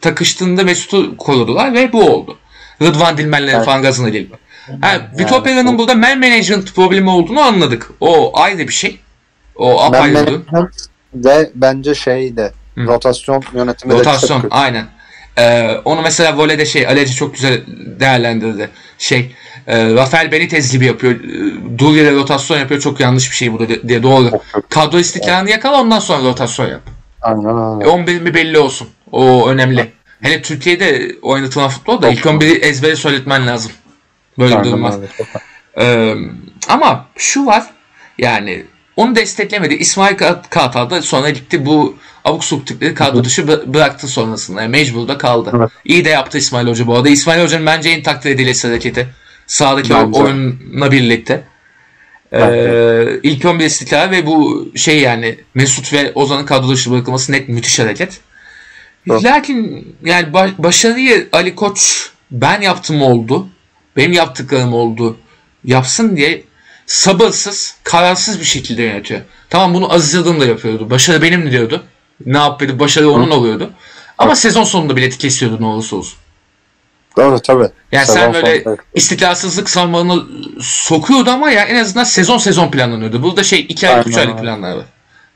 takıştığında 0.01 0.63
Mesut'u 0.63 1.17
korudular 1.17 1.75
ve 1.75 1.93
bu 1.93 2.11
oldu. 2.11 2.39
Rıdvan 2.83 3.19
Dilmenlerin 3.19 3.57
evet. 3.57 3.65
falan 3.65 3.83
gazına 3.83 4.09
gelip. 4.09 4.48
Vitor 5.19 5.45
Pereira'nın 5.45 5.79
burada 5.79 5.95
man 5.95 6.19
management 6.19 6.75
problemi 6.75 7.11
olduğunu 7.11 7.41
anladık. 7.41 7.91
O 8.01 8.39
ayrı 8.41 8.59
bir 8.59 8.73
şey. 8.73 9.01
O 9.57 9.83
apayrı. 9.83 10.41
Ve 11.15 11.51
bence 11.55 11.95
şey 11.95 12.37
de 12.37 12.53
Hı. 12.75 12.87
rotasyon 12.87 13.43
yönetimi 13.55 13.93
rotasyon, 13.93 14.39
de 14.39 14.43
çok 14.43 14.53
aynen. 14.55 14.87
Ee, 15.39 15.71
onu 15.85 16.03
mesela 16.03 16.37
voleyde 16.37 16.67
şey 16.67 16.87
Aleci 16.87 17.15
çok 17.15 17.35
güzel 17.35 17.63
değerlendirdi. 18.01 18.71
Şey 18.99 19.35
e, 19.67 19.95
Rafael 19.95 20.33
Benitez 20.33 20.73
gibi 20.73 20.87
yapıyor. 20.87 21.13
E, 21.13 21.79
dur 21.79 21.97
yere 21.97 22.15
rotasyon 22.15 22.59
yapıyor. 22.59 22.81
Çok 22.81 23.01
yanlış 23.01 23.31
bir 23.31 23.37
şey 23.37 23.53
bu 23.53 23.69
diye 23.89 24.03
doğru. 24.03 24.31
Kadro 24.69 24.99
istikrarını 24.99 25.51
yakala 25.51 25.81
ondan 25.81 25.99
sonra 25.99 26.25
rotasyon 26.25 26.69
yap. 26.69 26.81
Aynen 27.23 27.45
öyle. 27.45 27.85
E, 27.85 27.89
11 27.89 28.21
mi 28.21 28.35
belli 28.35 28.59
olsun. 28.59 28.89
O 29.13 29.49
önemli. 29.49 29.93
Hele 30.21 30.43
Türkiye'de 30.43 31.17
oynatılan 31.23 31.69
futbolda 31.69 32.09
ilk 32.09 32.25
11'i 32.25 32.59
ezbere 32.59 32.97
söyletmen 32.97 33.47
lazım. 33.47 33.73
Böyle 34.39 34.55
var. 34.83 34.95
Ee, 35.81 36.15
ama 36.69 37.07
şu 37.17 37.47
var 37.47 37.67
yani 38.19 38.65
onu 38.97 39.15
desteklemedi. 39.15 39.75
İsmail 39.75 40.17
Kartal 40.51 40.91
da 40.91 41.03
sonra 41.03 41.31
gitti 41.31 41.67
bu 41.67 41.97
abuk 42.25 42.45
subuk 42.45 42.67
tipleri 42.67 42.95
kadro 42.95 43.25
dışı 43.25 43.73
bıraktı 43.75 44.09
sonrasında. 44.09 44.63
Yani 44.63 44.71
mecbur 44.71 45.09
da 45.09 45.19
kaldı. 45.19 45.53
Evet. 45.57 45.71
İyi 45.85 46.05
de 46.05 46.09
yaptı 46.09 46.39
İsmail 46.39 46.67
Hoca 46.67 46.87
bu 46.87 46.97
arada. 46.97 47.09
İsmail 47.09 47.43
Hoca'nın 47.43 47.67
bence 47.67 47.91
en 47.91 48.03
takdir 48.03 48.31
edilesi 48.31 48.69
hareketi. 48.69 49.09
Sağdaki 49.47 49.91
bence. 49.91 50.19
oyunla 50.19 50.93
birlikte. 50.93 51.45
Ee, 52.33 53.05
ilk 53.23 53.45
11 53.45 53.65
istikrar 53.65 54.11
ve 54.11 54.27
bu 54.27 54.69
şey 54.77 55.01
yani 55.01 55.39
Mesut 55.55 55.93
ve 55.93 56.13
Ozan'ın 56.15 56.47
kadro 56.47 56.69
dışı 56.69 56.91
bırakılması 56.91 57.33
net 57.33 57.49
müthiş 57.49 57.79
hareket. 57.79 58.21
Evet. 59.11 59.25
Lakin 59.25 59.89
yani 60.05 60.33
başarıyı 60.59 61.29
Ali 61.33 61.55
Koç 61.55 62.11
ben 62.31 62.61
yaptım 62.61 63.03
oldu. 63.03 63.49
Benim 63.99 64.13
yaptıklarım 64.13 64.73
oldu. 64.73 65.17
Yapsın 65.65 66.17
diye 66.17 66.45
sabırsız, 66.87 67.77
kararsız 67.85 68.41
bir 68.41 68.45
şekilde 68.45 68.83
yönetiyor. 68.83 69.21
Tamam 69.51 69.75
bunu 69.75 69.93
Aziz 69.93 70.15
Yıldırım 70.15 70.41
da 70.41 70.47
yapıyordu. 70.47 70.91
Başarı 70.91 71.23
benim 71.23 71.51
diyordu. 71.51 71.85
Ne 72.27 72.39
yapıyordu? 72.39 72.79
Başarı 72.79 73.11
onun 73.11 73.31
oluyordu. 73.31 73.71
Ama 74.19 74.31
evet. 74.31 74.39
sezon 74.39 74.65
sonunda 74.65 74.97
bileti 74.97 75.19
kesiyordu 75.19 75.57
ne 75.61 75.67
olursa 75.67 75.97
olsun. 75.97 76.19
Doğru 77.17 77.41
tabii. 77.41 77.69
Yani 77.93 78.07
sezon 78.07 78.21
sen 78.21 78.35
böyle 78.35 78.63
sonunda. 78.63 78.83
istikrarsızlık 78.95 79.71
salmanı 79.71 80.25
sokuyordu 80.61 81.31
ama 81.31 81.51
ya 81.51 81.65
en 81.65 81.77
azından 81.77 82.05
sezon 82.05 82.39
sezon 82.39 82.71
planlanıyordu. 82.71 83.23
Burada 83.23 83.45
şey 83.45 83.67
2 83.69 83.89
ay 83.89 84.03
3 84.07 84.17
aylık 84.17 84.39
planlar 84.39 84.77
var. 84.77 84.87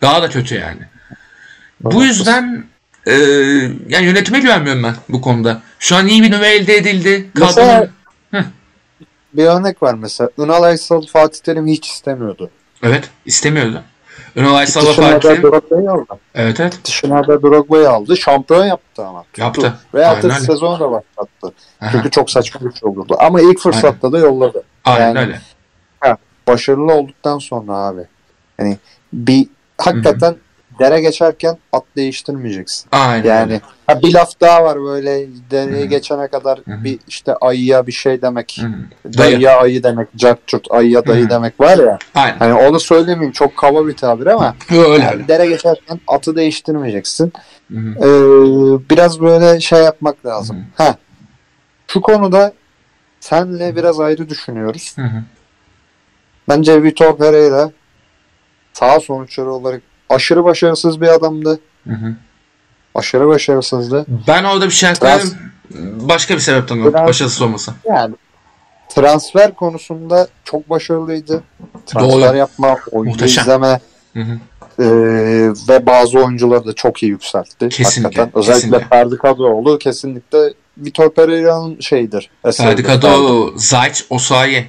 Daha 0.03 0.23
da 0.23 0.31
kötü 0.31 0.55
yani. 0.55 0.81
Evet. 1.85 1.95
Bu 1.95 2.05
yüzden 2.05 2.65
e, 3.07 3.13
yani 3.89 4.07
yönetime 4.07 4.41
güvenmiyorum 4.41 4.83
ben 4.83 4.95
bu 5.09 5.21
konuda. 5.21 5.63
Şu 5.79 5.97
an 5.97 6.07
iyi 6.07 6.23
bir 6.23 6.33
numara 6.33 6.47
elde 6.47 6.77
edildi. 6.77 7.31
Mesela 7.35 7.89
bir 9.35 9.45
örnek 9.45 9.83
var 9.83 9.95
mesela. 9.95 10.31
Ünal 10.39 10.63
Aysal 10.63 11.03
Fatih 11.07 11.41
Terim 11.41 11.67
hiç 11.67 11.89
istemiyordu. 11.89 12.51
Evet 12.83 13.11
istemiyordu. 13.27 13.83
Ünal 14.37 14.55
Aysal 14.55 14.81
Fatih 14.81 15.21
Terim. 15.21 15.43
Drogba'yı 15.43 15.91
aldı. 15.91 16.21
Evet 16.35 16.61
evet. 16.61 16.81
Dışarıda 16.85 17.43
Drogba'yı 17.43 17.91
aldı. 17.91 18.17
Şampiyon 18.17 18.65
yaptı 18.67 19.07
ama. 19.07 19.25
Yaptı. 19.37 19.75
Veya 19.95 20.23
da 20.23 20.31
sezonu 20.31 20.81
da 20.81 20.91
başlattı. 20.91 21.55
Aha. 21.81 21.91
Çünkü 21.93 22.11
çok 22.11 22.31
saçma 22.31 22.61
bir 22.61 22.75
şey 22.75 22.89
olurdu. 22.89 23.17
Ama 23.19 23.41
ilk 23.41 23.59
fırsatta 23.59 24.07
Aynen. 24.07 24.13
da 24.13 24.19
yolladı. 24.19 24.63
Aynen 24.85 25.07
yani, 25.07 25.19
öyle. 25.19 25.41
Ha, 26.01 26.17
başarılı 26.49 26.93
olduktan 26.93 27.39
sonra 27.39 27.73
abi. 27.73 28.07
Yani 28.59 28.79
bir 29.13 29.49
hakikaten 29.79 30.31
Hı-hı 30.31 30.52
dere 30.79 31.01
geçerken 31.01 31.59
at 31.73 31.85
değiştirmeyeceksin. 31.97 32.89
Aynen. 32.93 33.29
Yani 33.29 33.61
ha, 33.87 34.03
bir 34.03 34.15
laf 34.15 34.41
daha 34.41 34.65
var 34.65 34.81
böyle 34.81 35.27
dereye 35.51 35.87
geçene 35.87 36.29
kadar 36.29 36.59
Hı-hı. 36.59 36.85
bir 36.85 36.99
işte 37.09 37.35
ayıya 37.35 37.87
bir 37.87 37.93
şey 37.93 38.23
demek. 38.23 38.61
Hı-hı. 38.61 39.19
Dayıya 39.19 39.61
ayı 39.61 39.83
demek. 39.83 40.09
Cartçurt 40.17 40.67
ayıya 40.71 41.07
dayı 41.07 41.23
Hı-hı. 41.23 41.31
demek 41.31 41.61
var 41.61 41.79
ya. 41.79 41.99
Aynen. 42.15 42.39
Hani 42.39 42.55
onu 42.55 42.81
söylemeyeyim 42.81 43.33
çok 43.33 43.57
kaba 43.57 43.87
bir 43.87 43.97
tabir 43.97 44.27
ama 44.27 44.57
öyle, 44.71 45.05
yani 45.05 45.29
dere 45.29 45.47
geçerken 45.47 46.01
atı 46.09 46.37
değiştirmeyeceksin. 46.37 47.33
Ee, 47.73 48.07
biraz 48.91 49.21
böyle 49.21 49.61
şey 49.61 49.83
yapmak 49.83 50.27
lazım. 50.27 50.57
Hı-hı. 50.57 50.87
Ha. 50.87 50.97
Şu 51.87 52.01
konuda 52.01 52.53
senle 53.21 53.77
biraz 53.77 54.01
ayrı 54.01 54.29
düşünüyoruz. 54.29 54.93
Hı-hı. 54.97 55.23
Bence 56.49 56.83
Vitor 56.83 57.17
Pereira 57.17 57.71
sağ 58.73 59.01
sonuçları 59.01 59.53
olarak 59.53 59.83
aşırı 60.15 60.45
başarısız 60.45 61.01
bir 61.01 61.09
adamdı. 61.09 61.61
Hı 61.89 61.95
hı. 61.95 62.15
Aşırı 62.95 63.29
başarısızdı. 63.29 64.07
Ben 64.29 64.45
orada 64.45 64.67
bir 64.67 64.71
şey 64.71 64.91
eklerim. 64.91 65.31
Başka 65.95 66.35
bir 66.35 66.41
sebepten 66.41 66.81
o 66.81 66.93
başarısız 66.93 67.43
olması. 67.43 67.73
Yani 67.89 68.15
transfer 68.89 69.55
konusunda 69.55 70.29
çok 70.45 70.71
başarılıydı. 70.71 71.43
Transfer 71.87 72.29
Doğru. 72.31 72.37
yapma, 72.37 72.77
oyuncu 72.91 73.25
izleme 73.25 73.81
hı 74.13 74.21
hı. 74.21 74.39
E, 74.79 74.85
ve 75.69 75.87
bazı 75.87 76.19
oyuncuları 76.19 76.67
da 76.67 76.73
çok 76.73 77.03
iyi 77.03 77.11
yükseltti. 77.11 77.69
Kesinlikle. 77.69 78.03
Hakikaten. 78.03 78.41
Özellikle 78.41 78.61
kesinlikle. 78.63 78.89
Ferdi 78.89 79.17
Kadıoğlu 79.17 79.79
kesinlikle 79.79 80.39
Vitor 80.79 81.11
Pereira'nın 81.11 81.81
şeyidir. 81.81 82.31
Ferdi 82.53 82.83
Kadıoğlu, 82.83 83.55
Zayç, 83.57 84.05
Osayi. 84.11 84.67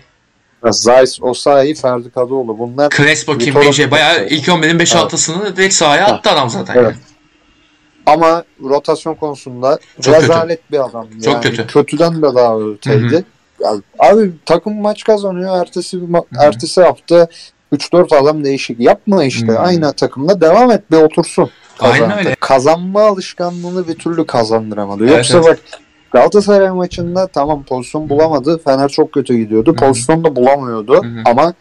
Zeiss, 0.72 1.22
Osayi, 1.22 1.76
Ferdi 1.76 2.10
Kadıoğlu 2.10 2.60
bunlar. 2.60 2.90
Crespo, 2.90 3.38
Kim 3.38 3.56
Beyce 3.56 3.92
bayağı 3.92 4.28
ilk 4.28 4.48
11'in 4.48 4.80
5-6'sını 4.80 5.36
evet. 5.44 5.58
direkt 5.58 5.74
sahaya 5.74 6.06
attı 6.08 6.30
adam 6.30 6.50
zaten. 6.50 6.74
Evet. 6.76 6.84
Yani. 6.86 6.96
Ama 8.06 8.44
rotasyon 8.64 9.16
konusunda 9.16 9.80
Çok 10.02 10.16
rezalet 10.16 10.62
kötü. 10.62 10.72
bir 10.72 10.90
adam. 10.90 11.08
Çok 11.24 11.34
yani 11.34 11.42
kötü. 11.42 11.68
Kötüden 11.68 12.18
de 12.18 12.36
daha 12.36 12.60
öteydi. 12.60 13.26
Yani, 13.64 13.82
abi 14.00 14.32
takım 14.46 14.82
maç 14.82 15.04
kazanıyor. 15.04 15.62
Ertesi 15.62 15.98
ma- 15.98 16.46
ertesi 16.46 16.82
hafta 16.82 17.28
3-4 17.74 18.16
adam 18.16 18.44
değişik. 18.44 18.80
Yapma 18.80 19.24
işte. 19.24 19.48
Hı-hı. 19.48 19.60
Aynı 19.60 19.94
takımda 19.94 20.42
devam 20.42 20.72
et 20.72 20.92
bir 20.92 20.98
otursun. 20.98 21.50
Kazan. 21.78 21.94
Aynen 21.94 22.18
öyle. 22.18 22.36
Kazanma 22.40 23.02
alışkanlığını 23.02 23.88
bir 23.88 23.96
türlü 23.96 24.26
kazandıramadı. 24.26 25.04
Evet, 25.04 25.16
Yoksa 25.16 25.38
evet. 25.38 25.48
bak 25.48 25.80
Galatasaray 26.14 26.70
maçında 26.70 27.28
tamam 27.28 27.64
pozisyon 27.64 28.10
bulamadı. 28.10 28.62
Fener 28.64 28.90
çok 28.90 29.12
kötü 29.12 29.38
gidiyordu. 29.38 29.76
Pozisyon 29.76 30.24
da 30.24 30.36
bulamıyordu. 30.36 31.04
Hı-hı. 31.04 31.22
Ama 31.26 31.54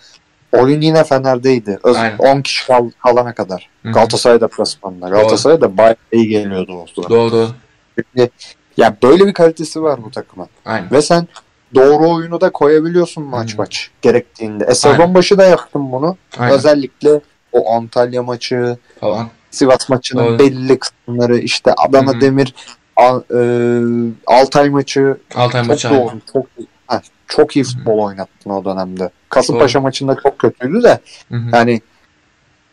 oyun 0.53 0.81
yine 0.81 1.05
Fener'deydi. 1.05 1.79
Öz- 1.85 1.97
10 2.19 2.41
kişi 2.43 2.67
kal- 2.67 2.91
kalana 3.03 3.35
kadar. 3.35 3.69
Hı-hı. 3.83 3.93
Galatasaray 3.93 4.41
deplasmanında. 4.41 5.09
Galatasaray 5.09 5.61
da 5.61 5.77
bayağı 5.77 5.97
iyi 6.12 6.29
geliyordu 6.29 6.73
o 6.73 6.87
sırada. 6.95 7.09
Doğru. 7.11 7.49
Çünkü 7.95 8.31
ya 8.77 8.97
böyle 9.03 9.27
bir 9.27 9.33
kalitesi 9.33 9.83
var 9.83 10.05
bu 10.05 10.11
takımın. 10.11 10.49
Aynen. 10.65 10.91
Ve 10.91 11.03
sen 11.03 11.29
doğru 11.75 12.11
oyunu 12.11 12.41
da 12.41 12.51
koyabiliyorsun 12.53 13.25
maç 13.25 13.51
Hı-hı. 13.51 13.59
maç 13.59 13.91
gerektiğinde. 14.03 14.65
E 14.65 14.75
sezon 14.75 15.15
başı 15.15 15.38
da 15.38 15.45
yaptım 15.45 15.93
bunu. 15.93 16.17
Aynen. 16.38 16.55
Özellikle 16.55 17.21
o 17.53 17.73
Antalya 17.73 18.23
maçı 18.23 18.77
falan. 19.01 19.29
Sivas 19.51 19.88
maçının 19.88 20.25
Doğru. 20.27 20.38
belli 20.38 20.79
kısımları 20.79 21.38
işte 21.38 21.73
Adana 21.77 22.12
Hı-hı. 22.12 22.21
Demir 22.21 22.55
E, 23.00 23.81
Altay 24.26 24.70
maçı 24.70 25.16
Altay 25.35 25.62
çok 25.62 25.68
maçı 25.68 25.90
doğru, 25.90 26.20
çok, 26.33 26.46
heh, 26.88 27.00
çok 27.28 27.57
iyi 27.57 27.64
futbol 27.64 27.98
oynattın 27.98 28.50
o 28.50 28.64
dönemde. 28.64 29.11
Kasımpaşa 29.28 29.78
doğru. 29.78 29.83
maçında 29.83 30.16
çok 30.22 30.38
kötüydü 30.38 30.83
de 30.83 30.98
Hı-hı. 31.28 31.50
yani 31.52 31.81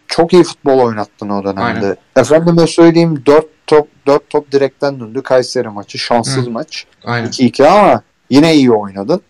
çok 0.08 0.34
iyi 0.34 0.44
futbol 0.44 0.80
oynattın 0.80 1.30
o 1.30 1.44
dönemde. 1.44 1.62
Aynen. 1.62 1.98
Efendime 2.16 2.68
söyleyeyim 2.68 3.24
4 3.26 3.46
top 3.68 3.88
4 4.08 4.30
top 4.30 4.52
direkten 4.52 5.00
döndü 5.00 5.22
Kayseri 5.22 5.70
maçı. 5.70 5.98
Şanssız 5.98 6.46
Hı. 6.46 6.52
maç. 6.52 6.86
Aynen. 7.04 7.28
2-2 7.28 7.68
ama 7.68 8.02
yine 8.30 8.56
iyi 8.56 8.72
oynadın. 8.72 9.22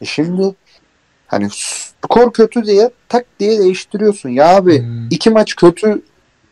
E 0.00 0.04
şimdi 0.04 0.54
hani 1.26 1.48
skor 1.50 2.32
kötü 2.32 2.64
diye 2.64 2.90
tak 3.08 3.26
diye 3.40 3.58
değiştiriyorsun. 3.58 4.28
Ya 4.28 4.56
abi 4.56 4.78
hı. 4.82 5.06
iki 5.10 5.30
maç 5.30 5.56
kötü 5.56 6.02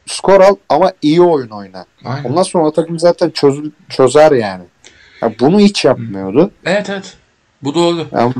skor 0.06 0.40
al 0.40 0.56
ama 0.68 0.92
iyi 1.02 1.22
oyun 1.22 1.48
oyna. 1.48 1.84
Aynen. 2.04 2.24
Ondan 2.24 2.42
sonra 2.42 2.72
takım 2.72 2.98
zaten 2.98 3.30
çöz, 3.30 3.60
çözer 3.88 4.32
yani. 4.32 4.64
yani. 5.22 5.34
Bunu 5.40 5.60
hiç 5.60 5.84
yapmıyordu. 5.84 6.50
Evet 6.64 6.90
evet. 6.90 7.14
Bu 7.62 7.74
doğru. 7.74 8.06
Yani 8.12 8.34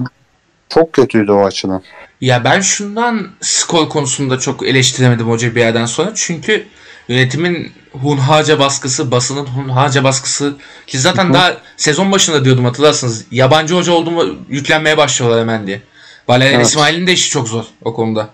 Çok 0.69 0.93
kötüydü 0.93 1.33
o 1.33 1.45
açıdan. 1.45 1.83
Ya 2.21 2.45
ben 2.45 2.61
şundan 2.61 3.29
skor 3.41 3.89
konusunda 3.89 4.39
çok 4.39 4.67
eleştiremedim 4.67 5.29
hoca 5.29 5.55
bir 5.55 5.61
yerden 5.61 5.87
sonra. 5.87 6.13
Çünkü 6.15 6.67
yönetimin 7.09 7.73
hunharca 7.93 8.59
baskısı, 8.59 9.11
basının 9.11 9.47
hunharca 9.47 10.05
baskısı 10.05 10.57
ki 10.87 10.99
zaten 10.99 11.25
Hı-hı. 11.25 11.35
daha 11.35 11.57
sezon 11.77 12.13
başında 12.13 12.45
diyordum 12.45 12.65
hatırlarsınız. 12.65 13.25
Yabancı 13.31 13.75
hoca 13.75 13.93
olduğumu 13.93 14.25
yüklenmeye 14.49 14.97
başlıyorlar 14.97 15.41
hemen 15.41 15.67
diye. 15.67 15.83
Valerian 16.29 16.55
evet. 16.55 16.67
İsmail'in 16.67 17.07
de 17.07 17.13
işi 17.13 17.31
çok 17.31 17.49
zor 17.49 17.65
o 17.85 17.95
konuda. 17.95 18.29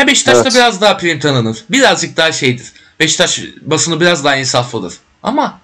Ha 0.00 0.06
Beşiktaş'ta 0.06 0.42
evet. 0.42 0.54
biraz 0.54 0.80
daha 0.80 0.96
prim 0.96 1.20
tanınır. 1.20 1.64
Birazcık 1.70 2.16
daha 2.16 2.32
şeydir. 2.32 2.72
Beşiktaş 3.00 3.44
basını 3.62 4.00
biraz 4.00 4.24
daha 4.24 4.36
insaflıdır. 4.36 4.94
Ama 5.22 5.58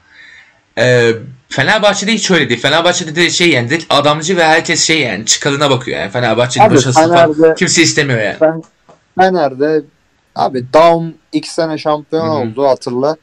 e, 0.78 1.12
Fenerbahçe'de 1.48 2.12
hiç 2.12 2.30
öyle 2.30 2.48
değil. 2.48 2.60
Fenerbahçe'de 2.60 3.16
de 3.16 3.30
şey 3.30 3.50
yani 3.50 3.78
adamcı 3.90 4.36
ve 4.36 4.44
herkes 4.44 4.84
şey 4.84 5.00
yani 5.00 5.26
çıkarına 5.26 5.70
bakıyor 5.70 6.00
yani. 6.00 6.10
Fenerbahçe'nin 6.10 6.70
başarısı 6.70 7.00
falan 7.00 7.54
kimse 7.54 7.82
istemiyor 7.82 8.20
yani. 8.20 8.36
Ben, 8.40 8.62
Fener'de 9.18 9.82
abi 10.34 10.64
Daum 10.72 11.14
iki 11.32 11.54
sene 11.54 11.78
şampiyon 11.78 12.24
Hı-hı. 12.24 12.32
oldu 12.32 12.68
hatırla. 12.68 13.16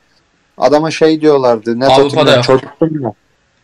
Adama 0.57 0.91
şey 0.91 1.21
diyorlardı. 1.21 1.79
Ne 1.79 1.85
Avrupa'da 1.85 2.41
çocuktun 2.41 3.01
mu? 3.01 3.15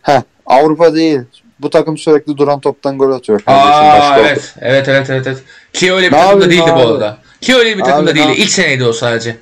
Heh, 0.01 0.21
Avrupa 0.45 0.95
değil. 0.95 1.21
Bu 1.59 1.69
takım 1.69 1.97
sürekli 1.97 2.37
duran 2.37 2.59
toptan 2.59 2.97
gol 2.97 3.11
atıyor. 3.11 3.43
Aa, 3.47 4.19
evet. 4.19 4.53
evet. 4.61 4.87
Evet 4.87 5.09
evet 5.09 5.27
evet. 5.27 5.43
Ki 5.73 5.93
öyle 5.93 6.07
bir 6.07 6.11
takım 6.11 6.41
da 6.41 6.49
değildi 6.49 6.71
bu 6.75 6.79
arada. 6.79 7.17
Ki 7.41 7.55
öyle 7.55 7.77
bir 7.77 7.83
takım 7.83 8.07
da 8.07 8.15
değildi. 8.15 8.33
İlk 8.37 8.49
seneydi 8.49 8.85
o 8.85 8.93
sadece. 8.93 9.37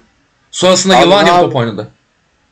Sonrasında 0.51 0.99
yılan 0.99 1.25
gibi 1.25 1.36
top 1.36 1.55
oynadı. 1.55 1.88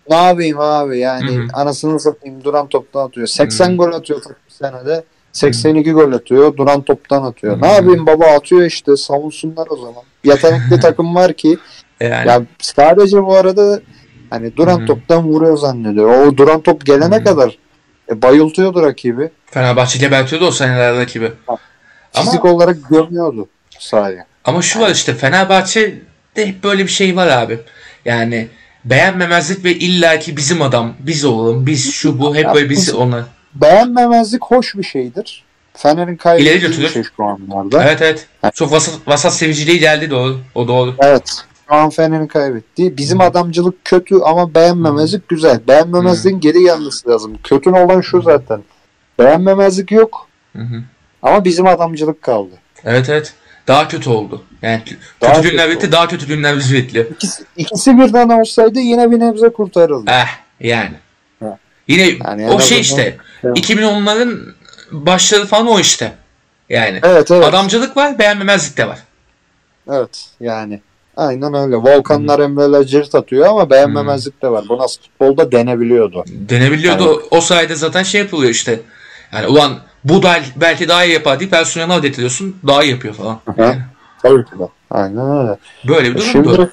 Ne 0.10 0.16
yapayım 0.16 0.60
abi 0.60 1.00
yani 1.00 1.36
Hı-hı. 1.36 1.48
anasını 1.54 2.00
satayım 2.00 2.44
duran 2.44 2.68
toptan 2.68 3.08
atıyor. 3.08 3.28
80 3.28 3.68
Hı-hı. 3.68 3.78
gol 3.78 3.92
atıyor 3.92 4.22
takım 4.22 4.38
senede. 4.48 5.04
82 5.32 5.90
Hı-hı. 5.90 6.00
gol 6.00 6.14
atıyor. 6.14 6.58
Duran 6.58 6.82
toptan 6.82 7.24
atıyor. 7.24 7.54
Hı-hı. 7.54 7.62
Ne 7.62 7.72
yapayım 7.74 8.06
baba 8.06 8.26
atıyor 8.26 8.66
işte 8.66 8.96
savunsunlar 8.96 9.68
o 9.70 9.76
zaman. 9.76 10.04
Yetenekli 10.24 10.80
takım 10.82 11.16
var 11.16 11.34
ki 11.34 11.58
yani. 12.00 12.28
ya 12.28 12.42
sadece 12.60 13.24
bu 13.24 13.36
arada 13.36 13.80
hani 14.30 14.58
duran 14.58 14.78
Hı-hı. 14.78 14.86
toptan 14.86 15.24
vuruyor 15.24 15.58
zannediyor. 15.58 16.28
O 16.28 16.38
duran 16.38 16.62
top 16.62 16.86
gelene 16.86 17.16
Hı-hı. 17.16 17.24
kadar 17.24 17.58
e, 18.12 18.22
bayıltıyordu 18.22 18.84
rakibi. 18.84 19.32
Fenerbahçe 19.46 20.00
gebertiyordu 20.00 20.46
o 20.48 20.52
senelerde 20.52 21.00
rakibi. 21.00 21.32
Ha. 21.48 21.56
Fizik 22.12 22.46
Ama... 22.46 22.54
olarak 22.54 22.78
görmüyordu 22.90 23.48
sahaya. 23.80 24.26
Ama 24.46 24.62
şu 24.62 24.80
var 24.80 24.92
işte 24.92 25.14
Fenerbahçe'de 25.14 26.48
hep 26.48 26.64
böyle 26.64 26.84
bir 26.84 26.92
şey 26.92 27.16
var 27.16 27.28
abi. 27.28 27.60
Yani 28.06 28.48
beğenmemezlik 28.86 29.64
ve 29.64 29.76
illaki 29.76 30.38
bizim 30.38 30.62
adam, 30.62 30.94
biz 31.00 31.26
olalım, 31.26 31.66
biz 31.66 31.92
şu 31.92 32.20
bu 32.20 32.36
hep 32.36 32.54
böyle 32.54 32.70
biz 32.70 32.94
ona. 32.94 33.28
Beğenmemezlik 33.56 34.46
hoş 34.46 34.76
bir 34.76 34.84
şeydir. 34.84 35.44
Fener'in 35.74 36.16
kaybettiği 36.16 36.82
bir 36.82 36.88
şey 36.88 37.04
şu 37.18 37.24
anlarda. 37.24 37.84
Evet 37.84 38.02
evet. 38.02 38.28
Çok 38.54 38.72
vasat, 38.72 38.96
vasat 39.08 39.34
seviciliği 39.34 39.80
geldi 39.80 40.10
doğru. 40.10 40.40
O 40.56 40.68
doğru. 40.68 40.96
Evet. 41.00 41.46
Şu 41.70 41.76
an 41.76 41.90
Fener'in 41.90 42.28
kaybettiği. 42.28 42.98
Bizim 42.98 43.22
adamcılık 43.22 43.86
kötü 43.86 44.16
ama 44.16 44.56
beğenmemezlik 44.56 45.30
güzel. 45.30 45.60
Beğenmemezliğin 45.68 46.40
geri 46.40 46.64
gelmesi 46.64 47.10
lazım. 47.10 47.38
Kötü 47.44 47.70
olan 47.70 48.02
şu 48.02 48.22
zaten. 48.22 48.64
Beğenmemezlik 49.20 49.92
yok. 49.92 50.28
Hı. 50.56 50.84
Ama 51.22 51.46
bizim 51.46 51.68
adamcılık 51.68 52.22
kaldı. 52.22 52.56
Evet 52.86 53.10
evet. 53.10 53.34
Daha 53.68 53.88
kötü 53.88 54.10
oldu. 54.10 54.44
Yani 54.62 54.82
daha 55.22 55.34
kötü 55.34 55.52
günler 55.52 55.70
bitti, 55.70 55.92
daha 55.92 56.08
kötü 56.08 56.28
günler 56.28 56.58
bizi 56.58 56.74
bekliyor. 56.74 57.06
İkisi, 57.06 57.44
ikisi 57.58 57.98
birden 57.98 58.30
olsaydı 58.30 58.80
yine 58.80 59.12
bir 59.12 59.20
nebze 59.20 59.50
kurtarıldı. 59.50 60.12
Eh 60.12 60.28
yani. 60.60 60.96
Ha. 61.40 61.58
Yine 61.88 62.18
yani 62.26 62.50
o 62.50 62.60
şey 62.60 62.80
işte. 62.80 63.18
Evet. 63.44 63.58
2010'ların 63.58 64.54
başları 64.92 65.46
falan 65.46 65.68
o 65.68 65.80
işte. 65.80 66.14
Yani. 66.70 67.00
Evet, 67.04 67.32
evet. 67.32 67.46
Adamcılık 67.46 67.98
var, 67.98 68.20
beğenmemezlik 68.20 68.78
de 68.78 68.88
var. 68.88 69.00
Evet 69.92 70.26
yani. 70.40 70.82
Aynen 71.18 71.54
öyle. 71.54 71.76
Volkanlar 71.76 72.38
hmm. 72.38 72.44
Emre'ler 72.46 72.84
cirit 72.84 73.16
atıyor 73.16 73.48
ama 73.48 73.70
beğenmemezlik 73.70 74.42
de 74.42 74.48
var. 74.48 74.66
Bu 74.70 74.78
nasıl 74.78 75.02
futbolda 75.02 75.52
denebiliyordu. 75.52 76.24
Denebiliyordu. 76.28 77.04
Yani. 77.04 77.20
O 77.32 77.42
sayede 77.42 77.76
zaten 77.76 78.04
şey 78.04 78.22
yapılıyor 78.22 78.52
işte. 78.52 78.80
Yani 79.34 79.48
ulan 79.48 79.80
bu 80.06 80.24
da 80.24 80.36
belki 80.56 80.88
daha 80.88 81.06
iyi 81.06 81.14
yapar 81.14 81.40
deyip 81.40 81.52
personel 81.52 81.90
adet 81.90 82.14
ediyorsun. 82.14 82.56
Daha 82.68 82.84
iyi 82.84 82.92
yapıyor 82.92 83.14
falan. 83.14 83.40
Yani. 83.58 83.82
Tabii 84.22 84.46
ki 84.46 84.52
de. 84.60 84.64
Aynen 84.92 85.38
öyle. 85.38 85.58
Böyle 85.88 86.10
bir 86.10 86.16
durum 86.16 86.28
Şimdi, 86.32 86.70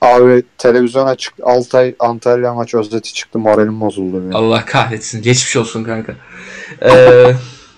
Abi 0.00 0.42
televizyona 0.58 1.14
çık 1.14 1.34
Altay 1.42 1.94
Antalya 1.98 2.54
maç 2.54 2.74
özeti 2.74 3.12
çıktı 3.12 3.38
moralim 3.38 3.80
bozuldu. 3.80 4.16
Yani. 4.16 4.34
Allah 4.34 4.64
kahretsin. 4.64 5.22
Geçmiş 5.22 5.56
olsun 5.56 5.84
kanka. 5.84 6.12
Ee, 6.82 7.32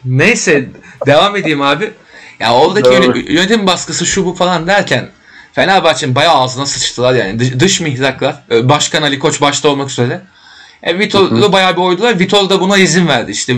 neyse 0.04 0.68
devam 1.06 1.36
edeyim 1.36 1.62
abi. 1.62 1.92
Ya 2.40 2.54
oradaki 2.54 3.32
yönetim 3.32 3.66
baskısı 3.66 4.06
şu 4.06 4.26
bu 4.26 4.34
falan 4.34 4.66
derken 4.66 5.08
Fenerbahçe'nin 5.52 6.14
bayağı 6.14 6.34
ağzına 6.34 6.66
sıçtılar 6.66 7.14
yani. 7.14 7.38
Dış, 7.38 7.60
dış 7.60 7.80
mihraklar. 7.80 8.42
E, 8.50 8.68
Başkan 8.68 9.02
Ali 9.02 9.18
Koç 9.18 9.40
başta 9.40 9.68
olmak 9.68 9.90
üzere. 9.90 10.20
E, 10.82 10.98
Vitor'u 10.98 11.52
bayağı 11.52 11.76
bir 11.76 11.80
oydular. 11.80 12.18
Vitor 12.18 12.50
da 12.50 12.60
buna 12.60 12.78
izin 12.78 13.08
verdi. 13.08 13.30
İşte 13.30 13.56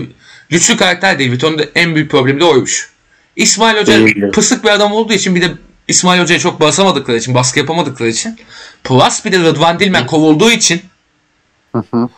güçlü 0.48 0.76
karakter 0.76 1.18
değil. 1.18 1.32
Vitor'un 1.32 1.58
da 1.58 1.64
en 1.74 1.94
büyük 1.94 2.10
problemi 2.10 2.40
de 2.40 2.44
oymuş. 2.44 2.90
İsmail 3.36 3.76
Hoca 3.76 4.30
pısık 4.32 4.64
bir 4.64 4.68
adam 4.68 4.92
olduğu 4.92 5.12
için 5.12 5.34
bir 5.34 5.42
de 5.42 5.52
İsmail 5.88 6.20
Hoca'ya 6.20 6.40
çok 6.40 6.60
basamadıkları 6.60 7.16
için, 7.16 7.34
baskı 7.34 7.58
yapamadıkları 7.58 8.08
için. 8.08 8.38
Plus 8.84 9.24
bir 9.24 9.32
de 9.32 9.38
Rıdvan 9.38 9.80
Dilmen 9.80 10.06
kovulduğu 10.06 10.50
için. 10.50 10.82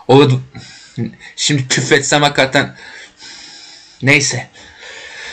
o 0.08 0.28
Şimdi 1.36 1.68
küfretsem 1.68 2.22
hakikaten 2.22 2.74
neyse. 4.02 4.48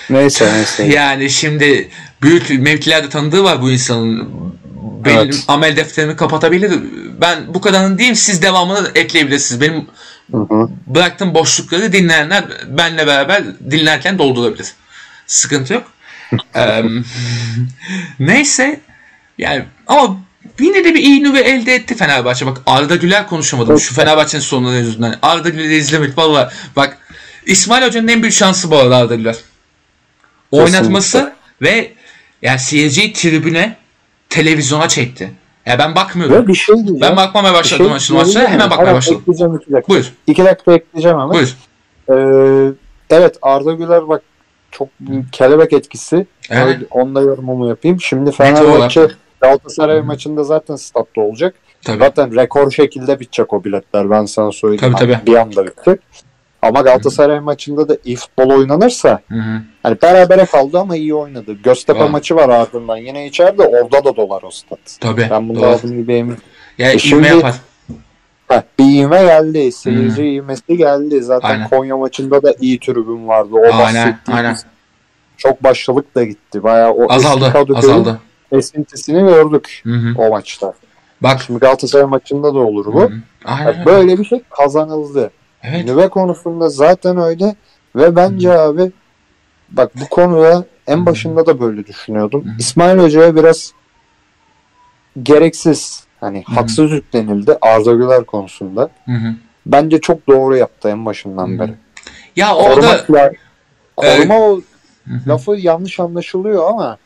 Neyse 0.10 0.54
neyse. 0.54 0.84
Yani 0.84 1.30
şimdi 1.30 1.90
büyük 2.22 2.50
mevkilerde 2.50 3.10
tanıdığı 3.10 3.44
var 3.44 3.62
bu 3.62 3.72
insanın. 3.72 4.30
Benim 5.06 5.20
evet. 5.20 5.44
amel 5.48 5.76
defterimi 5.76 6.16
kapatabilir. 6.16 6.72
Ben 7.22 7.54
bu 7.54 7.62
kadarını 7.62 7.98
diyeyim 7.98 8.16
siz 8.16 8.42
devamını 8.42 8.92
ekleyebilirsiniz. 8.96 9.62
Benim 9.62 9.88
hı 10.32 10.38
hı. 10.38 10.70
bıraktığım 10.88 11.34
boşlukları 11.34 11.94
dinleyenler 11.94 12.44
benle 12.68 13.08
beraber 13.08 13.44
dinlerken 13.72 14.18
doldurabilir. 14.18 14.68
Sıkıntı 15.28 15.74
yok. 15.74 15.92
ee, 16.56 16.84
neyse 18.20 18.80
yani 19.38 19.66
ama 19.88 20.18
yine 20.60 20.84
de 20.84 20.96
bir 20.96 21.00
iyi 21.00 21.24
nüve 21.24 21.40
elde 21.40 21.76
etti 21.76 21.96
Fenerbahçe. 21.96 22.46
Bak 22.46 22.62
Arda 22.66 22.96
Güler 22.96 23.28
konuşamadım. 23.28 23.80
Şu 23.80 23.96
Fenerbahçe'nin 23.96 24.42
sonları 24.42 24.78
yüzünden. 24.78 25.16
Arda 25.22 25.50
Güler'i 25.50 25.76
izlemek 25.76 26.18
valla 26.18 26.54
bak 26.76 26.98
İsmail 27.46 27.84
Hoca'nın 27.84 28.08
en 28.08 28.22
büyük 28.22 28.36
şansı 28.36 28.72
bu 28.72 28.78
arada 28.78 28.98
Arda 28.98 29.16
Güler. 29.16 29.36
Oynatması 30.52 31.34
ve 31.62 31.94
yani 32.42 32.60
seyirciyi 32.60 33.14
tribüne 33.14 33.78
televizyona 34.30 34.88
çekti. 34.88 35.32
Ya 35.66 35.80
ben 35.80 35.96
bakmıyorum. 35.96 36.48
Bir 36.48 36.54
şey 36.54 36.76
diyeceğim. 36.76 37.02
Ben 37.02 37.18
bakmamaya 37.18 37.54
başladım 37.54 37.86
şey 37.86 37.94
maçın 37.94 38.18
maçlara. 38.18 38.48
Hemen 38.48 38.70
bakmaya 38.70 38.86
evet, 38.86 38.96
başladım. 38.96 39.22
Ekleyeceğim 39.22 39.56
iki 39.56 39.72
dakika. 39.72 39.94
Buyur. 39.94 40.14
İki 40.28 40.46
dakika 40.46 40.74
ekleyeceğim 40.74 41.18
ama. 41.18 41.34
Buyur. 41.34 41.56
Ee, 42.10 42.74
evet 43.10 43.38
Arda 43.42 43.74
Güler 43.74 44.08
bak 44.08 44.22
çok 44.72 44.88
büyük 45.00 45.34
kelebek 45.34 45.74
etkisi. 45.74 46.28
Evet. 46.50 46.80
Onunla 46.92 47.22
yorumumu 47.22 47.68
yapayım. 47.68 48.02
Şimdi 48.02 48.32
Fenerbahçe 48.32 49.08
Galatasaray 49.42 50.02
maçında 50.02 50.44
zaten 50.44 50.76
statta 50.76 51.22
olacak. 51.22 51.56
Tabii. 51.86 52.00
Zaten 52.00 52.36
rekor 52.36 52.72
şekilde 52.72 53.20
bitecek 53.20 53.54
o 53.54 53.64
biletler 53.64 54.10
ben 54.10 54.26
sana 54.26 54.52
söyleyeyim. 54.52 54.96
Tabii, 54.98 55.14
tabii. 55.14 55.32
Bir 55.32 55.36
anda 55.36 55.66
bitecek. 55.66 56.00
Ama 56.66 56.82
Galatasaray 56.82 57.36
Hı-hı. 57.36 57.44
maçında 57.44 57.90
da 57.90 57.98
iyi 58.06 58.16
futbol 58.16 58.50
oynanırsa 58.50 59.20
Hı-hı. 59.28 59.62
hani 59.84 59.98
berabere 60.02 60.46
kaldı 60.46 60.80
ama 60.80 60.96
iyi 60.96 61.16
oynadı. 61.16 61.54
Göztepe 61.54 62.00
Doğru. 62.00 62.10
maçı 62.10 62.36
var 62.36 62.50
ardından 62.50 62.98
yine 62.98 63.28
içeride 63.28 63.62
orada 63.62 64.06
da 64.06 64.16
dolar 64.16 64.44
o 64.44 64.52
stat. 64.52 64.80
Tabii. 65.00 65.28
Ben 65.32 65.50
bunu 65.50 65.66
aldığım 65.66 65.98
gibi 65.98 66.14
eminim. 66.14 66.38
Ya 66.78 66.92
e 66.92 67.00
şimdi, 67.00 67.28
yapar. 67.28 67.56
Heh, 68.48 68.62
bir 68.80 69.04
ivme 69.04 69.24
geldi. 69.24 69.72
Seyirci 69.72 70.22
hmm. 70.22 70.36
ivmesi 70.36 70.78
geldi. 70.78 71.22
Zaten 71.24 71.50
aynen. 71.50 71.70
Konya 71.70 71.98
maçında 71.98 72.44
da 72.44 72.56
iyi 72.60 72.80
tribün 72.80 73.28
vardı. 73.28 73.50
O 73.54 73.74
aynen, 73.74 74.20
aynen. 74.28 74.58
Çok 75.38 75.64
başlılık 75.64 76.16
da 76.16 76.24
gitti. 76.24 76.64
Bayağı 76.64 76.92
o 76.92 77.14
azaldı, 77.14 77.54
azaldı. 77.76 78.20
esintisini 78.52 79.20
gördük 79.20 79.82
Hı-hı. 79.84 80.14
o 80.18 80.30
maçta. 80.30 80.74
Bak. 81.22 81.42
Şimdi 81.42 81.60
Galatasaray 81.60 82.06
maçında 82.06 82.54
da 82.56 82.60
olur 82.60 82.86
bu. 82.86 83.12
Aynen. 83.46 83.86
böyle 83.86 84.18
bir 84.18 84.26
şey 84.26 84.42
kazanıldı. 84.50 85.32
Evet. 85.70 85.86
Nüve 85.86 86.10
konusunda 86.10 86.70
zaten 86.70 87.18
öyle 87.18 87.56
ve 87.96 88.16
bence 88.16 88.50
Hı. 88.50 88.60
abi 88.60 88.92
bak 89.72 89.92
bu 89.96 90.10
konuda 90.10 90.66
en 90.88 91.06
başında 91.06 91.46
da 91.46 91.60
böyle 91.60 91.88
düşünüyordum. 91.88 92.46
Hı. 92.46 92.50
İsmail 92.60 92.98
Hoca'ya 93.00 93.36
biraz 93.36 93.74
gereksiz 95.24 96.04
hani 96.20 96.44
Hı. 96.48 96.54
haksız 96.54 96.92
yüklenildi 96.92 97.58
Arda 97.62 97.94
Güler 97.94 98.24
konusunda. 98.24 98.90
Hı. 99.06 99.12
Bence 99.66 100.02
çok 100.02 100.28
doğru 100.28 100.58
yaptı 100.58 100.90
en 100.90 101.06
başından 101.06 101.48
Hı. 101.48 101.60
beri. 101.60 101.74
Ya 102.36 102.56
orada 102.56 103.06
koruma, 103.06 103.32
koruma 103.96 104.40
o 104.40 104.62
lafı 105.28 105.52
yanlış 105.52 106.00
anlaşılıyor 106.00 106.70
ama 106.70 106.98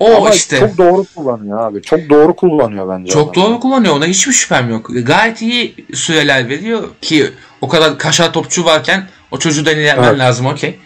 o 0.00 0.16
Ama 0.16 0.30
işte. 0.30 0.58
Çok 0.58 0.78
doğru 0.78 1.04
kullanıyor 1.14 1.60
abi. 1.60 1.82
Çok 1.82 2.10
doğru 2.10 2.36
kullanıyor 2.36 2.88
bence. 2.88 3.12
Çok 3.12 3.32
adam. 3.32 3.44
doğru 3.44 3.60
kullanıyor. 3.60 3.96
Ona 3.96 4.06
hiçbir 4.06 4.32
şüphem 4.32 4.70
yok. 4.70 4.90
Gayet 4.90 5.42
iyi 5.42 5.74
süreler 5.94 6.48
veriyor 6.48 6.88
ki 7.02 7.30
o 7.60 7.68
kadar 7.68 7.98
kaşar 7.98 8.32
topçu 8.32 8.64
varken 8.64 9.08
o 9.30 9.38
çocuğu 9.38 9.66
da 9.66 9.72
ilerlemen 9.72 10.08
evet. 10.08 10.18
lazım 10.18 10.46
okey. 10.46 10.78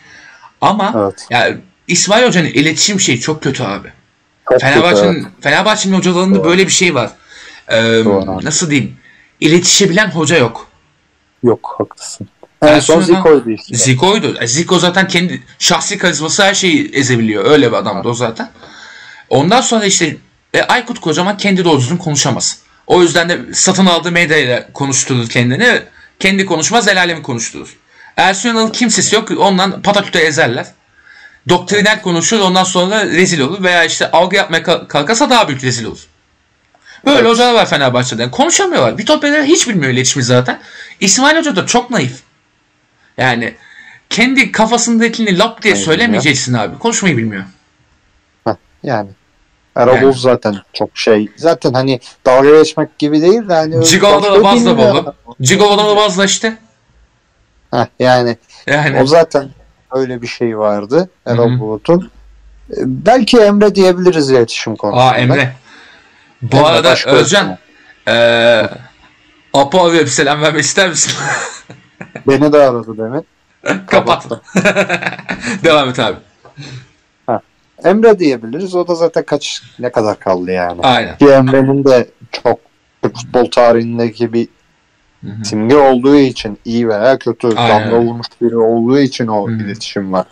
Ama 0.60 0.92
evet. 0.96 1.26
yani 1.30 1.56
İsmail 1.88 2.26
Hoca'nın 2.26 2.46
iletişim 2.46 3.00
şeyi 3.00 3.20
çok 3.20 3.42
kötü 3.42 3.62
abi. 3.62 3.88
Fenerbahçe'nin 4.60 5.14
evet. 5.14 5.26
Fenerbahçe'nin 5.40 5.94
hocalarında 5.94 6.38
Doğru. 6.38 6.44
böyle 6.44 6.66
bir 6.66 6.72
şey 6.72 6.94
var. 6.94 7.10
Ee, 7.68 8.04
nasıl 8.42 8.70
diyeyim? 8.70 8.96
İletişebilen 9.40 10.10
hoca 10.10 10.36
yok. 10.36 10.66
Yok 11.42 11.74
haklısın. 11.78 12.28
En 12.62 12.80
son 12.80 13.00
Zico'ydu 13.00 13.50
işte. 13.50 13.76
Zico'ydu. 13.76 14.36
E, 14.40 14.46
Zico 14.46 14.78
zaten 14.78 15.08
kendi 15.08 15.42
şahsi 15.58 15.98
karizması 15.98 16.42
her 16.42 16.54
şeyi 16.54 16.90
ezebiliyor. 16.92 17.44
Öyle 17.44 17.68
bir 17.72 17.76
adamdı 17.76 18.08
o 18.08 18.14
zaten. 18.14 18.50
Ondan 19.32 19.60
sonra 19.60 19.84
işte 19.84 20.16
e, 20.54 20.62
Aykut 20.62 21.00
Kocaman 21.00 21.36
kendi 21.36 21.64
doğru 21.64 21.78
düzgün 21.78 21.96
konuşamaz. 21.96 22.58
O 22.86 23.02
yüzden 23.02 23.28
de 23.28 23.54
satın 23.54 23.86
aldığı 23.86 24.12
medyayla 24.12 24.72
konuşturur 24.72 25.28
kendini. 25.28 25.82
Kendi 26.18 26.46
konuşmaz 26.46 26.88
el 26.88 26.98
alemi 26.98 27.22
konuşturur. 27.22 27.76
Ersun 28.16 28.48
Yanal'ın 28.48 28.70
kimsesi 28.70 29.14
yok. 29.14 29.30
Ondan 29.30 29.82
pataküte 29.82 30.18
ezerler. 30.18 30.66
Doktriner 31.48 32.02
konuşur 32.02 32.40
ondan 32.40 32.64
sonra 32.64 33.06
rezil 33.06 33.40
olur. 33.40 33.62
Veya 33.62 33.84
işte 33.84 34.10
algı 34.10 34.36
yapmaya 34.36 34.62
kalkarsa 34.62 35.30
daha 35.30 35.48
büyük 35.48 35.64
rezil 35.64 35.84
olur. 35.84 36.06
Böyle 37.04 37.18
evet. 37.18 37.30
hocalar 37.30 37.54
var 37.54 37.66
Fenerbahçe'den. 37.66 38.30
Konuşamıyorlar. 38.30 38.98
Vitor 38.98 39.20
Pereira 39.20 39.44
hiç 39.44 39.68
bilmiyor 39.68 39.92
iletişimi 39.92 40.22
zaten. 40.22 40.60
İsmail 41.00 41.36
Hoca 41.36 41.56
da 41.56 41.66
çok 41.66 41.90
naif. 41.90 42.20
Yani 43.18 43.54
kendi 44.10 44.52
kafasındakini 44.52 45.38
lap 45.38 45.62
diye 45.62 45.74
Aynen 45.74 45.84
söylemeyeceksin 45.84 46.54
ya. 46.54 46.60
abi. 46.60 46.78
Konuşmayı 46.78 47.16
bilmiyor. 47.16 47.44
Heh, 48.44 48.54
yani. 48.82 49.10
Erol 49.76 49.94
yani. 49.94 50.12
zaten 50.12 50.56
çok 50.72 50.98
şey. 50.98 51.28
Zaten 51.36 51.72
hani 51.72 52.00
dalga 52.26 52.50
geçmek 52.58 52.98
gibi 52.98 53.22
değil 53.22 53.48
de 53.48 53.54
hani 53.54 53.84
Cigolo'da 53.84 54.32
da 54.32 54.44
bazda 54.44 54.78
baba. 54.78 55.14
Cigolo'da 55.42 56.18
da 56.18 56.24
işte. 56.24 56.58
Heh, 57.70 57.86
yani, 57.98 58.36
yani 58.66 59.02
o 59.02 59.06
zaten 59.06 59.50
öyle 59.92 60.22
bir 60.22 60.26
şey 60.26 60.58
vardı 60.58 61.10
Erol 61.26 61.58
Bulut'un. 61.58 62.10
Ee, 62.70 62.74
belki 62.84 63.38
Emre 63.38 63.74
diyebiliriz 63.74 64.30
iletişim 64.30 64.76
konusunda. 64.76 65.04
Aa 65.04 65.16
Emre. 65.16 65.52
Bu 66.42 66.56
Emre 66.56 66.66
arada 66.66 66.94
Özcan 67.06 67.58
ee, 68.08 68.68
Apo 69.52 69.86
abi 69.86 70.06
selam 70.06 70.42
vermek 70.42 70.64
ister 70.64 70.88
misin? 70.88 71.12
Beni 72.28 72.52
de 72.52 72.58
aradı 72.58 72.98
demin. 72.98 73.26
Kapat. 73.86 74.26
Devam 75.64 75.88
et 75.88 75.98
abi. 75.98 76.16
Emre 77.84 78.18
diyebiliriz. 78.18 78.74
O 78.74 78.88
da 78.88 78.94
zaten 78.94 79.22
kaç 79.22 79.62
ne 79.78 79.92
kadar 79.92 80.18
kaldı 80.18 80.50
yani. 80.50 80.80
Aynen. 80.82 81.18
Ki 81.18 81.26
Emre'nin 81.28 81.84
de 81.84 82.06
çok 82.32 82.58
futbol 83.02 83.50
tarihindeki 83.50 84.32
bir 84.32 84.48
Hı-hı. 85.24 85.44
simge 85.44 85.76
olduğu 85.76 86.16
için 86.16 86.58
iyi 86.64 86.88
veya 86.88 87.18
kötü 87.18 87.56
damla 87.56 88.00
vurmuş 88.00 88.26
biri 88.40 88.56
olduğu 88.56 88.98
için 88.98 89.26
o 89.26 89.48
Hı-hı. 89.48 89.56
iletişim 89.56 90.12
var. 90.12 90.26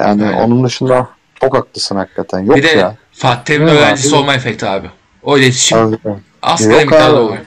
Yani 0.00 0.24
Aynen. 0.24 0.38
onun 0.38 0.64
dışında 0.64 1.08
çok 1.40 1.56
haklısın 1.56 1.96
hakikaten. 1.96 2.38
Yok 2.38 2.56
bir 2.56 2.62
de 2.62 2.68
ya. 2.68 2.96
Fatih 3.12 3.44
Terim'in 3.44 3.68
öğrencisi 3.68 4.14
olma 4.14 4.34
efekti 4.34 4.66
abi. 4.66 4.90
O 5.22 5.38
iletişim 5.38 5.98
asgari 6.42 6.84
miktarda 6.84 7.22
oluyor. 7.22 7.38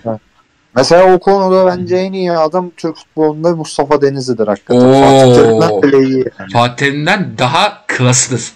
Mesela 0.76 1.14
o 1.14 1.20
konuda 1.20 1.66
bence 1.66 1.96
en 1.96 2.14
iyi 2.14 2.32
adam 2.32 2.72
Türk 2.78 2.96
futbolunda 2.96 3.56
Mustafa 3.56 4.02
Denizli'dir 4.02 4.48
hakikaten. 4.48 4.82
Oo. 4.82 5.04
Fatih 5.04 5.36
Terim'den 5.36 5.82
bile 5.82 6.08
iyi. 6.08 6.26
Yani. 6.40 6.52
Fatih 6.54 6.76
Terim'den 6.76 7.38
daha 7.38 7.84
klaslıdır. 7.88 8.52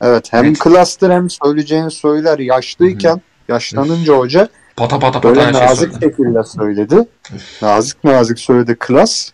Evet 0.00 0.32
hem 0.32 0.44
evet. 0.44 0.58
klastır 0.58 1.10
hem 1.10 1.30
söyleyeceğini 1.30 1.90
söyler. 1.90 2.38
Yaşlıyken 2.38 3.10
Hı-hı. 3.10 3.20
yaşlanınca 3.48 4.14
hoca 4.14 4.48
pata 4.76 4.98
pata 4.98 5.20
pata 5.20 5.36
böyle 5.36 5.52
nazik 5.52 5.90
şey 5.90 6.10
şekilde 6.10 6.44
söyledi. 6.44 7.08
nazik 7.62 8.04
nazik 8.04 8.38
söyledi 8.38 8.76
klas. 8.78 9.30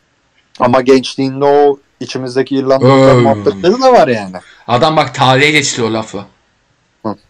Ama 0.60 0.80
gençliğinde 0.80 1.44
o 1.44 1.78
içimizdeki 2.00 2.56
İrlandalılar 2.56 3.14
muhabbetleri 3.14 3.82
de 3.82 3.92
var 3.92 4.08
yani. 4.08 4.36
Adam 4.68 4.96
bak 4.96 5.14
tarihe 5.14 5.50
geçti 5.50 5.82
o 5.82 5.92
lafı. 5.92 6.18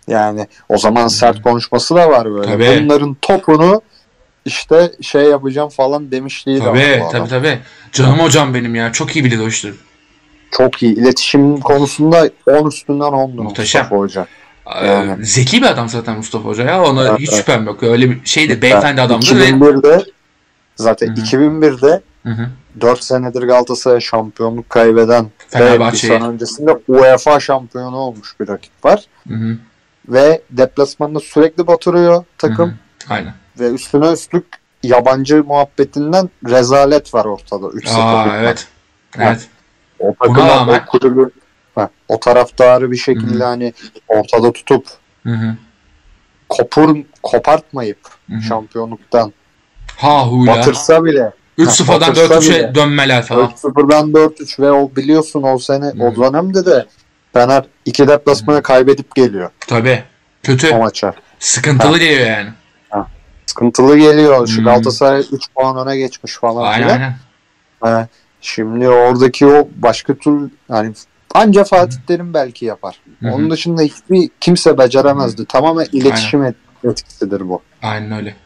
Yani 0.08 0.46
o 0.68 0.78
zaman 0.78 1.08
sert 1.08 1.42
konuşması 1.42 1.94
da 1.94 2.10
var 2.10 2.32
böyle. 2.32 2.52
Tabii. 2.52 2.82
Bunların 2.84 3.16
topunu 3.22 3.82
işte 4.44 4.92
şey 5.02 5.22
yapacağım 5.22 5.68
falan 5.68 6.10
demişliği 6.10 6.58
tabii, 6.58 6.78
de 6.78 7.00
var. 7.00 7.10
Tabii 7.10 7.28
tabii 7.28 7.58
Canım 7.92 8.18
hocam 8.18 8.54
benim 8.54 8.74
ya. 8.74 8.92
Çok 8.92 9.16
iyi 9.16 9.24
bilir 9.24 9.38
o 9.38 9.48
işleri. 9.48 9.74
Çok 10.50 10.82
iyi. 10.82 10.94
İletişim 10.94 11.60
konusunda 11.60 12.30
10 12.46 12.68
üstünden 12.68 13.04
10 13.04 13.36
Muhteşem. 13.36 13.82
Mustafa 13.82 13.96
Hoca. 13.96 14.26
Ee, 14.80 14.86
yani. 14.86 15.26
Zeki 15.26 15.62
bir 15.62 15.66
adam 15.66 15.88
zaten 15.88 16.16
Mustafa 16.16 16.48
Hoca 16.48 16.64
ya. 16.64 16.82
Ona 16.82 17.08
evet, 17.08 17.18
hiç 17.18 17.30
şüphem 17.30 17.66
yok. 17.66 17.82
Öyle 17.82 18.10
bir 18.10 18.24
şey 18.24 18.48
de 18.48 18.62
beyefendi 18.62 19.00
adamdır. 19.00 19.26
2001'de 19.26 19.88
ve... 19.88 20.04
zaten 20.76 21.06
Hı-hı. 21.06 21.24
2001'de 21.24 22.00
Hı-hı. 22.22 22.48
4 22.80 23.04
senedir 23.04 23.42
Galatasaray 23.42 24.00
şampiyonluk 24.00 24.70
kaybeden 24.70 25.30
Fenerbahçe. 25.48 26.20
Ve 26.20 26.24
öncesinde 26.24 26.78
UEFA 26.88 27.40
şampiyonu 27.40 27.96
olmuş 27.96 28.40
bir 28.40 28.48
rakip 28.48 28.84
var. 28.84 29.04
Hı-hı. 29.28 29.56
Ve 30.08 30.42
deplasmanda 30.50 31.20
sürekli 31.20 31.66
batırıyor 31.66 32.24
takım. 32.38 32.68
Hı-hı. 32.68 33.14
Aynen. 33.14 33.34
Ve 33.60 33.70
üstüne 33.70 34.12
üstlük 34.12 34.46
yabancı 34.82 35.44
muhabbetinden 35.44 36.30
rezalet 36.48 37.14
var 37.14 37.24
ortada. 37.24 37.66
3-0 37.66 38.40
evet. 38.40 38.66
Evet. 39.18 39.48
O 40.00 40.14
takımı, 40.14 40.72
o 40.72 40.86
kulübü, 40.86 41.30
o 42.08 42.20
taraftarı 42.20 42.90
bir 42.90 42.96
şekilde 42.96 43.38
Hı-hı. 43.38 43.44
hani 43.44 43.72
ortada 44.08 44.52
tutup 44.52 44.86
Hı-hı. 45.22 45.56
kopur, 46.48 46.96
kopartmayıp 47.22 47.98
Hı-hı. 48.30 48.42
şampiyonluktan 48.42 49.32
ha, 49.96 50.26
huyla. 50.26 50.56
batırsa 50.56 51.04
bile 51.04 51.32
3-0'dan 51.58 52.14
4-3'e 52.14 52.74
dönmeler 52.74 53.22
falan. 53.22 53.50
3-0'dan 53.50 54.10
4-3 54.10 54.62
ve 54.62 54.70
o 54.70 54.90
biliyorsun 54.96 55.42
o 55.42 55.58
sene 55.58 55.86
Hı-hı. 55.86 56.04
o 56.04 56.16
dönemde 56.16 56.66
de 56.66 56.86
Fener 57.32 57.64
iki 57.84 58.08
deplasmana 58.08 58.62
kaybedip 58.62 59.14
geliyor. 59.14 59.50
Tabii. 59.66 60.04
Kötü. 60.42 60.70
O 60.74 60.78
maça. 60.78 61.14
Sıkıntılı 61.38 61.92
ha. 61.92 61.98
geliyor 61.98 62.26
yani. 62.26 62.48
Ha. 62.90 63.06
Sıkıntılı 63.46 63.98
geliyor. 63.98 64.46
Şu 64.46 64.56
hmm. 64.56 64.64
Galatasaray 64.64 65.24
3 65.32 65.42
puan 65.54 65.86
öne 65.86 65.96
geçmiş 65.96 66.36
falan. 66.36 66.62
Aynen 66.62 66.88
filan. 66.88 67.14
aynen. 67.80 67.96
Ha. 67.96 68.08
Şimdi 68.40 68.88
oradaki 68.88 69.46
o 69.46 69.68
başka 69.76 70.14
tür 70.14 70.50
yani 70.68 70.92
anca 71.34 71.64
Fatih 71.64 71.98
Terim 72.06 72.34
belki 72.34 72.64
yapar. 72.64 73.00
Hı-hı. 73.20 73.32
Onun 73.32 73.50
dışında 73.50 73.82
hiçbir 73.82 74.30
kimse 74.40 74.78
beceremezdi. 74.78 75.38
Hı-hı. 75.38 75.46
Tamamen 75.46 75.86
iletişim 75.92 76.40
Aynen. 76.40 76.54
etkisidir 76.84 77.48
bu. 77.48 77.62
Aynen 77.82 78.12
öyle. 78.12 78.36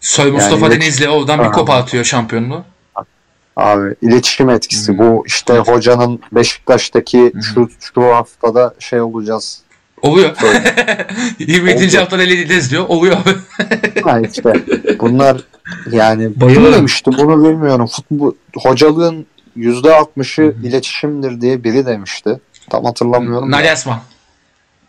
Soy 0.00 0.30
Mustafa 0.30 0.66
yani 0.66 0.80
Denizli 0.80 1.08
oradan 1.08 1.44
bir 1.44 1.52
kopa 1.52 1.74
atıyor 1.74 2.04
şampiyonluğu. 2.04 2.64
Abi 3.56 3.94
iletişim 4.02 4.50
etkisi 4.50 4.92
hmm. 4.92 4.98
bu 4.98 5.24
işte 5.26 5.54
evet. 5.54 5.68
hocanın 5.68 6.20
Beşiktaş'taki 6.32 7.32
hmm. 7.32 7.42
şu 7.42 7.68
şu 7.80 8.02
haftada 8.02 8.74
şey 8.78 9.00
olacağız. 9.00 9.62
Oluyor. 10.02 10.36
27. 11.38 11.96
haftada 11.98 12.22
eleyeceğiz 12.22 12.70
diyor. 12.70 12.84
Oluyor 12.88 13.16
abi. 13.16 13.30
ha 14.02 14.20
işte 14.20 14.52
bunlar 15.00 15.36
yani 15.92 16.40
Bayılırım. 16.40 16.72
demişti 16.72 17.10
bunu 17.18 17.44
bilmiyorum. 17.44 17.86
Futbol 17.86 18.32
hocalığın 18.56 19.26
%60'ı 19.56 20.54
hmm. 20.54 20.64
iletişimdir 20.64 21.40
diye 21.40 21.64
biri 21.64 21.86
demişti. 21.86 22.40
Tam 22.70 22.84
hatırlamıyorum. 22.84 23.50
Nagelsmann. 23.50 24.00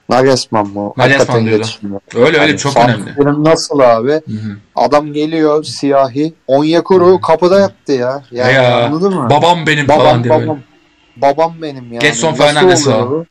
Nagelsmann 0.10 0.68
mı? 0.68 0.94
Nagelsmann 0.98 1.46
diyordu. 1.46 1.68
Öyle 2.16 2.26
öyle 2.26 2.38
yani 2.38 2.58
çok 2.58 2.78
önemli. 2.78 3.44
Nasıl 3.44 3.80
abi? 3.80 4.12
Hı-hı. 4.12 4.58
Adam 4.76 5.14
geliyor 5.14 5.64
siyahi. 5.64 6.34
Onyekuru 6.48 7.08
Hı-hı. 7.08 7.22
kapıda 7.22 7.60
yattı 7.60 7.92
ya. 7.92 8.24
Yani 8.32 8.54
ya, 8.54 8.86
anladın 8.86 9.14
mı? 9.14 9.30
Babam 9.30 9.68
benim 9.68 9.88
babam, 9.88 10.06
falan 10.06 10.24
diye 10.24 10.34
babam, 10.34 10.48
böyle. 10.48 10.60
Babam 11.16 11.54
benim 11.62 11.86
yani. 11.86 12.00
Getson 12.00 12.34
Fernandes 12.34 12.88
o. 12.88 13.26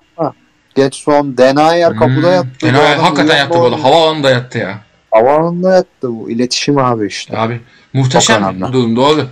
Getson, 0.75 1.37
Denayer 1.39 1.97
kapıda 1.97 2.31
yattı. 2.31 2.67
Denayer 2.67 2.97
hakikaten 2.97 3.37
yattı 3.37 3.63
böyle. 3.63 3.77
Havaalanında 3.77 4.31
yattı 4.31 4.59
ya. 4.59 4.79
Havaalanında 5.11 5.75
yattı 5.75 6.15
bu. 6.15 6.31
İletişim 6.31 6.79
abi 6.79 7.07
işte. 7.07 7.39
Abi 7.39 7.61
muhteşem 7.93 8.73
durum 8.73 8.97
doğru. 8.97 9.27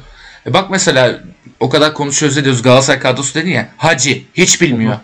E 0.46 0.54
bak 0.54 0.70
mesela 0.70 1.20
o 1.60 1.68
kadar 1.68 1.94
konuşuyoruz 1.94 2.38
ediyoruz 2.38 2.62
Galatasaray 2.62 3.00
kadrosu 3.00 3.34
dedin 3.34 3.50
ya. 3.50 3.68
Hacı 3.76 4.22
hiç 4.34 4.60
bilmiyor. 4.60 4.92
Hı-hı. 4.92 5.00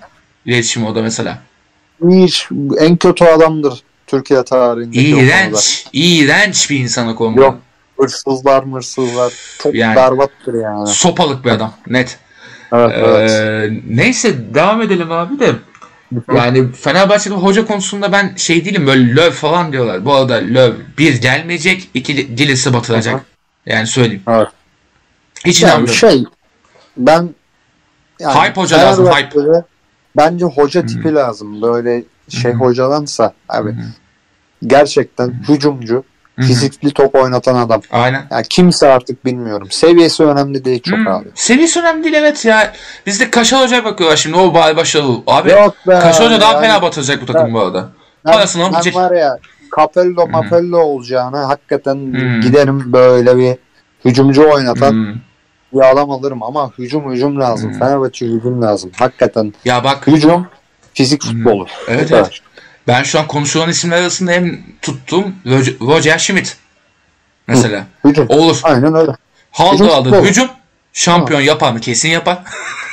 İletişim 0.47 0.87
o 0.87 0.95
da 0.95 1.03
mesela 1.03 1.39
hiç 2.09 2.49
en 2.79 2.97
kötü 2.97 3.25
adamdır 3.25 3.83
Türkiye 4.07 4.45
tarihinde. 4.45 4.97
İğrenç, 4.97 5.87
iğrenç 5.93 6.71
bir 6.71 6.79
insana 6.79 7.15
konu. 7.15 7.41
Yok, 7.41 7.59
hırsızlar 7.99 8.63
mırsızlar. 8.63 9.33
Çok 9.59 9.75
yani, 9.75 9.97
berbattır 9.97 10.55
yani. 10.55 10.87
Sopalık 10.87 11.45
bir 11.45 11.51
adam, 11.51 11.73
net. 11.87 12.19
Evet, 12.73 12.93
ee, 12.95 13.01
evet. 13.01 13.83
Neyse 13.89 14.55
devam 14.55 14.83
edelim 14.83 15.13
abi 15.13 15.39
de. 15.39 15.53
Yani 16.35 16.73
Fenerbahçe'de 16.73 17.35
hoca 17.35 17.67
konusunda 17.67 18.13
ben 18.13 18.35
şey 18.37 18.65
değilim 18.65 18.87
böyle 18.87 19.17
löv 19.17 19.31
falan 19.31 19.73
diyorlar. 19.73 20.05
Bu 20.05 20.15
arada 20.15 20.35
löv 20.35 20.75
bir 20.99 21.21
gelmeyecek, 21.21 21.91
iki 21.95 22.39
dilisi 22.39 22.73
batıracak. 22.73 23.25
Yani 23.67 23.87
söyleyeyim. 23.87 24.23
Evet. 24.29 24.49
Hiç 25.47 25.63
yani 25.63 25.71
inanmıyorum. 25.71 25.95
Şey, 25.95 26.25
ben 26.97 27.31
yani 28.21 28.41
hype 28.41 28.61
hoca 28.61 28.79
lazım, 28.79 29.07
hype. 29.07 29.65
Bence 30.17 30.45
hoca 30.45 30.87
tipi 30.87 31.09
hmm. 31.09 31.17
lazım. 31.17 31.63
Böyle 31.63 32.05
şey 32.29 32.53
hmm. 32.53 32.61
hocalansa 32.61 33.35
abi. 33.49 33.71
Hmm. 33.71 33.83
Gerçekten 34.67 35.27
hmm. 35.27 35.43
Hücumcu. 36.41 36.55
Fizikli 36.61 36.91
top 36.91 37.15
oynatan 37.15 37.55
adam. 37.55 37.81
Aynen. 37.91 38.27
Yani 38.31 38.45
kimse 38.51 38.89
artık 38.89 39.25
bilmiyorum. 39.25 39.69
Seviyesi 39.71 40.25
önemli 40.25 40.65
değil 40.65 40.83
çok 40.83 40.99
Hı. 40.99 41.11
abi. 41.11 41.29
Seviyesi 41.35 41.81
önemli 41.81 42.05
değil 42.05 42.15
evet 42.15 42.45
ya. 42.45 42.73
Bizde 43.07 43.31
Kaşar 43.31 43.63
Hoca'ya 43.63 43.85
bakıyorlar 43.85 44.17
şimdi 44.17 44.37
o 44.37 44.55
bari 44.55 44.77
başarılı. 44.77 45.19
Abi 45.27 45.51
Yok 45.51 45.75
be 45.89 45.99
Kaşar 45.99 46.27
Hoca 46.27 46.41
daha 46.41 46.53
yani 46.53 46.61
fena 46.67 46.83
batıracak 46.83 47.23
bu 47.23 47.27
takım 47.27 47.55
bu 47.55 47.61
arada. 47.61 47.89
Ben, 48.27 48.33
Parasını 48.33 48.63
ben 48.65 48.73
alacak. 48.73 48.95
var 48.95 49.11
ya 49.13 49.39
Capello 49.77 50.27
Hı. 50.27 50.31
Mapello 50.31 50.79
olacağını 50.79 51.37
hakikaten 51.37 51.95
Hı. 51.97 52.41
giderim 52.41 52.93
böyle 52.93 53.37
bir 53.37 53.57
hücumcu 54.05 54.51
oynatan 54.51 54.91
Hmm. 54.91 55.15
bir 55.75 55.91
adam 55.93 56.11
alırım 56.11 56.43
ama 56.43 56.71
hücum 56.79 57.13
hücum 57.13 57.41
lazım. 57.41 57.75
Hı. 57.75 57.79
Fenerbahçe 57.79 58.27
hücum 58.27 58.63
lazım. 58.63 58.91
Hakikaten 58.99 59.55
Ya 59.65 59.85
bak 59.85 60.07
hücum 60.07 60.47
fizik 60.95 61.23
futbolu. 61.23 61.67
Evet, 61.89 62.13
evet. 62.13 62.41
Ben 62.87 63.03
şu 63.03 63.21
an 63.21 63.27
konuşulan 63.27 63.69
isimler 63.69 63.97
arasında 64.03 64.33
en 64.33 64.59
tuttuğum 64.83 65.33
Roger, 65.47 65.75
Roger 65.81 66.19
Schmidt. 66.19 66.57
Mesela. 67.47 67.87
Hücum. 68.05 68.27
Olur. 68.29 68.61
Aynen 68.63 68.95
öyle. 68.95 69.13
Haldo 69.51 69.93
aldı. 69.93 70.23
Hücum. 70.23 70.49
Şampiyon 70.93 71.41
yapar 71.41 71.73
mı? 71.73 71.81
Kesin 71.81 72.09
yapar. 72.09 72.39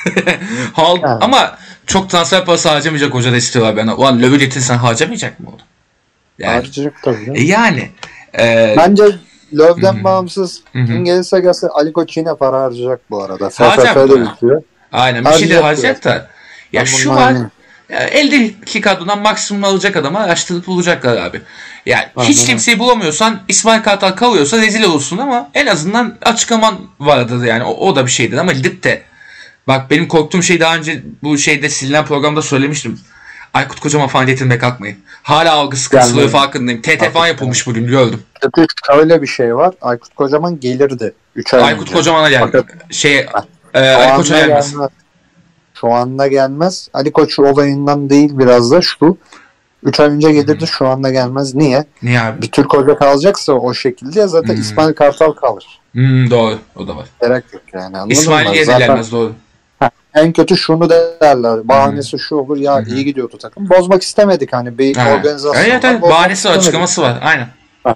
Hal 0.73 0.97
Yani. 1.01 1.23
ama 1.23 1.57
çok 1.85 2.09
transfer 2.09 2.45
parası 2.45 2.69
harcamayacak 2.69 3.13
hoca 3.13 3.31
da 3.31 3.37
istiyorlar 3.37 3.77
bana. 3.77 3.95
Ulan 3.95 4.21
Löw'ü 4.21 4.61
sen 4.61 4.77
harcamayacak 4.77 5.39
mı 5.39 5.47
onu? 5.49 5.57
Yani. 6.39 6.53
Harcayacak 6.53 7.03
tabii. 7.03 7.31
E 7.35 7.43
yani. 7.43 7.91
E, 8.39 8.73
Bence 8.77 9.03
Löv'den 9.53 9.95
Hı 9.95 9.99
hı. 9.99 10.03
bağımsız 10.03 10.61
Hı 10.73 10.79
hı. 10.79 10.85
kim 10.85 11.05
gelirse 11.05 11.39
gelse 11.39 11.67
Ali 11.67 11.93
Koç 11.93 12.17
yine 12.17 12.35
para 12.35 12.61
harcayacak 12.61 12.99
bu 13.09 13.23
arada. 13.23 13.49
Bu. 14.09 14.21
bitiyor. 14.31 14.61
aynen 14.91 15.25
bir 15.25 15.31
şey 15.31 15.49
de 15.49 15.59
harcayacak 15.61 16.03
da. 16.03 16.27
Ya 16.73 16.81
Ben 16.81 16.85
şu 16.85 17.09
var. 17.09 17.31
eminim. 17.31 17.51
Ya 17.89 17.99
eldeki 17.99 18.81
kadrodan 18.81 19.19
maksimum 19.19 19.63
alacak 19.63 19.95
adamı 19.95 20.19
araştırıp 20.19 20.67
bulacaklar 20.67 21.17
abi. 21.17 21.41
Yani 21.85 22.05
Aynen 22.15 22.29
hiç 22.29 22.37
öyle. 22.37 22.47
kimseyi 22.47 22.79
bulamıyorsan 22.79 23.39
İsmail 23.47 23.83
Kartal 23.83 24.11
kalıyorsa 24.11 24.57
rezil 24.57 24.83
olursun 24.83 25.17
ama 25.17 25.49
en 25.53 25.65
azından 25.67 26.17
açıklaman 26.21 26.75
vardır 26.99 27.45
yani 27.45 27.63
o, 27.63 27.71
o 27.87 27.95
da 27.95 28.05
bir 28.05 28.11
şeydir 28.11 28.37
ama 28.37 28.51
gidip 28.51 28.83
de 28.83 29.01
bak 29.67 29.89
benim 29.91 30.07
korktuğum 30.07 30.43
şey 30.43 30.59
daha 30.59 30.75
önce 30.75 31.03
bu 31.23 31.37
şeyde 31.37 31.69
silinen 31.69 32.05
programda 32.05 32.41
söylemiştim. 32.41 32.99
Aykut 33.53 33.79
Kocaman 33.79 34.07
falan 34.07 34.27
getirmeye 34.27 34.57
kalkmayın. 34.59 34.97
Hala 35.23 35.53
algı 35.53 35.77
sıkıntıları 35.77 36.13
Gelmedi. 36.15 36.31
farkındayım. 36.31 36.81
TT 36.81 37.13
falan 37.13 37.27
yapılmış 37.27 37.67
bugün 37.67 37.87
gördüm. 37.87 38.23
Şöyle 38.87 39.21
bir 39.21 39.27
şey 39.27 39.55
var. 39.55 39.73
Aykut 39.81 40.15
Kocaman 40.15 40.59
gelirdi. 40.59 41.13
3 41.35 41.53
ay 41.53 41.63
Aykut 41.63 41.81
önce. 41.87 41.93
Kocaman'a 41.93 42.29
geldi. 42.29 42.63
Şey, 42.91 43.17
e, 43.73 43.79
anda 43.89 44.15
Koç'a 44.15 44.39
gelmez. 44.39 44.71
gelmez. 44.71 44.89
Şu 45.81 45.91
anda 45.93 46.27
gelmez. 46.27 46.89
Ali 46.93 47.11
Koç 47.11 47.39
olayından 47.39 48.09
değil 48.09 48.29
biraz 48.37 48.71
da 48.71 48.81
şu. 48.81 49.17
3 49.83 49.99
ay 49.99 50.07
önce 50.07 50.31
gelirdi 50.31 50.67
şu 50.67 50.87
anda 50.87 51.11
gelmez. 51.11 51.55
Niye? 51.55 51.85
Niye 52.03 52.21
abi? 52.21 52.41
Bir 52.41 52.47
Türk 52.51 52.73
hoca 52.73 52.97
kalacaksa 52.97 53.53
o 53.53 53.73
şekilde 53.73 54.27
zaten 54.27 54.53
Hmm. 54.53 54.61
İsmail 54.61 54.93
Kartal 54.93 55.31
kalır. 55.31 55.79
Hmm, 55.91 56.29
doğru. 56.31 56.59
O 56.75 56.87
da 56.87 56.95
var. 56.95 57.05
Gerek 57.21 57.43
yok 57.53 57.61
yani. 57.73 57.97
Anladın 57.97 58.09
İsmail 58.09 58.49
niye 58.49 58.67
doğru. 58.67 59.33
en 60.13 60.33
kötü 60.33 60.57
şunu 60.57 60.89
derler. 60.89 61.67
Bahanesi 61.67 62.19
şu 62.19 62.35
olur 62.35 62.57
ya 62.57 62.75
hı. 62.79 62.89
iyi 62.89 63.05
gidiyordu 63.05 63.37
takım. 63.41 63.69
Bozmak 63.69 64.01
istemedik 64.03 64.53
hani 64.53 64.77
bir 64.77 64.95
Ha. 64.95 65.13
organizasyon. 65.13 65.63
Evet 65.65 65.85
evet 65.85 66.01
bahanesi 66.01 66.49
var 66.49 66.57
açıklaması 66.57 67.01
var 67.01 67.19
aynen. 67.21 67.47
Ha. 67.83 67.95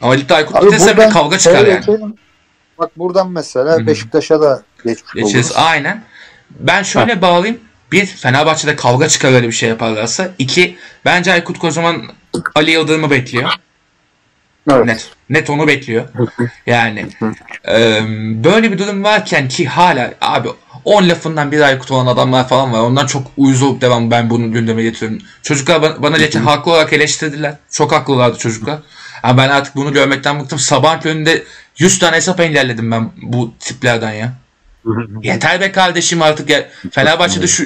Ama 0.00 0.12
ligde 0.12 0.34
Aykut 0.34 0.56
Abi 0.56 0.66
giderse 0.66 0.96
bir 0.96 1.10
kavga 1.10 1.38
çıkar 1.38 1.66
yani. 1.66 2.14
Bak 2.78 2.98
buradan 2.98 3.30
mesela. 3.30 3.86
Beşiktaş'a 3.86 4.40
da 4.40 4.62
geçmiş 4.84 5.12
Geçeriz 5.14 5.34
oluruz. 5.52 5.66
aynen. 5.66 6.02
Ben 6.50 6.82
şöyle 6.82 7.22
bağlayayım. 7.22 7.60
Bir 7.92 8.06
Fenerbahçe'de 8.06 8.76
kavga 8.76 9.08
çıkar 9.08 9.32
öyle 9.32 9.46
bir 9.46 9.52
şey 9.52 9.68
yaparlarsa. 9.68 10.28
İki 10.38 10.76
bence 11.04 11.32
Aykut 11.32 11.58
Kocaman 11.58 12.02
Ali 12.54 12.70
Yıldırım'ı 12.70 13.10
bekliyor. 13.10 13.50
Evet. 14.70 14.86
Net. 14.86 15.10
Net 15.30 15.50
onu 15.50 15.66
bekliyor. 15.66 16.08
Yani 16.66 17.06
e, 17.68 18.02
böyle 18.44 18.72
bir 18.72 18.78
durum 18.78 19.04
varken 19.04 19.48
ki 19.48 19.66
hala 19.66 20.14
abi 20.20 20.48
10 20.84 21.08
lafından 21.08 21.52
bir 21.52 21.60
Aykut 21.60 21.90
olan 21.90 22.06
adamlar 22.06 22.48
falan 22.48 22.72
var. 22.72 22.80
Ondan 22.80 23.06
çok 23.06 23.26
uyuz 23.36 23.62
olup 23.62 23.80
devam 23.80 24.10
ben 24.10 24.30
bunu 24.30 24.52
gündeme 24.52 24.82
getiriyorum. 24.82 25.26
Çocuklar 25.42 25.82
bana, 25.82 26.02
bana 26.02 26.18
geçen 26.18 26.42
haklı 26.42 26.72
olarak 26.72 26.92
eleştirdiler. 26.92 27.54
Çok 27.70 27.92
haklılardı 27.92 28.38
çocuklar. 28.38 28.78
Ama 29.22 29.42
ben 29.42 29.48
artık 29.48 29.76
bunu 29.76 29.92
görmekten 29.92 30.40
bıktım. 30.40 30.58
Sabah 30.58 31.06
önünde 31.06 31.44
100 31.78 31.98
tane 31.98 32.16
hesap 32.16 32.40
engelledim 32.40 32.90
ben 32.90 33.10
bu 33.22 33.54
tiplerden 33.60 34.12
ya. 34.12 34.32
Yeter 35.22 35.60
be 35.60 35.72
kardeşim 35.72 36.22
artık 36.22 36.50
ya. 36.50 36.68
Fenerbahçe'de 36.90 37.46
şu 37.46 37.64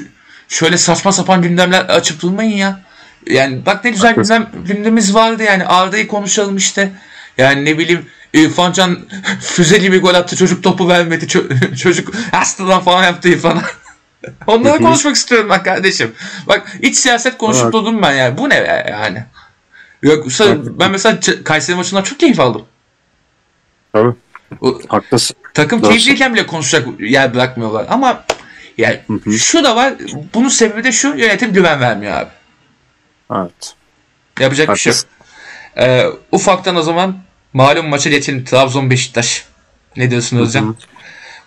şöyle 0.48 0.78
saçma 0.78 1.12
sapan 1.12 1.42
gündemler 1.42 1.80
açıp 1.84 2.22
durmayın 2.22 2.56
ya. 2.56 2.80
Yani 3.26 3.66
bak 3.66 3.84
ne 3.84 3.90
güzel 3.90 4.14
gündem, 4.14 4.50
gündemimiz 4.66 5.14
vardı 5.14 5.42
yani. 5.42 5.66
Arda'yı 5.66 6.08
konuşalım 6.08 6.56
işte. 6.56 6.92
Yani 7.38 7.64
ne 7.64 7.78
bileyim 7.78 8.06
İrfan 8.32 8.72
Can 8.72 8.98
füzeli 9.40 9.92
bir 9.92 10.02
gol 10.02 10.14
attı. 10.14 10.36
Çocuk 10.36 10.62
topu 10.62 10.88
vermedi. 10.88 11.24
Ço- 11.24 11.76
çocuk 11.82 12.14
hastadan 12.32 12.80
falan 12.80 13.04
yaptı 13.04 13.28
İrfan'a. 13.28 13.62
Onları 14.46 14.78
konuşmak 14.78 15.16
istiyorum 15.16 15.48
ben 15.50 15.62
kardeşim. 15.62 16.12
Bak 16.48 16.76
iç 16.82 16.96
siyaset 16.96 17.38
konuşup 17.38 17.72
durdum 17.72 18.02
ben 18.02 18.12
yani. 18.12 18.38
Bu 18.38 18.48
ne 18.48 18.84
yani? 18.90 19.24
Yoksa 20.02 20.44
ben 20.80 20.90
mesela 20.90 21.18
Kayseri 21.44 21.76
maçından 21.76 22.02
çok 22.02 22.20
keyif 22.20 22.40
aldım. 22.40 22.64
Tabii. 23.92 24.14
O- 24.60 24.80
Haklısın. 24.88 25.36
Takım 25.54 25.82
keyifliyken 25.82 26.34
bile 26.34 26.46
konuşacak 26.46 27.00
yer 27.00 27.34
bırakmıyorlar. 27.34 27.86
Ama 27.88 28.24
yani 28.78 29.00
Hı 29.06 29.12
hı. 29.24 29.32
şu 29.32 29.64
da 29.64 29.76
var. 29.76 29.94
Bunun 30.34 30.48
sebebi 30.48 30.84
de 30.84 30.92
şu 30.92 31.08
yönetim 31.08 31.52
güven 31.52 31.80
vermiyor 31.80 32.12
abi. 32.12 32.30
Evet. 33.34 33.74
Yapacak 34.40 34.68
bir 34.68 34.76
şey 34.76 34.92
yok. 34.92 34.98
Haklısın. 34.98 35.08
Ee, 35.76 36.06
ufaktan 36.32 36.76
o 36.76 36.82
zaman 36.82 37.18
malum 37.52 37.88
maça 37.88 38.10
geçelim. 38.10 38.44
Trabzon 38.44 38.90
Beşiktaş. 38.90 39.44
Ne 39.96 40.10
diyorsun 40.10 40.36
Özcan? 40.38 40.62
hı. 40.62 40.74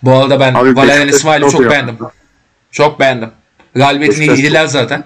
Bu 0.02 0.12
arada 0.16 0.40
ben 0.40 0.54
Abi 0.54 0.76
Valerian 0.76 1.08
İsmail'i 1.08 1.50
çok 1.50 1.60
iyi 1.60 1.70
beğendim. 1.70 1.98
Çok 2.70 3.00
beğendim. 3.00 3.30
Galibiyetini 3.74 4.24
yediler 4.26 4.66
zaten. 4.66 5.04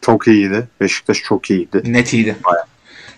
Çok 0.00 0.28
iyiydi. 0.28 0.68
Beşiktaş 0.80 1.18
çok 1.22 1.50
iyiydi. 1.50 1.82
Net 1.84 2.12
iyiydi. 2.12 2.36
Bayağı. 2.44 2.64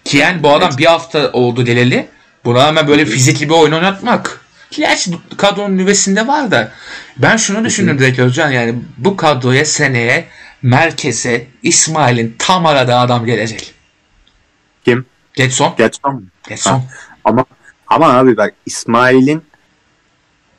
Ki 0.04 0.16
yani 0.16 0.42
bu 0.42 0.50
adam 0.54 0.68
Evet. 0.68 0.78
bir 0.78 0.86
hafta 0.86 1.32
oldu 1.32 1.64
geleli. 1.64 2.08
Buna 2.44 2.66
rağmen 2.66 2.88
böyle 2.88 3.04
fizikli 3.06 3.48
bir 3.48 3.54
oyun 3.54 3.72
oynatmak. 3.72 4.40
Gerçi 4.76 5.10
kadronun 5.36 5.78
nüvesinde 5.78 6.26
var 6.26 6.50
da. 6.50 6.72
Ben 7.16 7.36
şunu 7.36 7.64
düşündüm 7.64 7.98
direkt 7.98 8.18
Özcan 8.18 8.50
yani 8.50 8.74
bu 8.98 9.16
kadroya 9.16 9.64
seneye 9.64 10.24
merkeze 10.62 11.46
İsmail'in 11.62 12.36
tam 12.38 12.66
aradığı 12.66 12.96
adam 12.96 13.26
gelecek. 13.26 13.74
Kim? 14.84 15.06
Getson. 15.34 15.74
Getson 15.78 16.14
mu? 16.14 16.22
Getson. 16.48 16.82
Ama 17.24 17.44
ama 17.86 18.12
abi 18.12 18.36
bak 18.36 18.54
İsmail'in 18.66 19.42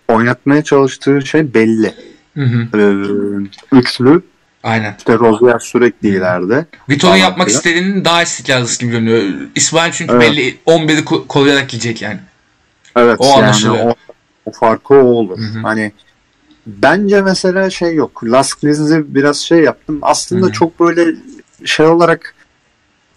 oynatmaya 0.08 0.64
çalıştığı 0.64 1.22
şey 1.26 1.54
belli. 1.54 1.94
Hı 2.38 2.44
hı. 2.44 2.68
Ee, 2.78 3.78
üçlü 3.78 4.22
Aynen. 4.64 4.96
işte 4.98 5.14
Rozier 5.14 5.60
sürekli 5.60 6.08
ileride. 6.10 6.66
Vitor'un 6.90 7.16
yapmak 7.16 7.50
istediğinin 7.50 8.06
daha 8.06 8.24
istikrarlısı 8.24 8.80
gibi 8.80 8.92
görünüyor. 8.92 9.22
İsmail 9.56 9.92
çünkü 9.92 10.14
Evet. 10.14 10.22
belli 10.32 10.58
11'i 10.66 11.04
ko- 11.04 11.28
koruyarak 11.28 11.70
gidecek 11.70 12.02
yani. 12.02 12.20
Evet 12.96 13.16
O 13.20 13.26
yani 13.26 13.36
anlaşılıyor. 13.44 13.86
o, 13.86 13.94
o 14.46 14.52
farkı 14.52 14.94
o 14.94 14.98
olur. 15.04 15.38
Hı 15.38 15.42
hı. 15.44 15.60
Hani 15.62 15.92
bence 16.68 17.22
mesela 17.22 17.70
şey 17.70 17.96
yok. 17.96 18.24
Laskliz'i 18.24 19.16
biraz 19.16 19.38
şey 19.38 19.60
yaptım. 19.60 20.00
Aslında 20.02 20.46
Hı 20.46 20.50
hı. 20.50 20.54
çok 20.54 20.80
böyle 20.80 21.16
şey 21.66 21.86
olarak 21.86 22.36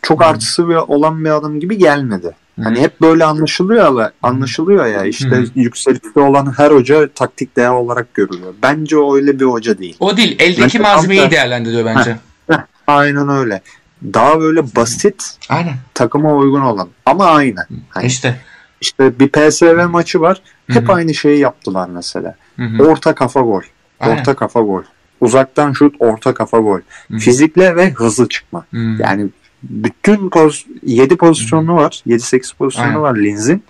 çok 0.03 0.21
Hı 0.21 0.25
hı. 0.25 0.29
artısı 0.29 0.69
bir- 0.69 0.75
olan 0.75 1.25
bir 1.25 1.31
adam 1.31 1.61
gibi 1.61 1.79
gelmedi. 1.79 2.35
Hani 2.65 2.81
hep 2.81 3.01
böyle 3.01 3.25
anlaşılıyor 3.25 3.85
ama 3.85 4.11
anlaşılıyor 4.23 4.87
ya 4.87 5.05
işte 5.05 5.29
Hı 5.31 5.35
hı. 5.41 5.47
yükselişte 5.55 6.21
olan 6.21 6.55
her 6.59 6.71
hoca 6.71 7.09
taktik 7.09 7.57
değer 7.57 7.71
olarak 7.71 8.15
görülüyor. 8.15 8.55
Bence 8.62 8.99
o 8.99 9.17
öyle 9.17 9.41
bir 9.41 9.45
hoca 9.45 9.79
değil. 9.79 9.97
O 10.01 10.17
değil. 10.17 10.37
Eldeki 10.39 10.62
Bence 10.62 10.79
malzemeyi 10.79 11.21
tersi. 11.21 11.33
değerlendiriyor 11.33 11.85
bence. 11.85 12.17
Aynen 12.87 13.29
öyle. 13.29 13.61
Daha 14.15 14.41
böyle 14.41 14.77
basit 14.77 15.39
Aynen. 15.49 15.75
takıma 15.95 16.35
uygun 16.35 16.61
olan 16.61 16.89
ama 17.07 17.27
aynı. 17.27 17.67
Hani 17.89 18.07
İşte. 18.07 18.41
İşte 18.81 19.19
bir 19.21 19.29
PSV 19.29 19.89
maçı 19.89 20.21
var. 20.21 20.43
Hep 20.71 20.89
Hı 20.89 20.93
hı. 20.93 20.97
aynı 20.97 21.15
şeyi 21.15 21.39
yaptılar 21.39 21.89
mesela. 21.89 22.35
Hı 22.57 22.62
hı. 22.62 22.83
Orta 22.83 23.14
kafa 23.14 23.41
gol. 23.41 23.62
Aynen. 24.01 24.16
Orta 24.20 24.35
kafa 24.37 24.61
gol. 24.61 24.83
Uzaktan 25.20 25.72
şut, 25.72 25.95
orta 25.99 26.35
kafa 26.35 26.59
gol. 26.59 26.81
Hı. 27.11 27.16
Fizikle 27.18 27.77
ve 27.77 27.91
hızlı 27.91 28.29
çıkma. 28.29 28.64
Hı. 28.74 28.79
Yani 28.99 29.27
bütün 29.62 30.31
poz 30.31 30.66
7 30.83 31.16
pozisyonu 31.16 31.77
var. 31.77 32.03
7-8 32.07 32.57
pozisyonu 32.57 32.89
Aynen. 32.89 33.03
var 33.03 33.16
Linz'in. 33.16 33.64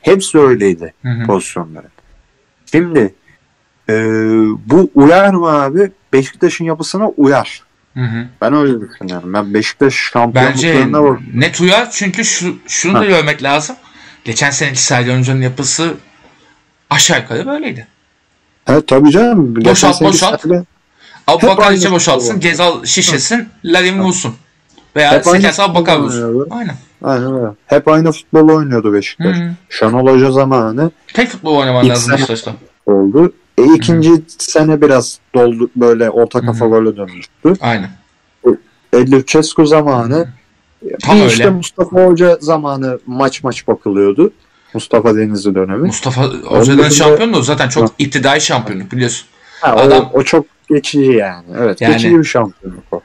Hepsi 0.00 0.38
öyleydi 0.38 0.94
Hı 1.02 1.08
hı. 1.08 1.26
pozisyonları. 1.26 1.86
Şimdi 2.72 3.14
e, 3.88 3.94
bu 4.66 4.90
uyar 4.94 5.34
mı 5.34 5.48
abi? 5.48 5.90
Beşiktaş'ın 6.12 6.64
yapısına 6.64 7.08
uyar. 7.08 7.62
Hı 7.94 8.00
hı. 8.00 8.26
Ben 8.40 8.54
öyle 8.54 8.80
düşünüyorum. 8.80 9.32
Ben 9.34 9.54
Beşiktaş 9.54 10.12
Bence 10.14 10.32
şampiyonluklarına 10.52 11.02
bak. 11.02 11.20
net 11.34 11.60
uyar 11.60 11.90
çünkü 11.90 12.24
şu, 12.24 12.54
şunu 12.66 12.94
da 12.94 12.98
Ha. 12.98 13.04
görmek 13.04 13.42
lazım. 13.42 13.76
Geçen 14.24 14.50
seneki 14.50 14.94
Hoca'nın 15.18 15.40
yapısı 15.40 15.94
aşağı 16.90 17.20
yukarı 17.20 17.46
böyleydi. 17.46 17.86
Evet 18.68 18.88
tabii 18.88 19.10
canım. 19.10 19.64
Boşalt, 19.64 20.02
boşalt. 20.02 20.44
Abu 21.26 21.46
Bakar 21.46 21.72
içe 21.72 21.90
boşaltsın, 21.90 22.32
futbol. 22.32 22.40
Gezal 22.48 22.84
şişesin, 22.84 23.48
Larin 23.64 24.00
vursun. 24.00 24.34
Veya 24.96 25.12
Hep 25.12 25.26
aynı 25.26 25.36
Sekerse 25.36 25.62
Abu 25.62 25.74
Bakar 25.74 25.98
vursun. 25.98 26.46
Aynen. 26.50 26.74
Aynen 27.02 27.34
öyle. 27.34 27.46
Hep 27.66 27.88
aynı 27.88 28.12
futbol 28.12 28.48
oynuyordu 28.48 28.92
Beşiktaş. 28.92 29.36
Hı-hı. 29.36 29.50
Şenol 29.68 30.06
Hoca 30.06 30.30
zamanı. 30.30 30.90
Tek 31.14 31.28
futbol 31.28 31.56
oynaman 31.56 31.88
lazım 31.88 32.12
Beşiktaş'ta. 32.12 32.54
Oldu. 32.86 33.32
E, 33.58 33.74
ikinci 33.74 34.10
Hı-hı. 34.10 34.22
sene 34.38 34.80
biraz 34.80 35.18
doldu 35.34 35.70
böyle 35.76 36.10
orta 36.10 36.40
kafa 36.40 36.64
Hı-hı. 36.64 36.68
gole 36.68 36.96
dönmüştü. 36.96 37.54
Aynen. 37.60 37.90
E, 38.92 39.10
Lucescu 39.10 39.66
zamanı. 39.66 40.14
Hı-hı. 40.14 40.28
Tam 41.02 41.16
bir 41.16 41.22
öyle. 41.22 41.32
işte 41.32 41.50
Mustafa 41.50 42.06
Hoca 42.06 42.38
zamanı 42.40 42.98
maç 43.06 43.44
maç 43.44 43.68
bakılıyordu. 43.68 44.32
Mustafa 44.74 45.16
Denizli 45.16 45.54
dönemi. 45.54 45.86
Mustafa 45.86 46.24
Hoca'dan 46.24 46.88
şampiyonluğu 46.88 47.42
zaten 47.42 47.68
çok 47.68 47.88
ha. 47.88 47.94
iktidai 47.98 48.40
şampiyonluk 48.40 48.92
biliyorsun. 48.92 49.26
Ha, 49.60 49.72
Adam, 49.76 50.10
o, 50.12 50.18
o 50.18 50.22
çok 50.22 50.46
geçici 50.68 51.12
yani. 51.12 51.44
Evet 51.58 51.80
yani, 51.80 51.92
geçici 51.92 52.18
bir 52.18 52.24
şampiyonluk 52.24 52.84
o. 52.92 53.00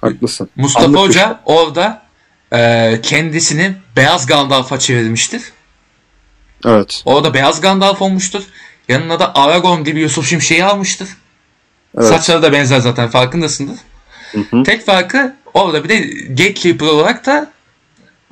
Haklısın. 0.00 0.48
Mustafa 0.56 0.86
Anlık 0.86 1.00
Hoca 1.00 1.20
şey. 1.20 1.36
orada 1.46 2.02
e, 2.52 3.00
kendisini 3.02 3.74
Beyaz 3.96 4.26
Gandalf'a 4.26 4.78
çevirmiştir. 4.78 5.42
Evet. 6.66 7.02
Orada 7.04 7.34
Beyaz 7.34 7.60
Gandalf 7.60 8.02
olmuştur. 8.02 8.42
Yanına 8.88 9.18
da 9.18 9.34
Aragorn 9.34 9.84
gibi 9.84 10.00
Yusuf 10.00 10.28
Şimşek'i 10.28 10.64
almıştır. 10.64 11.08
Evet. 11.98 12.06
Saçları 12.06 12.42
da 12.42 12.52
benzer 12.52 12.80
zaten 12.80 13.08
farkındasındır. 13.08 13.76
Hı 14.32 14.40
hı. 14.50 14.62
Tek 14.62 14.86
farkı 14.86 15.36
orada 15.54 15.84
bir 15.84 15.88
de 15.88 15.98
gatekeeper 16.28 16.86
olarak 16.86 17.26
da 17.26 17.52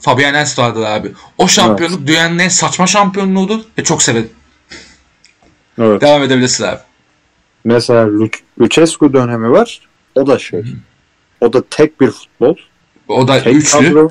Fabian 0.00 0.34
Ernst 0.34 0.58
vardır 0.58 0.82
abi. 0.82 1.12
O 1.38 1.48
şampiyonluk 1.48 1.98
evet. 1.98 2.08
dünyanın 2.08 2.38
en 2.38 2.48
saçma 2.48 2.86
şampiyonluğudur 2.86 3.60
ve 3.78 3.84
çok 3.84 4.02
severim. 4.02 4.30
Evet. 5.78 6.00
Devam 6.00 6.22
edebilirsin 6.22 6.64
abi. 6.64 6.80
Mesela 7.64 8.08
Lucescu 8.60 9.12
dönemi 9.12 9.50
var. 9.50 9.80
O 10.14 10.26
da 10.26 10.38
şey. 10.38 10.60
Hı-hı. 10.60 10.76
O 11.40 11.52
da 11.52 11.62
tek 11.70 12.00
bir 12.00 12.10
futbol. 12.10 12.56
O 13.08 13.28
da 13.28 13.42
tek 13.42 13.54
üçlü. 13.54 13.70
Kadro, 13.70 14.10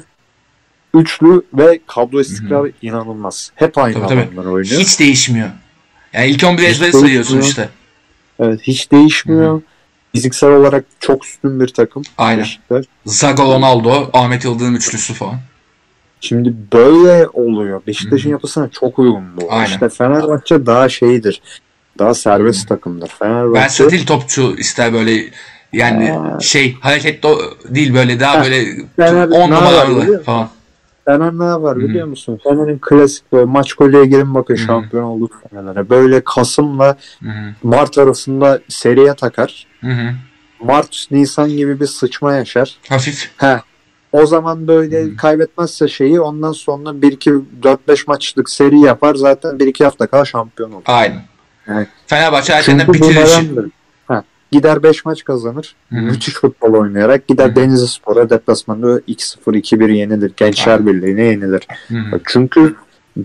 üçlü 0.94 1.42
ve 1.54 1.80
kadro 1.88 2.22
istikrarı 2.22 2.64
Hı-hı. 2.64 2.72
inanılmaz. 2.82 3.52
Hep 3.56 3.78
aynı 3.78 3.94
tabii, 3.94 4.06
adamlar 4.06 4.26
tabii. 4.36 4.48
oynuyor. 4.48 4.82
Hiç 4.82 5.00
değişmiyor. 5.00 5.50
Yani 6.14 6.28
ilk 6.28 6.44
11 6.44 6.64
ezberi 6.64 6.92
sayıyorsun 6.92 7.42
işte. 7.42 7.70
Evet 8.40 8.60
hiç 8.64 8.92
değişmiyor. 8.92 9.54
Hı-hı. 9.54 9.62
Fiziksel 10.18 10.50
olarak 10.50 10.86
çok 11.00 11.26
üstün 11.26 11.60
bir 11.60 11.68
takım. 11.68 12.04
Aynen. 12.18 12.44
Beşiktaş. 12.44 12.86
Zaga 13.06 13.44
Ronaldo, 13.44 14.10
Ahmet 14.14 14.46
Yıldırım 14.46 14.76
üçlüsü 14.76 15.14
falan. 15.14 15.36
Şimdi 16.22 16.54
böyle 16.74 17.28
oluyor. 17.28 17.82
Beşiktaş'ın 17.88 18.30
yapısına 18.30 18.70
çok 18.70 19.00
uygun 19.00 19.24
bu. 19.38 19.52
Aynen. 19.52 19.66
İşte 19.66 19.90
Fenerbahçe 19.90 20.66
daha 20.66 20.90
şeydir. 20.90 21.42
Daha 22.00 22.14
serbest 22.14 22.62
hmm. 22.62 22.68
takımdır. 22.68 23.08
Fenerbahçe... 23.08 23.62
Versatil 23.62 24.06
topçu 24.06 24.56
ister 24.58 24.94
böyle 24.94 25.24
yani 25.74 26.14
Aa. 26.14 26.40
şey 26.40 26.76
hareketli 26.80 27.30
değil 27.70 27.94
böyle 27.94 28.20
daha 28.20 28.40
ha. 28.40 28.44
böyle 28.44 28.66
Fener, 28.96 29.28
10 29.28 29.52
numaralı 29.52 30.24
falan. 30.24 30.50
Fener 31.08 31.40
ne 31.40 31.46
yapar 31.46 31.78
biliyor 31.78 32.04
hmm. 32.04 32.10
musun? 32.10 32.40
Fener'in 32.44 32.80
klasik 32.82 33.32
böyle 33.32 33.46
maç 33.46 33.74
kolye 33.74 34.06
girin 34.06 34.36
bakın 34.36 34.56
hmm. 34.56 34.66
şampiyon 34.66 35.04
olduk 35.04 35.42
Fener'e. 35.50 35.90
Böyle 35.90 36.24
Kasım'la 36.24 36.98
hmm. 37.20 37.30
Mart 37.64 37.98
arasında 37.98 38.60
seriye 38.68 39.14
takar. 39.14 39.68
Hmm. 39.80 39.92
Mart, 40.60 41.08
Nisan 41.12 41.50
gibi 41.50 41.80
bir 41.80 41.86
sıçma 41.86 42.34
yaşar. 42.34 42.78
Hafif. 42.90 43.32
He. 43.38 43.62
O 44.12 44.26
zaman 44.26 44.68
böyle 44.68 45.06
hmm. 45.06 45.16
kaybetmezse 45.16 45.88
şeyi 45.88 46.22
ondan 46.22 46.52
sonra 46.52 46.90
1-2 46.90 47.42
4-5 47.62 48.04
maçlık 48.08 48.50
seri 48.50 48.80
yapar 48.80 49.16
zaten 49.16 49.52
1-2 49.52 49.84
hafta 49.84 50.08
kala 50.08 50.26
şampiyon 50.26 50.72
olur. 50.72 50.84
Aynen. 50.86 51.22
Yani, 51.68 51.88
Fenerbahçe 52.08 52.54
erkenden 52.54 52.94
bitirir 52.94 53.72
Gider 54.52 54.84
5 54.84 55.06
maç 55.06 55.24
kazanır. 55.24 55.76
Hı-hı. 55.90 56.02
Müthiş 56.02 56.34
futbol 56.34 56.74
oynayarak 56.74 57.28
gider 57.28 57.46
Hı-hı. 57.48 57.56
Denizli 57.56 57.88
Spor'a 57.88 58.30
deplasmanda 58.30 59.00
2-0 59.00 59.38
2-1 59.48 59.92
yenilir. 59.92 60.32
Gençler 60.38 60.86
Birliği'ne 60.86 61.24
yenilir. 61.24 61.68
Hı-hı. 61.88 62.20
Çünkü 62.26 62.76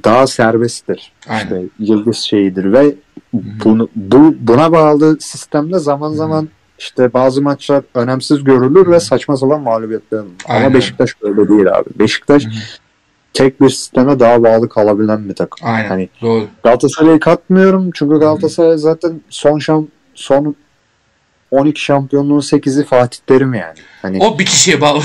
daha 0.05 0.27
serbesttir. 0.27 1.12
Aynen. 1.29 1.43
İşte 1.43 1.62
yıldız 1.79 2.16
şeyidir 2.16 2.73
ve 2.73 2.83
Hı-hı. 2.83 3.43
bunu 3.64 3.89
bu 3.97 4.35
buna 4.41 4.73
bağlı 4.73 5.16
sistemde 5.20 5.79
zaman 5.79 6.09
Hı-hı. 6.09 6.16
zaman 6.16 6.49
işte 6.79 7.12
bazı 7.12 7.43
maçlar 7.43 7.85
önemsiz 7.95 8.45
görülür 8.45 8.91
ve 8.91 9.01
saçma 9.01 9.37
sapan 9.37 9.61
mağlubiyetler 9.61 10.18
alınır. 10.18 10.33
Ama 10.49 10.75
Beşiktaş 10.75 11.14
öyle 11.23 11.49
değil 11.49 11.75
abi. 11.75 11.89
Beşiktaş 11.99 12.45
Hı-hı. 12.45 12.53
tek 13.33 13.61
bir 13.61 13.70
sisteme 13.70 14.20
daha 14.20 14.43
bağlı 14.43 14.68
kalabilen 14.68 15.29
bir 15.29 15.35
takım. 15.35 15.68
Aynen. 15.68 15.89
Hani 15.89 16.09
Doğru. 16.23 16.45
Galatasaray'ı 16.62 17.20
katmıyorum 17.20 17.91
çünkü 17.95 18.18
Galatasaray 18.18 18.79
zaten 18.79 19.20
son 19.31 19.59
şam 19.59 19.87
son 20.14 20.55
12 21.53 21.80
şampiyonluğun 21.80 22.40
8'i 22.40 22.84
Fatih 22.84 23.18
Terim 23.26 23.55
yani. 23.55 23.78
Hani 24.03 24.18
o 24.18 24.38
bir 24.38 24.46
kişiye 24.46 24.80
bağlı. 24.80 25.03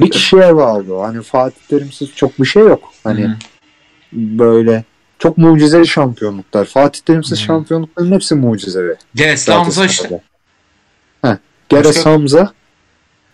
bir 0.00 0.10
kişiye 0.10 0.56
bağlı. 0.56 0.98
Hani 1.00 1.22
Fatih 1.22 1.60
Terim'siz 1.68 2.14
çok 2.14 2.38
bir 2.40 2.44
şey 2.44 2.62
yok. 2.62 2.92
Hani 3.04 3.22
Hı-hı. 3.22 3.36
böyle 4.12 4.84
çok 5.18 5.38
mucizeli 5.38 5.86
şampiyonluklar. 5.86 6.64
Fatih 6.64 7.00
Terim'siz 7.00 7.38
Hı-hı. 7.38 7.46
şampiyonlukların 7.46 8.12
hepsi 8.12 8.34
mucizevi. 8.34 8.96
Geres 9.14 9.48
Hamza 9.48 9.86
işte. 9.86 10.20
Heh, 11.22 11.36
Geres 11.68 12.06
Hamza. 12.06 12.52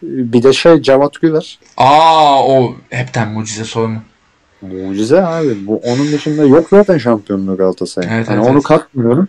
Bir 0.02 0.42
de 0.42 0.52
şey 0.52 0.82
Cevat 0.82 1.14
Güler. 1.20 1.58
Aa 1.76 2.46
o 2.46 2.76
hepten 2.90 3.28
mucize 3.28 3.64
sorunu. 3.64 3.98
Mucize 4.62 5.22
abi. 5.22 5.66
Bu 5.66 5.76
onun 5.76 6.12
dışında 6.12 6.44
yok 6.44 6.66
zaten 6.70 6.98
şampiyonluğu 6.98 7.56
Galatasaray. 7.56 8.08
Evet, 8.16 8.28
yani 8.28 8.38
evet, 8.38 8.48
onu 8.48 8.56
evet. 8.56 8.64
katmıyorum. 8.64 9.28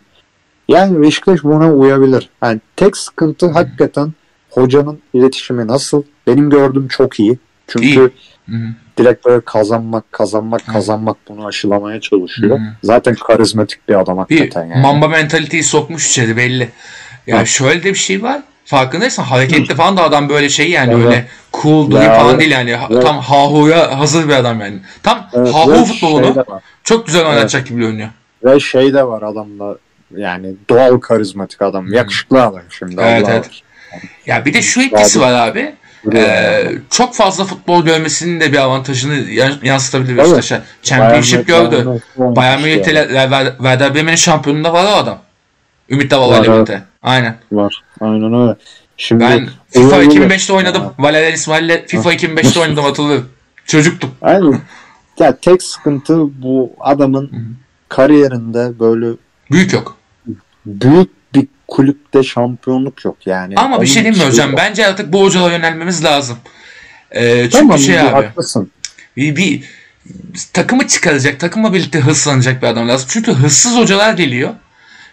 Yani 0.70 1.02
Beşiktaş 1.02 1.44
buna 1.44 1.74
uyabilir. 1.74 2.30
Yani 2.44 2.60
tek 2.76 2.98
sıkıntı 2.98 3.50
hakikaten 3.52 4.14
hocanın 4.50 5.00
iletişimi 5.14 5.68
nasıl? 5.68 6.04
Benim 6.28 6.50
gördüğüm 6.50 6.88
çok 6.88 7.20
iyi. 7.20 7.38
Çünkü 7.68 8.12
iyi. 8.48 8.66
direkt 8.98 9.26
böyle 9.26 9.42
kazanmak, 9.42 10.12
kazanmak, 10.12 10.68
kazanmak 10.68 11.18
bunu 11.30 11.48
aşılamaya 11.48 12.02
çalışıyor. 12.02 12.58
Hmm. 12.58 12.66
Zaten 12.84 13.16
karizmatik 13.16 13.90
bir 13.90 14.00
adam 14.00 14.18
hakikaten 14.18 14.70
bir 14.70 14.76
yani. 14.76 14.82
Mamba 14.82 15.08
mentaliteyi 15.08 15.64
sokmuş 15.64 16.10
içeri 16.10 16.38
belli. 16.38 16.70
Yani 17.28 17.38
evet. 17.38 17.48
şöyle 17.48 17.84
de 17.84 17.90
bir 17.90 18.00
şey 18.00 18.24
var. 18.24 18.42
Farkındaysan 18.66 19.24
hareketli 19.24 19.76
falan 19.76 19.98
da 19.98 20.04
adam 20.04 20.30
böyle 20.30 20.50
şey 20.50 20.70
yani 20.70 20.94
evet. 20.94 21.06
öyle 21.06 21.26
cool 21.54 21.92
duruyor 21.92 22.16
falan 22.16 22.40
değil 22.40 22.52
yani. 22.52 22.78
Evet. 22.92 23.04
Tam 23.04 23.20
hahuya 23.20 24.00
hazır 24.00 24.28
bir 24.28 24.34
adam 24.34 24.62
yani. 24.62 24.80
Tam 25.04 25.30
evet. 25.34 25.54
hahu 25.54 25.86
futbolunu 25.86 26.34
şey 26.34 26.44
çok 26.84 27.06
güzel 27.06 27.26
oynatacak 27.26 27.62
evet. 27.62 27.70
gibi 27.70 27.82
görünüyor. 27.82 28.10
Ve 28.44 28.60
şey 28.60 28.94
de 28.94 29.08
var 29.08 29.22
adamda 29.22 29.78
yani 30.16 30.56
doğal 30.70 31.00
karizmatik 31.00 31.62
adam. 31.62 31.86
Hmm. 31.86 31.94
Yakışıklı 31.94 32.44
adam 32.44 32.64
şimdi. 32.70 33.02
Evet, 33.02 33.24
Allah 33.24 33.34
evet. 33.34 33.50
Ya 34.26 34.46
bir 34.46 34.54
de 34.54 34.62
şu 34.62 34.82
etkisi 34.82 35.22
var 35.22 35.48
abi. 35.48 35.76
Ee, 36.14 36.72
çok 36.90 37.16
fazla 37.16 37.44
futbol 37.44 37.86
görmesinin 37.86 38.40
de 38.40 38.52
bir 38.52 38.58
avantajını 38.58 39.16
yansıtabilir 39.64 40.18
Beşiktaş'a. 40.18 40.64
Championship 40.84 41.48
gördü. 41.48 42.02
Bayern 42.18 42.62
Münih 42.62 42.88
yani. 42.88 43.52
Werder 43.58 43.96
Bremen'in 43.96 44.16
şampiyonunda 44.16 44.74
var 44.74 44.86
o 44.86 44.88
adam. 44.88 45.20
Ümit 45.90 46.12
Davala 46.12 46.38
ile 46.38 46.54
birlikte. 46.54 46.84
Aynen. 47.02 47.36
Var. 47.52 47.84
Aynen 48.02 48.34
öyle. 48.34 48.56
Şimdi 48.98 49.24
ben 49.24 49.50
FIFA 49.70 50.04
2005'te 50.04 50.54
oynadım. 50.54 50.84
Valerian 51.00 51.34
İsmail'le 51.34 51.88
FIFA 51.88 52.14
2005'te 52.14 52.60
oynadım 52.60 52.84
hatırlıyorum. 52.84 53.30
Çocuktum. 53.66 54.12
Aynen. 54.22 54.60
Ya 55.20 55.38
tek 55.38 55.64
sıkıntı 55.64 56.42
bu 56.42 56.74
adamın 56.80 57.32
kariyerinde 57.90 58.80
böyle 58.80 59.08
büyük 59.52 59.74
yok 59.74 59.99
büyük 60.70 61.10
bir 61.36 61.48
kulüpte 61.68 62.24
şampiyonluk 62.24 63.06
yok 63.06 63.18
yani. 63.26 63.54
Ama 63.58 63.82
bir 63.82 63.88
şey 63.88 64.04
diyeyim 64.04 64.24
mi 64.24 64.30
hocam? 64.30 64.50
Yok. 64.50 64.60
Bence 64.60 64.88
artık 64.88 65.14
bu 65.14 65.22
hocalara 65.22 65.54
yönelmemiz 65.54 66.04
lazım. 66.04 66.38
Ee, 67.12 67.42
çünkü 67.42 67.50
tamam, 67.50 67.80
şey 67.80 68.00
abi. 68.00 68.10
Haklısın. 68.10 68.72
Bir, 69.18 69.36
bir 69.36 69.64
takımı 70.54 70.88
çıkaracak, 70.88 71.40
takımla 71.40 71.74
birlikte 71.74 72.00
hırslanacak 72.00 72.62
bir 72.62 72.68
adam 72.68 72.90
lazım. 72.90 73.08
Çünkü 73.12 73.32
hırsız 73.32 73.78
hocalar 73.78 74.14
geliyor. 74.14 74.50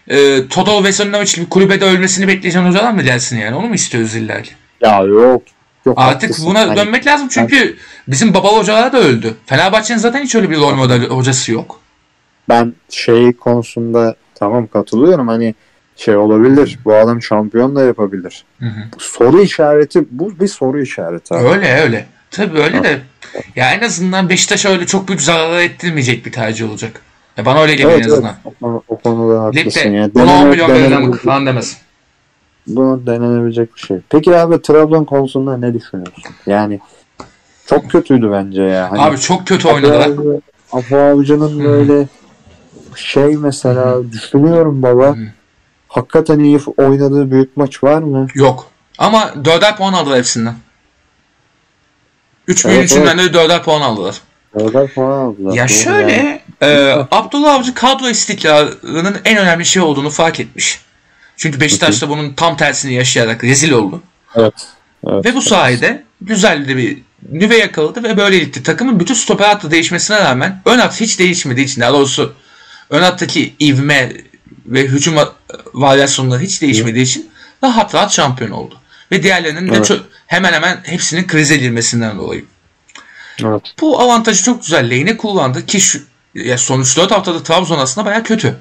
Ee, 0.09 0.49
Todor 0.51 0.85
Veselinovic'li 0.85 1.41
bir 1.41 1.49
kulübede 1.49 1.85
ölmesini 1.85 2.29
bekleyeceğin 2.29 2.67
hocalar 2.67 2.93
mı 2.93 3.03
gelsin 3.03 3.39
yani? 3.39 3.57
Onu 3.57 3.67
mu 3.67 3.75
istiyoruz 3.75 4.15
illa 4.15 4.43
ki? 4.43 4.51
Ya 4.81 5.01
yok. 5.01 5.43
Yok, 5.87 5.99
Artık 5.99 6.23
haklısın. 6.23 6.47
buna 6.47 6.61
hani, 6.61 6.77
dönmek 6.77 7.07
lazım 7.07 7.29
çünkü 7.29 7.57
ben, 7.57 7.75
bizim 8.09 8.35
babalı 8.35 8.59
hocalar 8.59 8.93
da 8.93 8.99
öldü. 8.99 9.35
Fenerbahçe'nin 9.47 9.99
zaten 9.99 10.23
hiç 10.23 10.35
öyle 10.35 10.51
bir 10.51 10.57
rol 10.57 10.75
model 10.75 11.07
hocası 11.07 11.53
yok. 11.53 11.81
Ben 12.49 12.75
şey 12.91 13.33
konusunda 13.33 14.17
Tamam 14.39 14.67
katılıyorum 14.67 15.29
hani 15.29 15.55
şey 15.97 16.17
olabilir. 16.17 16.79
Bu 16.85 16.95
adam 16.95 17.23
şampiyon 17.23 17.77
da 17.77 17.85
yapabilir. 17.85 18.45
Hı 18.59 18.67
hı. 18.67 18.81
Soru 18.99 19.41
işareti 19.41 20.05
bu 20.11 20.41
bir 20.41 20.49
soru 20.49 20.81
işareti 20.81 21.35
abi. 21.35 21.49
Öyle 21.49 21.81
öyle. 21.83 22.07
Tabii 22.31 22.59
öyle 22.59 22.85
de 22.85 23.01
ya 23.57 23.71
en 23.73 23.81
azından 23.81 24.29
Beşiktaş 24.29 24.67
öyle 24.67 24.87
çok 24.87 25.09
büyük 25.09 25.23
zarar 25.23 25.61
ettirmeyecek 25.61 26.27
bir 26.27 26.33
tercih 26.33 26.71
olacak. 26.71 27.01
Ya 27.37 27.45
bana 27.45 27.63
öyle 27.63 27.75
geliyor 27.75 27.91
evet, 27.91 28.07
en 28.07 28.11
azından. 28.11 28.35
Evet. 28.45 28.57
O, 28.63 28.83
o 28.89 28.99
konuda 28.99 29.43
haklısın. 29.43 29.81
Ligde 29.81 29.97
yani. 29.97 30.15
buna 30.15 30.43
10 30.43 30.49
milyon 30.49 30.71
verelim 30.71 31.13
falan 31.13 31.47
demesin. 31.47 31.79
Bu 32.67 33.03
denenebilecek 33.07 33.75
bir 33.75 33.81
şey. 33.81 33.97
Peki 34.09 34.37
abi 34.37 34.63
Trabzon 34.63 35.05
konusunda 35.05 35.57
ne 35.57 35.75
düşünüyorsun? 35.75 36.25
Yani 36.47 36.81
çok 37.67 37.91
kötüydü 37.91 38.33
bence 38.33 38.63
ya. 38.63 38.91
Hani, 38.91 39.01
abi 39.01 39.19
çok 39.19 39.47
kötü 39.47 39.69
oynadılar. 39.69 40.11
Apo 40.73 40.97
Avcı'nın 40.97 41.65
böyle 41.65 42.07
şey 42.97 43.37
mesela 43.37 43.87
Hı-hı. 43.87 44.13
düşünüyorum 44.13 44.83
baba. 44.83 45.07
Hı-hı. 45.07 45.33
Hakikaten 45.89 46.39
iyi 46.39 46.61
oynadığı 46.77 47.31
büyük 47.31 47.57
maç 47.57 47.85
var 47.85 48.03
mı? 48.03 48.27
Yok. 48.35 48.71
Ama 48.99 49.35
dörder 49.45 49.77
puan 49.77 49.93
aldı 49.93 50.17
hepsinden. 50.17 50.55
3 52.49 52.67
evet, 52.67 52.85
üçünden 52.85 53.19
evet. 53.19 53.35
de 53.35 53.39
4'er 53.39 53.63
puan 53.63 53.81
aldılar. 53.81 54.17
4'er 54.57 54.89
puan 54.89 55.19
aldılar. 55.19 55.55
Ya 55.55 55.69
şöyle 55.69 56.13
yani. 56.13 56.41
e, 56.63 56.93
Abdullah 57.11 57.55
Avcı 57.55 57.75
kadro 57.75 58.09
istikrarının 58.09 59.17
en 59.25 59.39
önemli 59.39 59.65
şey 59.65 59.83
olduğunu 59.83 60.11
fark 60.11 60.41
etmiş. 60.41 60.81
Çünkü 61.37 61.61
Beşiktaş'ta 61.61 62.09
bunun 62.09 62.35
tam 62.35 62.57
tersini 62.57 62.95
yaşayarak 62.95 63.45
rezil 63.45 63.73
oldu. 63.73 64.03
Evet. 64.35 64.55
evet 65.09 65.25
ve 65.25 65.35
bu 65.35 65.43
sayede 65.43 66.05
güzel 66.21 66.69
de 66.69 66.77
bir 66.77 67.03
nüve 67.33 67.57
yakaladı 67.57 68.03
ve 68.03 68.17
böyle 68.17 68.39
gitti. 68.39 68.63
Takımın 68.63 69.01
bütün 69.01 69.15
stoper 69.15 69.49
hattı 69.49 69.71
değişmesine 69.71 70.19
rağmen 70.19 70.61
ön 70.65 70.79
hat 70.79 71.01
hiç 71.01 71.19
değişmediği 71.19 71.67
için 71.67 71.81
daha 71.81 71.93
doğrusu 71.93 72.35
ön 72.91 73.03
hattaki 73.03 73.55
ivme 73.61 74.13
ve 74.67 74.83
hücum 74.83 75.15
varyasyonları 75.75 76.41
hiç 76.41 76.63
değişmediği 76.63 77.05
için 77.05 77.31
rahat 77.65 77.95
rahat 77.95 78.13
şampiyon 78.13 78.51
oldu. 78.51 78.81
Ve 79.13 79.23
diğerlerinin 79.23 79.69
evet. 79.69 79.81
de 79.81 79.85
çok, 79.85 80.07
hemen 80.27 80.53
hemen 80.53 80.81
hepsinin 80.83 81.27
kriz 81.27 81.51
edilmesinden 81.51 82.19
dolayı. 82.19 82.45
Evet. 83.45 83.63
Bu 83.81 84.01
avantajı 84.01 84.43
çok 84.43 84.63
güzel 84.63 84.91
lehine 84.91 85.17
kullandı 85.17 85.67
ki 85.67 85.81
şu, 85.81 85.99
ya 86.35 86.59
sonuç 86.59 86.97
4 86.97 87.11
haftada 87.11 87.43
Trabzon 87.43 87.79
aslında 87.79 88.07
baya 88.07 88.23
kötü. 88.23 88.57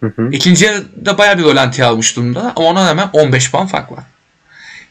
Hı 0.00 0.12
hı. 0.16 0.28
İkinci 0.32 0.64
yarıda 0.64 1.18
baya 1.18 1.38
bir 1.38 1.42
rolanti 1.42 1.84
almış 1.84 2.16
durumda 2.16 2.52
ama 2.56 2.68
ona 2.68 2.88
rağmen 2.88 3.10
15 3.12 3.50
puan 3.50 3.66
fark 3.66 3.92
var. 3.92 4.04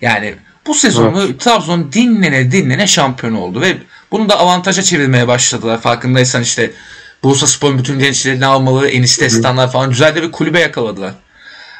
Yani 0.02 0.36
bu 0.68 0.74
sezonu 0.74 1.24
evet. 1.26 1.40
Trabzon 1.40 1.92
dinlene 1.92 2.52
dinlene 2.52 2.88
şampiyon 2.88 3.34
oldu 3.34 3.62
ve 3.62 3.78
bunu 4.12 4.30
da 4.30 4.40
avantaja 4.40 4.82
çevirmeye 4.82 5.28
başladılar. 5.28 5.82
Farkındaysan 5.82 6.42
işte 6.42 6.72
Bursa 7.24 7.48
Spor'un 7.48 7.78
bütün 7.78 8.00
gençlerini 8.00 8.46
almaları, 8.46 8.88
Enis 8.88 9.20
Destanlar 9.20 9.72
falan 9.72 9.90
güzel 9.90 10.16
de 10.16 10.24
bir 10.24 10.32
kulübe 10.32 10.60
yakaladılar. 10.60 11.14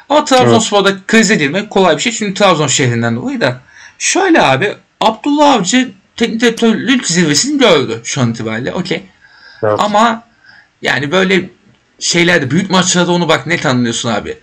Ama 0.08 0.24
Trabzonspor'da 0.24 0.90
evet. 0.90 1.00
kriz 1.06 1.30
edilmek 1.30 1.70
kolay 1.70 1.96
bir 1.96 2.02
şey. 2.02 2.12
Çünkü 2.12 2.34
Trabzon 2.34 2.66
şehrinden 2.66 3.16
dolayı 3.16 3.40
da. 3.40 3.60
Şöyle 3.98 4.42
abi 4.42 4.74
Abdullah 5.00 5.54
Avcı 5.54 5.90
teknik 6.16 6.40
direktörlük 6.40 7.06
zirvesini 7.06 7.58
gördü 7.58 8.00
şu 8.04 8.20
an 8.20 8.30
itibariyle. 8.30 8.72
Okey. 8.72 9.02
Evet. 9.62 9.80
Ama 9.80 10.22
yani 10.82 11.12
böyle 11.12 11.50
şeylerde 11.98 12.50
büyük 12.50 12.70
maçlarda 12.70 13.12
onu 13.12 13.28
bak 13.28 13.46
net 13.46 13.66
anlıyorsun 13.66 14.08
abi. 14.08 14.38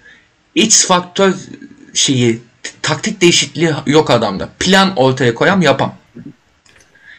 X 0.56 0.88
faktör 0.88 1.34
şeyi 1.94 2.42
taktik 2.82 3.22
değişikliği 3.22 3.74
yok 3.86 4.10
adamda. 4.10 4.50
Plan 4.60 4.94
ortaya 4.96 5.34
koyam 5.34 5.62
yapam. 5.62 5.96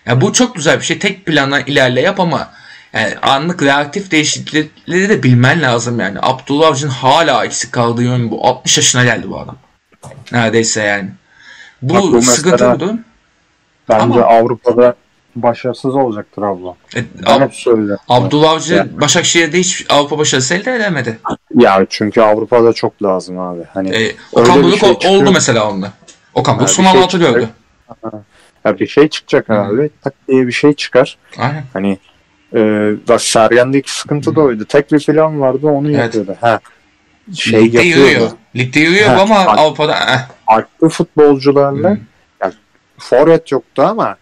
Yani 0.07 0.21
bu 0.21 0.33
çok 0.33 0.55
güzel 0.55 0.81
bir 0.81 0.85
şey. 0.85 0.99
Tek 0.99 1.27
planla 1.27 1.61
ilerle 1.61 2.01
yap 2.01 2.21
ama 2.21 2.51
yani 2.93 3.15
anlık 3.23 3.63
reaktif 3.63 4.11
değişiklikleri 4.11 5.09
de 5.09 5.23
bilmen 5.23 5.63
lazım 5.63 6.01
yani. 6.01 6.19
Abdullah 6.23 6.69
Avcı'nın 6.69 6.91
hala 6.91 7.45
eksik 7.45 7.73
kaldığı 7.73 8.03
yön 8.03 8.31
bu. 8.31 8.47
60 8.47 8.77
yaşına 8.77 9.05
geldi 9.05 9.31
bu 9.31 9.41
adam. 9.41 9.57
Neredeyse 10.33 10.83
yani. 10.83 11.11
Bu, 11.83 11.95
Bak, 11.95 12.03
bu 12.03 12.23
sıkıntı 12.23 12.81
durum. 12.81 13.01
Bence 13.89 14.03
Ama, 14.03 14.23
Avrupa'da 14.23 14.95
başarısız 15.37 15.95
olacaktır 15.95 16.43
abla. 16.43 16.75
E, 16.97 17.05
ben 17.27 17.41
hep 17.41 17.55
söylüyorum. 17.55 18.05
Abdullah 18.09 18.51
Avcı 18.51 18.75
yani. 18.75 19.01
Başakşehir'de 19.01 19.59
hiç 19.59 19.87
Avrupa 19.89 20.19
başarısı 20.19 20.55
elde 20.55 20.75
edemedi. 20.77 21.19
Ya 21.55 21.87
çünkü 21.91 22.21
Avrupa'da 22.21 22.73
çok 22.73 23.03
lazım 23.03 23.39
abi. 23.39 23.61
Hani 23.75 23.97
e, 23.97 24.13
Okan 24.33 24.63
Buruk 24.63 24.79
şey 24.79 24.91
oldu 24.91 25.31
mesela 25.33 25.71
onda. 25.71 25.93
Okan 26.35 26.59
Buruk 26.59 26.71
son 26.71 26.85
şey 26.85 27.01
16 27.01 27.19
gördü. 27.19 27.49
Ya 28.65 28.79
bir 28.79 28.87
şey 28.87 29.09
çıkacak 29.09 29.51
abi. 29.51 29.91
Tak 30.03 30.15
diye 30.29 30.47
bir 30.47 30.53
şey 30.53 30.73
çıkar. 30.73 31.19
Aynen. 31.39 31.65
Hani 31.73 31.99
ee, 32.55 33.19
Sergen'deki 33.19 33.95
sıkıntı 33.95 34.37
da 34.37 34.41
oydu. 34.41 34.65
Tek 34.65 34.93
bir 34.93 35.07
plan 35.07 35.41
vardı 35.41 35.67
onu 35.67 35.91
evet. 35.91 35.99
yapıyordu. 35.99 36.37
Ha. 36.41 36.61
Şey 37.35 37.65
Ligde 37.65 37.77
yapıyordu. 37.77 38.11
yürüyor. 38.11 38.31
Ligde 38.57 38.81
yürüyor 38.81 39.09
ha, 39.09 39.21
ama 39.21 39.39
Avrupa'da 39.39 39.93
eh. 39.93 40.29
farklı 40.47 40.89
futbolcularla 40.89 41.91
hmm. 41.91 41.99
yani, 42.43 42.55
forvet 42.99 43.53
yoktu 43.53 43.83
ama 43.83 44.17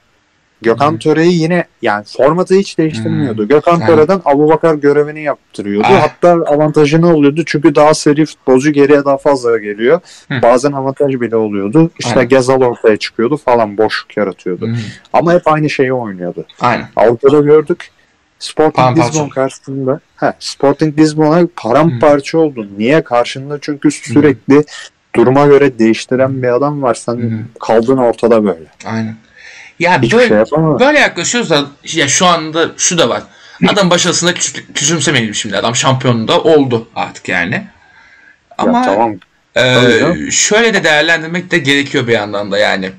Gökhan 0.62 0.90
hmm. 0.90 0.98
Töre'yi 0.98 1.42
yine 1.42 1.64
yani 1.82 2.04
formatı 2.04 2.54
hiç 2.54 2.78
değiştirmiyordu. 2.78 3.42
Hmm. 3.42 3.48
Gökhan 3.48 3.78
hmm. 3.78 3.86
Töre'den 3.86 4.20
Bakar 4.24 4.74
görevini 4.74 5.22
yaptırıyordu. 5.22 5.86
Ah. 5.90 6.02
Hatta 6.02 6.28
avantajını 6.28 7.14
oluyordu 7.14 7.42
çünkü 7.46 7.74
daha 7.74 7.94
seri 7.94 8.26
futbolcu 8.26 8.72
geriye 8.72 9.04
daha 9.04 9.16
fazla 9.16 9.58
geliyor. 9.58 10.00
Hmm. 10.28 10.42
Bazen 10.42 10.72
avantaj 10.72 11.20
bile 11.20 11.36
oluyordu. 11.36 11.90
İşte 11.98 12.18
Aynen. 12.18 12.28
Gezal 12.28 12.60
ortaya 12.60 12.96
çıkıyordu 12.96 13.36
falan 13.36 13.78
boşluk 13.78 14.16
yaratıyordu. 14.16 14.66
Hmm. 14.66 14.76
Ama 15.12 15.32
hep 15.32 15.42
aynı 15.44 15.70
şeyi 15.70 15.92
oynuyordu. 15.92 16.44
Aynen. 16.60 16.88
Avrupa'da 16.96 17.40
gördük. 17.40 17.90
Sporting 18.38 18.98
Lisbon 18.98 19.28
karşısında 19.28 20.00
he, 20.16 20.32
Sporting 20.38 20.98
Lisbon'a 20.98 21.48
paramparça 21.56 22.38
hmm. 22.38 22.44
oldun. 22.44 22.74
Niye? 22.78 23.04
Karşında 23.04 23.58
çünkü 23.60 23.90
sürekli 23.90 24.54
hmm. 24.54 24.64
duruma 25.16 25.46
göre 25.46 25.78
değiştiren 25.78 26.42
bir 26.42 26.48
adam 26.48 26.82
var. 26.82 26.94
Sen 26.94 27.14
hmm. 27.14 27.38
kaldın 27.60 27.96
ortada 27.96 28.44
böyle. 28.44 28.66
Aynen. 28.84 29.16
Ya 29.78 30.02
Hiçbir 30.02 30.18
böyle, 30.18 30.46
şey 30.46 30.58
böyle 30.58 30.98
yaklaşıyoruz 30.98 31.50
da 31.50 31.64
ya 31.94 32.08
şu 32.08 32.26
anda 32.26 32.70
şu 32.76 32.98
da 32.98 33.08
var. 33.08 33.22
Adam 33.68 33.90
başarısında 33.90 34.34
küçümsemeyelim 34.74 35.34
şimdi. 35.34 35.56
Adam 35.56 35.76
şampiyonunda 35.76 36.40
oldu 36.40 36.88
artık 36.94 37.28
yani. 37.28 37.66
Ama 38.58 38.78
ya, 38.78 38.84
tamam. 38.84 39.14
e, 39.56 40.30
şöyle 40.30 40.74
de 40.74 40.84
değerlendirmek 40.84 41.50
de 41.50 41.58
gerekiyor 41.58 42.06
bir 42.06 42.12
yandan 42.12 42.52
da 42.52 42.58
yani 42.58 42.90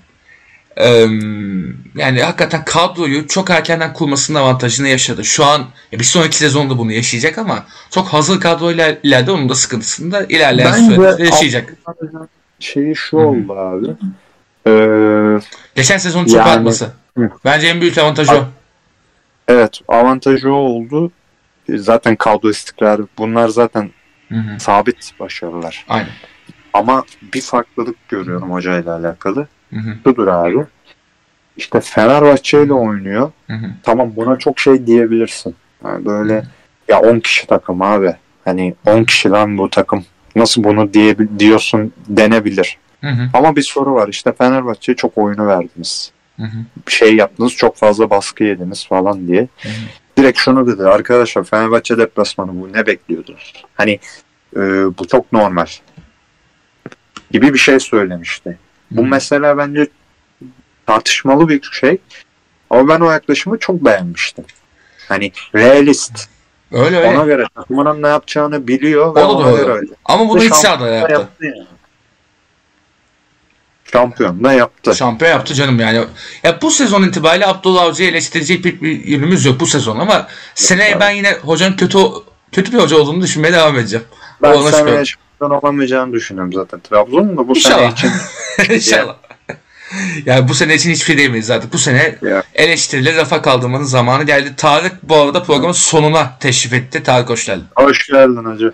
yani 1.96 2.22
hakikaten 2.22 2.66
kadroyu 2.66 3.28
çok 3.28 3.50
erkenden 3.50 3.94
kurmasının 3.94 4.40
avantajını 4.40 4.88
yaşadı. 4.88 5.26
Şu 5.26 5.46
an 5.46 5.66
bir 5.92 6.04
sonraki 6.04 6.38
sezonda 6.38 6.78
bunu 6.78 6.92
yaşayacak 6.92 7.38
ama 7.38 7.66
çok 7.90 8.08
hazır 8.08 8.40
kadroyla 8.40 8.98
ileride 9.04 9.32
onun 9.32 9.50
da 9.50 9.56
sıkıntısını 9.56 10.12
da 10.12 10.24
ilerleyen 10.24 10.74
sürede 10.74 11.24
yaşayacak. 11.24 11.74
Şeyi 12.60 12.96
şu 12.96 13.18
oldu 13.18 13.56
Hı-hı. 13.56 13.60
abi. 13.60 13.88
Ee, 14.68 15.40
Geçen 15.76 15.98
sezon 15.98 16.26
çok 16.26 16.36
yani, 16.36 16.50
artması. 16.50 16.92
Bence 17.46 17.68
en 17.68 17.82
büyük 17.82 17.98
avantajı 17.98 18.34
o. 18.34 18.46
Evet 19.48 19.82
avantajı 19.88 20.54
o 20.54 20.56
oldu. 20.56 21.12
Zaten 21.70 22.16
kadro 22.16 22.50
istikrarı. 22.50 23.08
Bunlar 23.18 23.48
zaten 23.48 23.92
Hı-hı. 24.30 24.60
sabit 24.60 25.12
başarılar. 25.20 25.86
Aynen. 25.90 26.10
Ama 26.74 27.04
bir 27.34 27.42
farklılık 27.42 28.10
görüyorum 28.10 28.52
hocayla 28.52 28.96
alakalı. 28.96 29.48
Hı 29.74 29.80
Şudur 30.04 30.28
abi. 30.28 30.66
İşte 31.58 31.82
Fenerbahçe 31.82 32.64
ile 32.64 32.74
oynuyor. 32.74 33.32
Hı 33.48 33.54
hı. 33.54 33.66
Tamam 33.84 34.14
buna 34.16 34.38
çok 34.38 34.60
şey 34.60 34.88
diyebilirsin. 34.88 35.56
Yani 35.86 36.06
böyle 36.06 36.40
hı. 36.40 36.44
ya 36.88 37.00
10 37.00 37.20
kişi 37.20 37.48
takım 37.48 37.82
abi. 37.82 38.16
Hani 38.46 38.76
10 38.86 39.04
kişi 39.04 39.30
lan 39.30 39.58
bu 39.58 39.70
takım. 39.70 40.06
Nasıl 40.36 40.64
bunu 40.64 40.94
diye 40.94 41.16
diyorsun 41.40 41.94
denebilir. 42.08 42.78
Hı 43.02 43.08
hı. 43.08 43.30
Ama 43.34 43.56
bir 43.56 43.62
soru 43.62 43.94
var. 43.94 44.08
İşte 44.08 44.34
Fenerbahçe'ye 44.34 44.96
çok 44.96 45.18
oyunu 45.18 45.48
verdiniz. 45.48 46.12
Hı 46.38 46.44
hı. 46.44 46.58
Şey 46.92 47.16
yaptınız 47.16 47.54
çok 47.54 47.76
fazla 47.76 48.10
baskı 48.10 48.44
yediniz 48.44 48.88
falan 48.88 49.28
diye. 49.28 49.48
Hı 49.58 49.70
hı. 49.70 49.74
Direkt 50.18 50.40
şunu 50.40 50.68
dedi. 50.68 50.84
Arkadaşlar 50.84 51.44
Fenerbahçe 51.44 51.98
deplasmanı 51.98 52.62
bu 52.62 52.74
ne 52.74 52.86
bekliyordunuz? 52.86 53.54
Hani 53.76 54.00
e, 54.56 54.60
bu 54.98 55.08
çok 55.08 55.34
normal 55.34 55.68
gibi 57.32 57.54
bir 57.54 57.60
şey 57.60 57.80
söylemişti. 57.80 58.58
Bu 58.92 59.06
mesela 59.06 59.58
bence 59.58 59.88
tartışmalı 60.86 61.50
bir 61.50 61.70
şey. 61.72 61.98
Ama 62.70 62.88
ben 62.88 63.00
o 63.00 63.12
yaklaşımı 63.12 63.60
çok 63.60 63.86
beğenmiştim. 63.86 64.46
Hani 65.10 65.32
realist. 65.56 66.30
Öyle 66.72 66.98
öyle. 66.98 67.18
Ona 67.18 67.26
göre 67.26 67.44
takımının 67.56 68.04
ne 68.04 68.08
yapacağını 68.08 68.68
biliyor 68.68 69.16
ve 69.16 69.24
ona 69.24 69.58
göre 69.58 69.72
öyle. 69.72 69.92
Ama 70.06 70.30
bunu 70.30 70.42
hiç 70.42 70.54
sahada 70.54 70.88
yaptı. 70.88 71.14
yaptı 71.14 71.46
yani. 71.46 71.68
Şampiyon 73.92 74.44
da 74.44 74.54
yaptı. 74.54 74.96
Şampiyon 74.96 75.32
yaptı 75.32 75.54
canım 75.54 75.80
yani. 75.80 76.06
Ya 76.44 76.62
bu 76.62 76.72
sezon 76.72 77.04
itibariyle 77.04 77.48
Abdullah 77.48 77.84
Avcı'yı 77.84 78.10
eleştirecek 78.10 78.66
bir, 78.66 78.82
bir 78.82 79.06
yönümüz 79.06 79.46
yok 79.46 79.60
bu 79.60 79.68
sezon 79.68 80.00
ama 80.00 80.28
seneye 80.56 81.00
ben 81.00 81.12
yine 81.12 81.34
hocanın 81.34 81.76
kötü 81.76 81.98
kötü 82.52 82.74
bir 82.74 82.78
hoca 82.78 82.98
olduğunu 82.98 83.22
düşünmeye 83.22 83.54
devam 83.54 83.78
edeceğim. 83.78 84.06
Ben 84.42 84.62
seneye 84.62 85.04
olamayacağını 85.46 86.14
düşünüyorum 86.14 86.54
zaten. 86.54 86.80
Trabzon'un 86.80 87.38
da 87.38 87.48
bu 87.48 87.56
İnşallah. 87.56 87.78
sene 87.78 87.92
için. 87.92 88.12
İnşallah. 88.76 89.16
Yani 90.26 90.48
bu 90.48 90.54
sene 90.54 90.76
için 90.76 90.92
hiçbir 90.92 91.06
şey 91.06 91.18
diyemeyiz 91.18 91.46
zaten. 91.46 91.70
Bu 91.74 91.78
sene 91.78 92.16
ya. 92.22 92.44
eleştirileri 92.56 93.18
rafa 93.18 93.42
kaldırmanın 93.42 93.84
zamanı 93.84 94.24
geldi. 94.24 94.54
Tarık 94.58 95.10
bu 95.10 95.16
arada 95.16 95.44
programın 95.44 95.74
sonuna 95.74 96.38
teşrif 96.40 96.74
etti. 96.74 97.04
Tarık 97.04 97.30
hoş 97.30 97.46
geldin. 97.46 97.66
Hoş 97.76 98.08
geldin 98.08 98.46
hacı. 98.46 98.74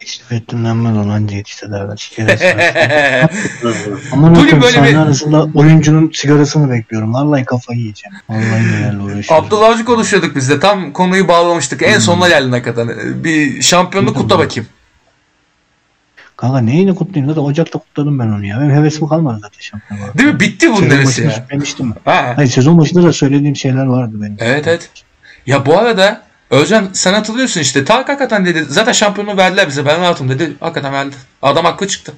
Teşrif 0.00 0.32
ettim 0.32 0.64
denmez 0.64 0.96
onu 0.96 1.12
anca 1.12 1.36
yetiştirdiler. 1.36 1.96
Şikayet 1.96 2.42
Ama 4.12 4.34
Bugün 4.34 4.62
böyle 4.62 4.82
bir... 4.82 4.94
arasında 4.94 5.48
oyuncunun 5.54 6.10
sigarasını 6.14 6.70
bekliyorum. 6.70 7.14
Vallahi 7.14 7.44
kafayı 7.44 7.78
yiyeceğim. 7.78 8.16
Vallahi 8.28 8.72
nelerle 8.72 9.02
uğraşıyorum. 9.02 9.46
Abdullah 9.46 9.68
Avcı 9.68 9.84
konuşuyorduk 9.84 10.36
biz 10.36 10.50
de. 10.50 10.60
Tam 10.60 10.92
konuyu 10.92 11.28
bağlamıştık. 11.28 11.82
En 11.82 11.94
hmm. 11.94 12.00
sonuna 12.00 12.28
geldin 12.28 12.52
hakikaten. 12.52 12.88
Bir 13.24 13.62
şampiyonluk 13.62 14.16
kutla 14.16 14.38
bakayım. 14.38 14.68
Kanka 16.40 16.60
neyini 16.60 16.94
kutlayayım? 16.94 17.34
Zaten 17.34 17.48
Ocak'ta 17.48 17.78
kutladım 17.78 18.18
ben 18.18 18.26
onu 18.26 18.46
ya. 18.46 18.60
Benim 18.60 18.70
hevesim 18.70 19.08
kalmadı 19.08 19.38
zaten 19.42 19.60
şampiyon 19.60 20.18
Değil 20.18 20.32
mi? 20.34 20.40
Bitti 20.40 20.72
bunun 20.72 20.90
hevesi 20.90 21.22
ya. 21.22 21.46
Demiştim. 21.50 21.94
Ha. 22.04 22.32
Hayır 22.36 22.50
sezon 22.50 22.78
başında 22.78 23.02
da 23.02 23.12
söylediğim 23.12 23.56
şeyler 23.56 23.86
vardı 23.86 24.12
benim. 24.14 24.36
Evet 24.38 24.66
evet. 24.66 24.90
Ya 25.46 25.66
bu 25.66 25.78
arada 25.78 26.22
Özcan 26.50 26.88
sen 26.92 27.14
hatırlıyorsun 27.14 27.60
işte. 27.60 27.84
Ta 27.84 27.94
hakikaten 27.94 28.46
dedi. 28.46 28.64
Zaten 28.68 28.92
şampiyonu 28.92 29.36
verdiler 29.36 29.68
bize. 29.68 29.86
Ben 29.86 30.00
rahatım 30.00 30.28
dedi. 30.28 30.52
Hakikaten 30.60 30.92
verdi. 30.92 31.16
Adam 31.42 31.64
haklı 31.64 31.88
çıktı. 31.88 32.12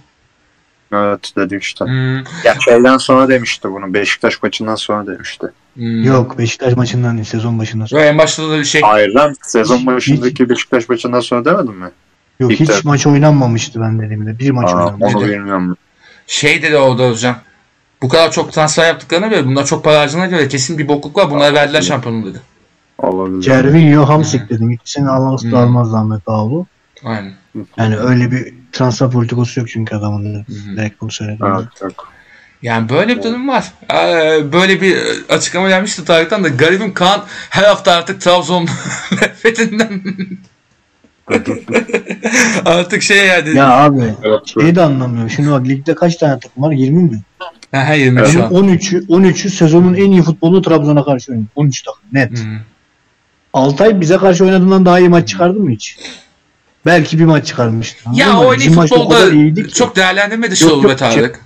Evet 0.93 1.33
dedi 1.37 1.57
işte. 1.61 1.85
Hmm. 1.85 2.17
Ya 2.19 2.55
şeyden 2.65 2.99
sonra 2.99 3.29
demişti 3.29 3.69
bunu. 3.73 3.95
Beşiktaş 3.95 4.43
maçından 4.43 4.75
sonra 4.75 5.07
demişti. 5.07 5.47
Hmm. 5.75 6.05
Yok 6.05 6.39
Beşiktaş 6.39 6.77
maçından 6.77 7.17
değil 7.17 7.25
sezon 7.25 7.59
başından 7.59 7.87
sonra. 7.87 8.03
Yok 8.03 8.11
en 8.11 8.19
başta 8.19 8.51
da 8.51 8.59
bir 8.59 8.65
şey. 8.65 8.81
Hayır 8.81 9.09
lan 9.09 9.35
sezon 9.43 9.87
başındaki 9.87 10.49
Beşiktaş 10.49 10.89
maçından 10.89 11.21
sonra 11.21 11.45
demedin 11.45 11.75
mi? 11.75 11.91
Yok 12.43 12.53
hiç 12.53 12.85
maç 12.85 13.07
oynanmamıştı 13.07 13.81
ben 13.81 13.99
dediğimde. 13.99 14.39
Bir 14.39 14.51
maç 14.51 14.75
oynanmıştı. 14.75 15.19
Onu 15.19 15.29
bilmiyorum. 15.29 15.77
Şey 16.27 16.63
dedi 16.63 16.77
orada 16.77 17.11
hocam. 17.11 17.37
Bu 18.03 18.09
kadar 18.09 18.33
çok 18.33 18.53
transfer 18.53 18.87
yaptıklarına 18.87 19.27
göre 19.27 19.47
bunlar 19.47 19.67
çok 19.67 19.85
para 19.85 20.01
harcadığına 20.01 20.27
göre 20.27 20.49
kesin 20.49 20.79
bir 20.79 20.89
bokluk 20.89 21.17
var. 21.17 21.31
Bunlara 21.31 21.55
verdiler 21.55 21.83
şampiyonu 21.83 22.27
dedi. 22.27 22.41
Olabilir. 22.99 23.43
Cervinho 23.43 24.09
Hamsik 24.09 24.51
dedim. 24.51 24.71
İkisini 24.71 25.09
alması 25.09 25.53
da 25.53 25.59
almaz 25.59 25.95
Ahmet 25.95 26.23
Ağulu. 26.27 26.67
Aynen. 27.05 27.33
Yani 27.77 27.97
öyle 27.97 28.31
bir 28.31 28.55
transfer 28.73 29.11
politikası 29.11 29.61
yok 29.61 29.69
çünkü 29.69 29.97
adamın. 29.97 30.47
Direkt 30.77 31.01
bunu 31.01 31.11
söyledim. 31.11 31.47
Evet. 31.47 31.95
Yani 32.63 32.89
böyle 32.89 33.17
bir 33.17 33.23
durum 33.23 33.49
var. 33.49 33.73
Ee, 33.93 34.53
böyle 34.53 34.81
bir 34.81 34.99
açıklama 35.29 35.69
gelmişti 35.69 36.05
Tarık'tan 36.05 36.45
da 36.45 36.49
garibim 36.49 36.95
Kaan 36.95 37.25
her 37.51 37.65
hafta 37.65 37.93
artık 37.93 38.21
Trabzon 38.21 38.63
nefretinden 39.13 40.03
artık 42.65 43.03
şey 43.03 43.27
yani. 43.27 43.57
Ya 43.57 43.71
abi 43.71 44.03
şeyi 44.45 44.75
de 44.75 44.83
anlamıyorum. 44.83 45.31
Şimdi 45.31 45.51
bak 45.51 45.69
ligde 45.69 45.95
kaç 45.95 46.17
tane 46.17 46.39
takım 46.39 46.63
var? 46.63 46.73
20 46.73 47.03
mi? 47.03 47.23
Ha 47.73 47.95
20 47.95 48.21
evet. 48.21 48.31
şu 48.31 48.45
an. 48.45 48.53
13'ü 48.53 49.07
13'ü 49.07 49.51
sezonun 49.51 49.95
en 49.95 50.11
iyi 50.11 50.23
futbolu 50.23 50.63
Trabzon'a 50.63 51.05
karşı 51.05 51.33
oynadı. 51.33 51.47
13 51.57 51.83
takım 51.83 52.03
net. 52.13 52.45
Hmm. 52.45 52.59
Altay 53.53 54.01
bize 54.01 54.17
karşı 54.17 54.45
oynadığından 54.45 54.87
daha 54.87 54.99
iyi 54.99 55.09
maç 55.09 55.29
çıkardı 55.29 55.61
mı 55.61 55.71
hiç? 55.71 55.99
Belki 56.87 57.19
bir 57.19 57.25
maç 57.25 57.47
çıkarmıştı. 57.47 58.11
Ya 58.15 58.39
o 58.39 58.55
en 58.55 58.59
iyi 58.59 58.71
futbolda 58.71 59.69
çok 59.75 59.97
değerlendirmedi 59.97 60.57
şey 60.57 60.69
oldu 60.69 60.89
be 60.89 60.97
Tarık. 60.97 61.41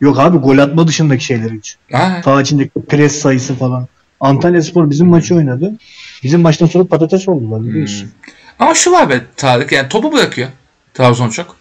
Yok 0.00 0.18
abi 0.18 0.38
gol 0.38 0.58
atma 0.58 0.88
dışındaki 0.88 1.24
şeyler 1.24 1.50
için. 1.50 1.76
Sağ 2.24 2.40
içindeki 2.40 2.70
pres 2.88 3.18
sayısı 3.18 3.54
falan. 3.54 3.86
Antalya 4.20 4.62
Spor 4.62 4.90
bizim 4.90 5.06
maçı 5.06 5.34
oynadı. 5.34 5.72
Bizim 6.22 6.40
maçtan 6.40 6.66
sonra 6.66 6.84
patates 6.84 7.28
oldular 7.28 7.62
biliyorsun. 7.62 8.02
Hmm. 8.02 8.32
Ama 8.58 8.74
şu 8.74 8.92
var 8.92 9.10
be 9.10 9.20
Tarık 9.36 9.72
yani 9.72 9.88
topu 9.88 10.12
bırakıyor. 10.12 10.48
Trabzon 10.94 11.30
çok. 11.30 11.56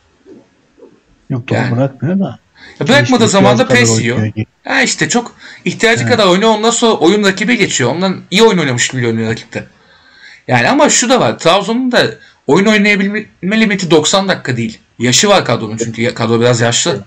Yok 1.29 1.47
topu 1.47 1.61
yani. 1.61 1.75
bırakmıyor 1.75 2.19
da. 2.19 2.39
Ya 2.79 2.87
bırakmadığı 2.87 3.27
zaman 3.27 3.57
da 3.57 3.67
pes 3.67 3.99
yiyor. 3.99 4.31
Ha 4.63 4.81
işte 4.81 5.09
çok 5.09 5.35
ihtiyacı 5.65 6.03
evet. 6.03 6.11
kadar 6.11 6.27
oynuyor. 6.27 6.51
Ondan 6.51 6.69
sonra 6.69 6.93
oyun 6.93 7.23
rakibe 7.23 7.55
geçiyor. 7.55 7.89
Ondan 7.91 8.21
iyi 8.31 8.43
oyun 8.43 8.57
oynamış 8.57 8.87
gibi 8.87 9.07
oynuyor 9.07 9.31
rakipte. 9.31 9.67
Yani 10.47 10.69
ama 10.69 10.89
şu 10.89 11.09
da 11.09 11.19
var. 11.19 11.39
Trabzon'un 11.39 11.91
da 11.91 12.05
oyun 12.47 12.65
oynayabilme 12.65 13.25
limiti 13.43 13.91
90 13.91 14.27
dakika 14.27 14.57
değil. 14.57 14.79
Yaşı 14.99 15.29
var 15.29 15.45
kadronun 15.45 15.77
çünkü 15.77 16.13
kadro 16.13 16.39
biraz 16.39 16.61
yaşlı. 16.61 17.03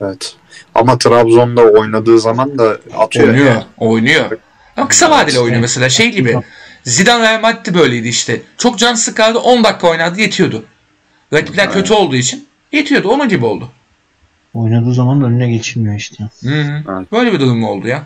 Evet. 0.00 0.34
Ama 0.74 0.98
Trabzon'da 0.98 1.62
oynadığı 1.62 2.20
zaman 2.20 2.58
da 2.58 2.78
atıyor. 2.96 3.28
Oynuyor. 3.28 3.46
Yani. 3.46 3.64
Oynuyor. 3.78 4.30
Ama 4.76 4.88
kısa 4.88 5.10
vadeli 5.10 5.38
oynuyor 5.40 5.60
mesela. 5.60 5.88
Şey 5.88 6.10
gibi. 6.10 6.36
Zidane 6.84 7.22
Real 7.22 7.40
Madrid 7.40 7.74
böyleydi 7.74 8.08
işte. 8.08 8.42
Çok 8.58 8.78
can 8.78 8.94
sıkardı 8.94 9.38
10 9.38 9.64
dakika 9.64 9.88
oynadı 9.88 10.20
yetiyordu. 10.20 10.64
Rakipler 11.32 11.64
evet. 11.64 11.74
kötü 11.74 11.94
olduğu 11.94 12.16
için 12.16 12.48
yetiyordu. 12.72 13.08
Onun 13.08 13.28
gibi 13.28 13.44
oldu. 13.44 13.70
Oynadığı 14.54 14.94
zaman 14.94 15.20
da 15.20 15.26
önüne 15.26 15.50
geçilmiyor 15.50 15.94
işte. 15.94 16.24
Hı 16.42 16.48
hı. 16.48 16.82
Evet. 16.88 17.12
Böyle 17.12 17.32
bir 17.32 17.40
durum 17.40 17.64
oldu 17.64 17.88
ya. 17.88 18.02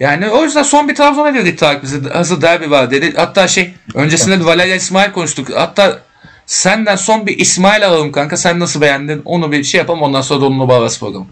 Yani 0.00 0.28
o 0.28 0.44
yüzden 0.44 0.62
son 0.62 0.88
bir 0.88 0.94
Trabzon'a 0.94 1.34
dedik 1.34 1.58
Tarık 1.58 1.82
bize. 1.82 2.08
Hazır 2.08 2.42
derbi 2.42 2.70
var 2.70 2.90
dedi. 2.90 3.12
Hatta 3.16 3.48
şey 3.48 3.74
öncesinde 3.94 4.40
de 4.40 4.76
İsmail 4.76 5.12
konuştuk. 5.12 5.48
Hatta 5.54 5.98
senden 6.46 6.96
son 6.96 7.26
bir 7.26 7.38
İsmail 7.38 7.86
alalım 7.86 8.12
kanka. 8.12 8.36
Sen 8.36 8.60
nasıl 8.60 8.80
beğendin? 8.80 9.22
Onu 9.24 9.52
bir 9.52 9.64
şey 9.64 9.78
yapalım 9.78 10.02
ondan 10.02 10.20
sonra 10.20 10.40
da 10.40 10.46
onunla 10.46 10.68
bağlas 10.68 11.00
programı. 11.00 11.26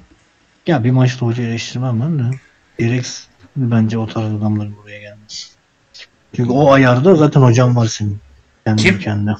Ya 0.67 0.85
bir 0.85 0.91
maçta 0.91 1.27
hoca 1.27 1.43
eleştirmem 1.43 2.01
ben 2.01 2.19
de. 2.19 2.37
Gereksiz 2.79 3.27
bence 3.57 3.99
o 3.99 4.07
tarz 4.07 4.35
adamların 4.35 4.77
buraya 4.83 5.01
gelmesi. 5.01 5.16
Çünkü 6.37 6.51
o 6.51 6.73
ayarda 6.73 7.15
zaten 7.15 7.41
hocam 7.41 7.77
var 7.77 7.87
senin. 7.87 8.19
Kendi 8.65 8.83
Kim? 8.83 8.95
Ülkende. 8.95 9.31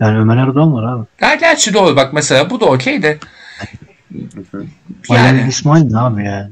Yani 0.00 0.18
Ömer 0.18 0.36
Erdoğan 0.36 0.74
var 0.74 0.92
abi. 0.92 1.06
Ya 1.20 1.34
gerçi 1.34 1.74
doğru 1.74 1.96
bak 1.96 2.12
mesela 2.12 2.50
bu 2.50 2.60
da 2.60 2.64
okey 2.64 3.02
de. 3.02 3.18
yani. 5.10 5.46
İsmail 5.48 5.84
ne 5.84 5.98
abi 5.98 6.24
yani? 6.24 6.50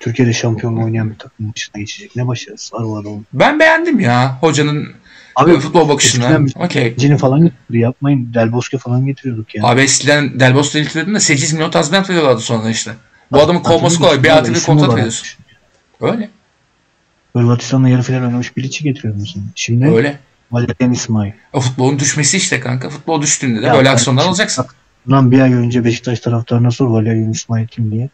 Türkiye'de 0.00 0.32
şampiyon 0.32 0.76
oynayan 0.76 1.10
bir 1.10 1.18
takım 1.18 1.52
başına 1.52 1.80
geçecek. 1.80 2.16
Ne 2.16 2.26
başarısı 2.26 2.76
var 2.76 2.82
o 2.82 2.96
adamın. 2.96 3.26
Ben 3.32 3.60
beğendim 3.60 4.00
ya 4.00 4.38
hocanın 4.40 4.88
Abi 5.36 5.58
futbol 5.58 5.88
bakışını. 5.88 6.46
Okey. 6.56 6.96
Cini 6.96 7.18
falan 7.18 7.40
getiriyor. 7.40 7.82
Yapmayın. 7.88 8.34
Del 8.34 8.52
Bosque 8.52 8.78
falan 8.78 9.06
getiriyorduk 9.06 9.54
ya. 9.54 9.64
Abi 9.64 9.80
eskiden 9.80 10.40
Del 10.40 10.54
Bosque'yi 10.54 10.84
getiriyordun 10.84 11.14
da 11.14 11.20
8 11.20 11.52
milyon 11.52 11.70
tazminat 11.70 12.10
veriyorlardı 12.10 12.40
sonra 12.40 12.70
işte. 12.70 12.92
Bu 13.32 13.40
adamın 13.40 13.60
kovması 13.60 13.98
kolay. 13.98 14.22
Bir 14.22 14.36
artı 14.36 14.54
bir 14.54 14.62
kontrat 14.62 14.96
veriyorsun. 14.96 15.28
Öyle. 16.00 16.30
Hırvatistan'la 17.32 17.88
yarı 17.88 18.02
final 18.02 18.22
oynamış 18.22 18.56
Bilic'i 18.56 18.84
getiriyordun 18.84 19.24
sen. 19.24 19.42
Şimdi 19.54 19.90
Öyle. 19.90 20.18
Valerian 20.52 20.92
İsmail. 20.92 21.32
O 21.52 21.60
futbolun 21.60 21.98
düşmesi 21.98 22.36
işte 22.36 22.60
kanka. 22.60 22.90
Futbol 22.90 23.22
düştüğünde 23.22 23.62
de 23.62 23.66
ya 23.66 23.74
böyle 23.74 23.90
aksiyonlar 23.90 24.26
alacaksın. 24.26 24.66
Lan 25.10 25.30
bir 25.30 25.40
ay 25.40 25.52
önce 25.52 25.84
Beşiktaş 25.84 26.20
taraftarına 26.20 26.70
sor 26.70 26.86
Valerian 26.86 27.30
İsmail 27.30 27.66
kim 27.66 27.92
diye. 27.92 28.08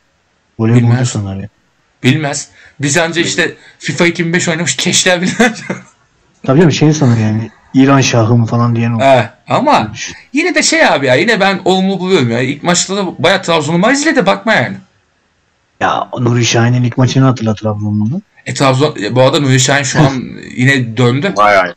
Voleybolcu 0.59 1.07
sanar 1.07 1.37
ya. 1.37 1.49
Bilmez. 2.03 2.49
Biz 2.81 2.99
anca 2.99 3.23
işte 3.23 3.55
FIFA 3.79 4.07
2005 4.07 4.49
oynamış 4.49 4.77
keşler 4.77 5.23
bilmez. 5.23 5.63
Tabii 6.47 6.59
canım 6.59 6.73
şey 6.73 6.93
sanır 6.93 7.19
yani. 7.19 7.51
İran 7.75 8.01
şahı 8.01 8.37
mı 8.37 8.47
falan 8.47 8.77
diyen 8.77 8.93
o. 8.93 9.01
He, 9.01 9.31
ama 9.49 9.93
yine 10.33 10.55
de 10.55 10.63
şey 10.63 10.87
abi 10.87 11.07
ya 11.07 11.15
yine 11.15 11.41
ben 11.41 11.61
olumlu 11.65 12.01
buluyorum 12.01 12.31
ya. 12.31 12.41
İlk 12.41 12.63
maçta 12.63 12.97
da 12.97 13.23
bayağı 13.23 13.43
Trabzon'u 13.43 13.93
izle 13.93 14.17
de 14.17 14.27
bakma 14.27 14.55
yani. 14.55 14.77
Ya 15.81 16.09
Nuri 16.19 16.45
Şahin'in 16.45 16.85
ilk 16.85 16.99
maçını 16.99 17.25
hatırla 17.25 17.55
Trabzon'un. 17.55 18.23
E 18.49 18.55
Trabzon 18.55 18.97
bu 19.11 19.23
arada 19.23 19.41
Nuri 19.41 19.61
Şahin 19.61 19.83
şu 19.83 20.01
an 20.01 20.13
yine 20.57 20.97
döndü. 20.97 21.33
Bayağı 21.37 21.75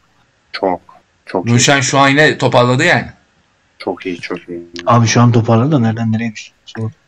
çok 0.52 0.82
çok 1.26 1.46
Nuri 1.46 1.60
Şahin 1.60 1.82
şu 1.82 2.00
an 2.00 2.08
yine 2.10 2.38
toparladı 2.38 2.84
yani. 2.84 3.06
Çok 3.80 4.06
iyi 4.06 4.20
çok 4.20 4.50
iyi. 4.50 4.62
Abi 4.86 5.08
şu 5.08 5.22
an 5.22 5.32
toparladı 5.32 5.72
da 5.72 5.80
nereden 5.80 6.12
nereye 6.12 6.32
düştü? 6.32 6.54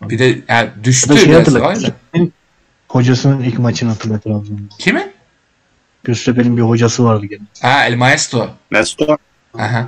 Bir 0.01 0.20
de 0.20 0.39
yani 0.47 0.70
düştü. 0.84 1.18
Şey 1.18 1.34
hatırla. 1.34 1.76
Hocasının 2.88 3.43
ilk 3.43 3.59
maçını 3.59 3.89
hatırla 3.89 4.20
Trabzon'da. 4.20 4.61
Kimin? 4.80 5.11
Göztepe'nin 6.03 6.57
bir 6.57 6.61
hocası 6.61 7.03
vardı 7.05 7.26
gene. 7.26 7.41
Ha 7.61 7.86
El 7.86 7.95
Maestro. 7.95 8.49
Maestro. 8.72 9.18
Aha. 9.59 9.88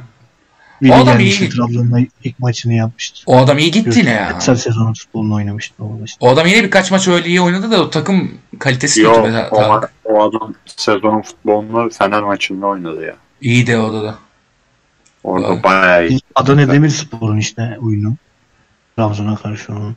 Vili 0.81 0.93
o 0.93 0.95
adam 0.95 1.19
iyi. 1.19 1.49
Trabzon'da 1.49 1.99
ilk 2.23 2.39
maçını 2.39 2.73
yapmıştı. 2.73 3.23
O 3.25 3.37
adam 3.37 3.57
iyi 3.57 3.71
gitti 3.71 3.99
yine 3.99 4.09
ya. 4.09 4.37
Kısa 4.37 4.55
sezonun 4.55 4.93
futbolunu 4.93 5.35
oynamıştı. 5.35 5.83
O, 5.83 5.99
işte. 6.05 6.17
o 6.19 6.29
adam 6.29 6.47
yine 6.47 6.63
birkaç 6.63 6.91
maç 6.91 7.07
öyle 7.07 7.27
iyi 7.27 7.41
oynadı 7.41 7.71
da 7.71 7.81
o 7.81 7.89
takım 7.89 8.31
kalitesi 8.59 9.01
Yo, 9.01 9.23
kötü. 9.23 9.35
Yok 9.35 9.91
o, 10.03 10.13
o 10.13 10.29
adam 10.29 10.53
sezonun 10.65 11.21
futbolunu 11.21 11.89
Fener 11.89 12.23
maçında 12.23 12.65
oynadı 12.65 13.05
ya. 13.05 13.15
İyi 13.41 13.67
de 13.67 13.77
orada 13.77 14.03
da. 14.03 14.15
Orada 15.23 15.47
o. 15.47 15.63
bayağı 15.63 16.07
iyi. 16.07 16.19
Adana 16.35 16.73
Demirspor'un 16.73 17.37
işte 17.37 17.77
oyunu. 17.81 18.15
Trabzon'a 18.97 19.35
karşı 19.35 19.73
onun. 19.73 19.95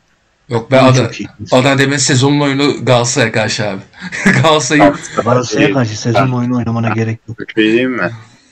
Yok 0.49 0.71
be 0.71 0.81
Adana, 0.81 1.11
Adana 1.51 1.79
Demir'in 1.79 1.99
sezonun 1.99 2.41
oyunu 2.41 2.85
Galatasaray'a 2.85 3.33
karşı 3.33 3.69
abi. 3.69 3.81
Galatasaray'ı 4.25 4.95
Galatasaray'a 5.25 5.73
karşı 5.73 6.01
sezon 6.01 6.33
oyunu 6.33 6.57
oynamana 6.57 6.89
gerek 6.89 7.19
yok. 7.29 7.39
Bir 7.39 7.55
şey 7.55 7.73
diyeyim 7.73 7.99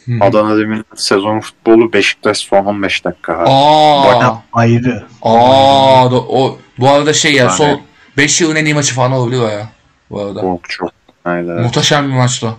mi? 0.06 0.24
Adana 0.24 0.58
Demir'in 0.58 0.84
sezon 0.94 1.40
futbolu 1.40 1.92
Beşiktaş 1.92 2.38
son 2.38 2.64
15 2.64 3.04
dakika. 3.04 3.44
Aa, 3.46 4.04
Bak, 4.04 4.36
ayrı. 4.52 5.06
Aa, 5.22 6.10
da, 6.10 6.20
o 6.20 6.58
bu 6.78 6.88
arada 6.88 7.12
şey 7.12 7.32
ya 7.32 7.44
yani, 7.44 7.52
son 7.52 7.80
5 8.16 8.40
yılın 8.40 8.56
en 8.56 8.64
iyi 8.64 8.74
maçı 8.74 8.94
falan 8.94 9.12
olabiliyor 9.12 9.50
ya. 9.50 9.68
Bu 10.10 10.20
arada. 10.20 10.40
Çok 10.40 10.68
çok. 10.68 10.90
Aynen. 11.24 11.60
Muhteşem 11.62 12.08
bir 12.08 12.14
maçtı. 12.14 12.54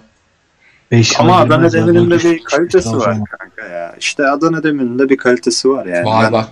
Ama 1.19 1.37
Adana 1.37 1.73
Demir'in 1.73 2.11
de 2.11 2.19
bir 2.19 2.43
kalitesi 2.43 2.97
var 2.97 3.17
kanka 3.39 3.65
ya. 3.65 3.95
İşte 3.99 4.27
Adana 4.27 4.63
Demir'in 4.63 4.99
de 4.99 5.09
bir 5.09 5.17
kalitesi 5.17 5.69
var 5.69 5.85
yani. 5.85 6.05
Var 6.05 6.31
bak. 6.31 6.49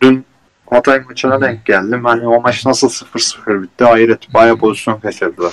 Dün 0.00 0.24
Hatay 0.70 1.00
maçına 1.00 1.40
denk 1.40 1.64
geldim. 1.64 2.04
Hani 2.04 2.28
o 2.28 2.40
maç 2.40 2.66
nasıl 2.66 2.88
0-0 2.88 3.62
bitti 3.62 3.84
hayret. 3.84 4.34
Baya 4.34 4.56
pozisyon 4.56 5.00
kaçırdılar. 5.00 5.52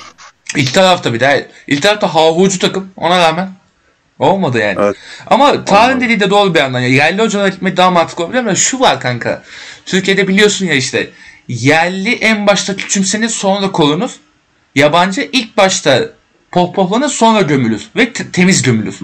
İlk 0.56 0.74
tarafta 0.74 1.14
bir 1.14 1.20
daha. 1.20 1.34
İlk 1.68 1.82
tarafta 1.82 2.16
havucu 2.16 2.60
takım 2.60 2.90
ona 2.98 3.20
rağmen. 3.20 3.50
Olmadı 4.20 4.60
yani. 4.60 4.76
Evet. 4.80 4.96
Ama 5.28 5.66
Tarık'ın 5.66 6.02
dediği 6.02 6.20
de 6.20 6.30
doğru 6.30 6.54
bir 6.54 6.60
yandan. 6.60 6.80
Ya. 6.80 6.88
Yerli 6.88 7.22
hocalara 7.22 7.50
gitmek 7.50 7.78
daha 7.78 7.92
mantıklı 7.92 8.24
olabilir 8.24 8.40
ama 8.40 8.56
şu 8.56 8.80
var 8.80 9.00
kanka. 9.00 9.44
Türkiye'de 9.86 10.28
biliyorsun 10.28 10.66
ya 10.66 10.74
işte 10.74 11.10
yerli 11.48 12.16
en 12.16 12.48
başta 12.48 12.76
küçümsenir 12.76 13.30
sonra 13.30 13.72
korunur. 13.72 14.12
Yabancı 14.76 15.30
ilk 15.32 15.58
başta 15.58 16.10
pohpohlanır 16.52 17.10
sonra 17.10 17.42
gömülür. 17.42 17.88
Ve 17.96 18.14
te- 18.14 18.32
temiz 18.32 18.62
gömülür. 18.62 18.96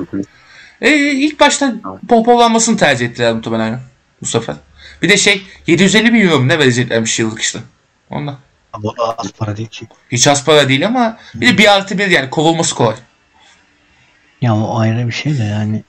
E, 0.81 0.97
ilk 0.97 1.39
başta 1.39 1.73
pohpohlanmasını 2.09 2.77
tercih 2.77 3.05
ettiler 3.05 3.33
muhtemelen 3.33 3.79
bu 4.21 4.25
sefer. 4.25 4.55
Bir 5.01 5.09
de 5.09 5.17
şey 5.17 5.41
750 5.67 6.13
bin 6.13 6.21
euro 6.21 6.39
mu 6.39 6.47
ne 6.47 6.59
vereceklermiş 6.59 7.19
yıllık 7.19 7.41
işte. 7.41 7.59
Ondan. 8.09 8.37
Ama 8.73 8.93
az 9.17 9.31
para 9.31 9.57
değil 9.57 9.69
ki. 9.69 9.87
Hiç 10.11 10.27
az 10.27 10.45
para 10.45 10.69
değil 10.69 10.85
ama 10.87 11.17
bir 11.35 11.47
de 11.47 11.57
bir 11.57 11.73
artı 11.73 11.97
bir 11.97 12.07
yani 12.07 12.29
kovulması 12.29 12.75
kolay. 12.75 12.95
Ya 14.41 14.55
o 14.55 14.79
ayrı 14.79 15.07
bir 15.07 15.11
şey 15.11 15.37
de 15.37 15.43
yani. 15.43 15.83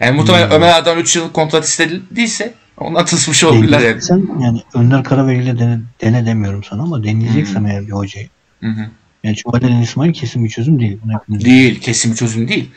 Yani 0.00 0.16
muhtemelen 0.16 0.46
hmm. 0.46 0.54
Ömer 0.54 0.78
Adam 0.78 0.98
3 0.98 1.16
yıllık 1.16 1.34
kontrat 1.34 1.64
istediyse 1.64 2.54
ondan 2.76 3.04
tısmış 3.04 3.44
olabilirler 3.44 3.80
yani. 3.80 4.02
Sen 4.02 4.28
yani 4.40 4.62
Önder 4.74 5.04
Karaveli 5.04 5.42
ile 5.42 5.58
dene, 5.58 5.80
dene 6.00 6.26
demiyorum 6.26 6.64
sana 6.64 6.82
ama 6.82 7.04
deneyeceksem 7.04 7.62
hmm. 7.62 7.70
eğer 7.70 7.86
bir 7.86 7.92
hocayı. 7.92 8.28
Hı 8.60 8.66
hı. 8.66 8.86
Yani 9.24 9.36
çünkü 9.36 9.58
Valerian 9.58 9.82
İsmail 9.82 10.12
kesin 10.12 10.44
bir 10.44 10.50
çözüm 10.50 10.80
değil. 10.80 10.98
Buna 11.04 11.40
değil. 11.40 11.80
Kesin 11.80 12.12
bir 12.12 12.16
çözüm 12.16 12.48
değil. 12.48 12.70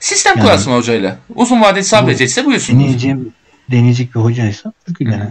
Sistem 0.00 0.32
yani, 0.36 0.44
kurarsın 0.44 0.72
hocayla. 0.72 1.18
Uzun 1.34 1.60
vadeli 1.60 1.84
sabredecekse 1.84 2.44
buyursun. 2.44 2.80
Deneyeceğim, 2.80 3.32
deneyecek 3.70 4.14
bir 4.14 4.20
hocaysa 4.20 4.72
bugün 4.88 5.10
yani. 5.10 5.30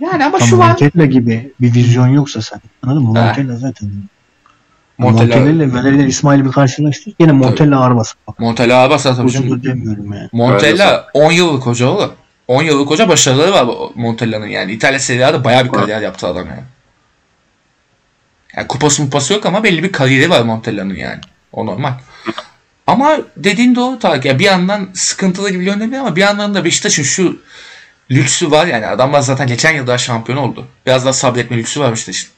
Yani 0.00 0.24
ama 0.24 0.38
Tam 0.38 0.48
şu 0.48 0.58
var. 0.58 0.68
Montella 0.68 1.06
gibi 1.06 1.52
bir 1.60 1.74
vizyon 1.74 2.08
yoksa 2.08 2.42
sen. 2.42 2.60
Anladın 2.82 3.02
mı? 3.02 3.08
Montella 3.08 3.56
zaten. 3.56 3.90
Montella, 4.98 5.36
Montella 5.36 5.74
Valerian 5.74 6.08
İsmail'i 6.08 6.44
bir 6.44 6.52
karşılaştır. 6.52 7.14
Yine 7.18 7.32
Montella 7.32 7.80
ağır 7.80 7.96
basar. 7.96 8.16
Montella 8.38 8.76
ağır 8.76 8.90
basar 8.90 9.16
tabii. 9.16 9.26
Uzun 9.26 9.62
demiyorum 9.62 10.12
yani. 10.12 10.28
Montella 10.32 11.06
10 11.14 11.32
yıllık 11.32 11.66
hoca 11.66 11.86
oğlum. 11.86 12.12
10 12.48 12.62
yıllık 12.62 12.90
hoca 12.90 13.08
başarıları 13.08 13.52
var 13.52 13.66
Montella'nın 13.94 14.46
yani. 14.46 14.72
İtalya 14.72 14.98
Serie 15.00 15.24
A'da 15.24 15.44
bayağı 15.44 15.64
bir 15.64 15.70
kariyer 15.70 16.00
yaptı 16.00 16.26
adam 16.26 16.46
yani. 16.46 16.62
Yani 18.56 18.68
kupası 18.68 19.02
mupası 19.02 19.32
yok 19.32 19.46
ama 19.46 19.64
belli 19.64 19.82
bir 19.82 19.92
kariyeri 19.92 20.30
var 20.30 20.42
Montella'nın 20.42 20.94
yani. 20.94 21.20
O 21.52 21.66
normal. 21.66 21.92
Ama 22.86 23.18
dediğin 23.36 23.74
doğru 23.74 23.98
Tarık. 23.98 24.24
Yani 24.24 24.38
bir 24.38 24.44
yandan 24.44 24.88
sıkıntılı 24.94 25.50
gibi 25.50 25.64
görünebilir 25.64 25.98
ama 25.98 26.16
bir 26.16 26.20
yandan 26.20 26.54
da 26.54 26.64
Beşiktaş'ın 26.64 27.02
şu 27.02 27.40
lüksü 28.10 28.50
var 28.50 28.66
yani. 28.66 28.86
Adamlar 28.86 29.20
zaten 29.20 29.46
geçen 29.46 29.72
yıl 29.72 29.86
daha 29.86 29.98
şampiyon 29.98 30.38
oldu. 30.38 30.66
Biraz 30.86 31.04
daha 31.04 31.12
sabretme 31.12 31.56
lüksü 31.56 31.80
var 31.80 31.92
Beşiktaş'ın. 31.92 32.30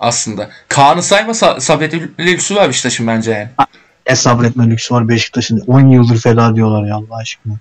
Aslında. 0.00 0.50
Kaan'ı 0.68 1.02
sayma 1.02 1.34
sabretme 1.34 2.00
lüksü 2.18 2.54
var 2.56 2.68
Beşiktaş'ın 2.68 3.06
bence 3.06 3.30
yani. 3.30 3.48
Ne 4.08 4.16
sabretme 4.16 4.70
lüksü 4.70 4.94
var 4.94 5.08
Beşiktaş'ın. 5.08 5.60
10 5.66 5.88
yıldır 5.88 6.20
feda 6.20 6.56
diyorlar 6.56 6.88
ya 6.88 6.96
Allah 6.96 7.16
aşkına. 7.16 7.54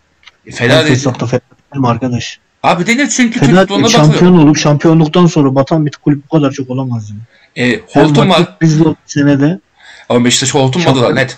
E, 0.45 0.51
feda 0.51 0.86
değil. 0.86 0.97
Feda 0.99 1.79
mi 1.79 1.88
arkadaş? 1.88 2.39
Abi 2.63 2.88
denir 2.88 3.09
çünkü 3.09 3.39
Feda 3.39 3.67
şampiyon 3.89 4.09
bakıyor. 4.09 4.31
olup 4.31 4.57
şampiyonluktan 4.57 5.25
sonra 5.25 5.55
batan 5.55 5.86
bir 5.86 5.91
kulüp 5.91 6.23
bu 6.25 6.38
kadar 6.38 6.51
çok 6.51 6.69
olamaz 6.69 7.09
yani. 7.09 7.21
E, 7.73 7.81
Holton 7.88 8.29
var. 8.29 8.57
Biz 8.61 8.86
de 8.86 8.95
senede 9.05 9.59
ama 10.09 10.25
Beşiktaş 10.25 10.53
Holton 10.53 11.03
da 11.03 11.13
net. 11.13 11.38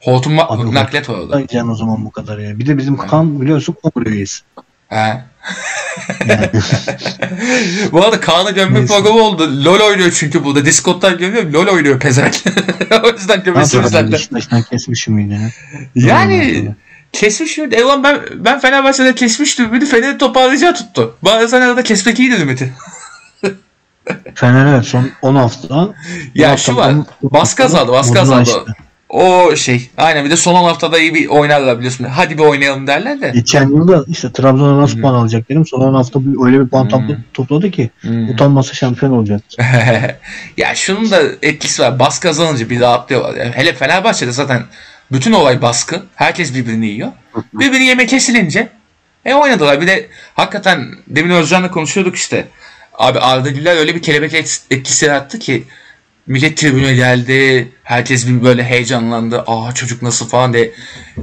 Holton 0.00 0.32
ma- 0.32 0.74
naklet 0.74 1.08
var 1.08 1.14
orada. 1.18 1.46
Can 1.46 1.68
o 1.68 1.74
zaman 1.74 2.04
bu 2.04 2.10
kadar 2.10 2.38
ya. 2.38 2.58
Bir 2.58 2.66
de 2.66 2.78
bizim 2.78 2.96
Kaan 2.96 3.40
biliyorsun 3.40 3.76
kongre 3.82 4.10
üyesi. 4.10 4.42
He. 4.88 5.24
Bu 7.92 8.04
arada 8.04 8.20
Kaan'ı 8.20 8.50
gömme 8.50 8.86
programı 8.86 9.20
oldu. 9.20 9.64
LOL 9.64 9.80
oynuyor 9.80 10.12
çünkü 10.14 10.44
burada. 10.44 10.64
Discord'dan 10.64 11.18
görüyorum. 11.18 11.52
LOL 11.52 11.66
oynuyor 11.66 12.00
pezevenk. 12.00 12.34
o 13.04 13.08
yüzden 13.08 13.44
bizden 13.60 14.08
de. 14.08 14.12
Beşiktaş'tan 14.12 14.62
kesmiş 14.62 15.08
miydi? 15.08 15.38
Yani 15.94 16.68
kesmiş 17.12 17.58
miydi? 17.58 17.74
E 17.74 17.84
ulan 17.84 18.04
ben, 18.04 18.20
ben 18.34 18.60
Fenerbahçe'de 18.60 19.14
kesmiştim. 19.14 19.66
Ümidi 19.66 19.86
Fener'i 19.86 20.18
toparlayacağı 20.18 20.74
tuttu. 20.74 21.16
Bazen 21.22 21.60
arada 21.60 21.82
kesmek 21.82 22.18
iyi 22.18 22.32
dedim 22.32 22.42
Ümidi. 22.42 22.72
Fener 24.34 24.66
evet 24.66 24.84
son 24.84 25.10
10 25.22 25.34
hafta. 25.34 25.94
Ya 26.34 26.56
şu 26.56 26.76
var. 26.76 26.94
Bas 27.22 27.54
kazandı. 27.54 27.92
Bas 27.92 28.12
kazandı. 28.12 28.76
O 29.10 29.56
şey. 29.56 29.90
Aynen 29.96 30.24
bir 30.24 30.30
de 30.30 30.36
son 30.36 30.54
10 30.54 30.64
haftada 30.64 30.98
iyi 30.98 31.14
bir 31.14 31.28
oynarlar 31.28 31.78
biliyorsun. 31.78 32.04
Hadi 32.04 32.38
bir 32.38 32.42
oynayalım 32.42 32.86
derler 32.86 33.20
de. 33.20 33.30
Geçen 33.34 33.68
yılda 33.68 34.04
işte 34.08 34.32
Trabzon'a 34.32 34.78
nasıl 34.78 34.94
hmm. 34.94 35.02
puan 35.02 35.14
alacak 35.14 35.48
dedim. 35.48 35.66
Son 35.66 35.80
10 35.80 35.94
hafta 35.94 36.20
bir, 36.20 36.46
öyle 36.46 36.60
bir 36.60 36.68
puan 36.68 36.90
hmm. 36.90 37.16
topladı 37.34 37.70
ki 37.70 37.90
hmm. 38.00 38.28
utanmasa 38.28 38.74
şampiyon 38.74 39.12
olacak. 39.12 39.42
ya 40.56 40.74
şunun 40.74 41.10
da 41.10 41.20
etkisi 41.42 41.82
var. 41.82 41.98
Bas 41.98 42.18
kazanınca 42.18 42.70
bir 42.70 42.80
rahatlıyorlar. 42.80 43.36
Yani 43.36 43.52
hele 43.52 43.72
Fenerbahçe'de 43.72 44.32
zaten 44.32 44.62
bütün 45.12 45.32
olay 45.32 45.62
baskı. 45.62 46.02
Herkes 46.14 46.54
birbirini 46.54 46.86
yiyor. 46.86 47.12
Birbirini 47.54 47.84
yeme 47.84 48.06
kesilince 48.06 48.68
e 49.24 49.34
oynadılar. 49.34 49.80
Bir 49.80 49.86
de 49.86 50.08
hakikaten 50.34 50.94
demin 51.06 51.30
Özcan'la 51.30 51.70
konuşuyorduk 51.70 52.16
işte. 52.16 52.46
Abi 52.94 53.18
Arda 53.18 53.50
Güler 53.50 53.76
öyle 53.76 53.94
bir 53.94 54.02
kelebek 54.02 54.34
etkisi 54.70 55.06
yarattı 55.06 55.38
ki 55.38 55.64
millet 56.30 56.56
tribüne 56.56 56.94
geldi. 56.94 57.68
Herkes 57.82 58.28
bir 58.28 58.44
böyle 58.44 58.64
heyecanlandı. 58.64 59.44
Aa 59.46 59.72
çocuk 59.74 60.02
nasıl 60.02 60.28
falan 60.28 60.52
diye. 60.52 60.72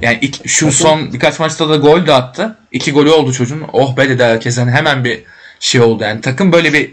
Yani 0.02 0.18
ilk, 0.22 0.50
şu 0.50 0.72
son 0.72 1.14
birkaç 1.14 1.40
maçta 1.40 1.70
da 1.70 1.76
gol 1.76 2.06
de 2.08 2.14
attı. 2.14 2.58
İki 2.72 2.92
golü 2.92 3.10
oldu 3.10 3.34
çocuğun. 3.34 3.64
Oh 3.74 3.98
be 3.98 4.10
dedi 4.10 4.24
herkes. 4.24 4.58
Yani 4.58 4.72
hemen 4.72 5.04
bir 5.04 5.24
şey 5.60 5.82
oldu 5.82 6.04
yani. 6.04 6.22
Takım 6.22 6.52
böyle 6.52 6.74
bir 6.74 6.92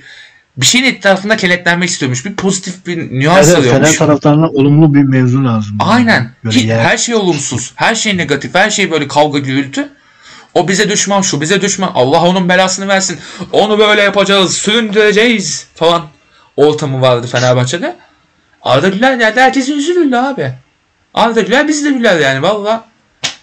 bir 0.56 0.66
şeyin 0.66 0.84
etrafında 0.84 1.36
kenetlenmek 1.36 1.88
istiyormuş. 1.88 2.24
Bir 2.24 2.34
pozitif 2.34 2.86
bir 2.86 3.20
nüans 3.20 3.48
evet, 3.48 3.58
arıyormuş. 3.58 3.88
Fener 3.88 3.98
taraftarına 3.98 4.48
olumlu 4.48 4.94
bir 4.94 5.02
mevzu 5.02 5.44
lazım. 5.44 5.76
Aynen. 5.80 6.30
Hiç, 6.50 6.68
her 6.68 6.96
şey 6.96 7.14
olumsuz. 7.14 7.72
Her 7.76 7.94
şey 7.94 8.16
negatif. 8.16 8.54
Her 8.54 8.70
şey 8.70 8.90
böyle 8.90 9.08
kavga 9.08 9.38
gürültü. 9.38 9.88
O 10.54 10.68
bize 10.68 10.90
düşman 10.90 11.22
şu 11.22 11.40
bize 11.40 11.60
düşman. 11.60 11.90
Allah 11.94 12.22
onun 12.22 12.48
belasını 12.48 12.88
versin. 12.88 13.18
Onu 13.52 13.78
böyle 13.78 14.02
yapacağız. 14.02 14.56
Süründüreceğiz 14.56 15.66
falan. 15.74 16.02
Ortamı 16.56 17.00
vardı 17.00 17.26
Fenerbahçe'de. 17.26 17.96
Arda 18.64 18.88
Güler 18.88 19.14
geldi. 19.14 19.40
Herkes 19.40 19.68
üzülürdü 19.68 20.16
abi. 20.16 20.52
Arda 21.14 21.40
Güler 21.40 21.68
biz 21.68 21.84
de 21.84 21.90
güler 21.90 22.20
yani. 22.20 22.42
Valla. 22.42 22.84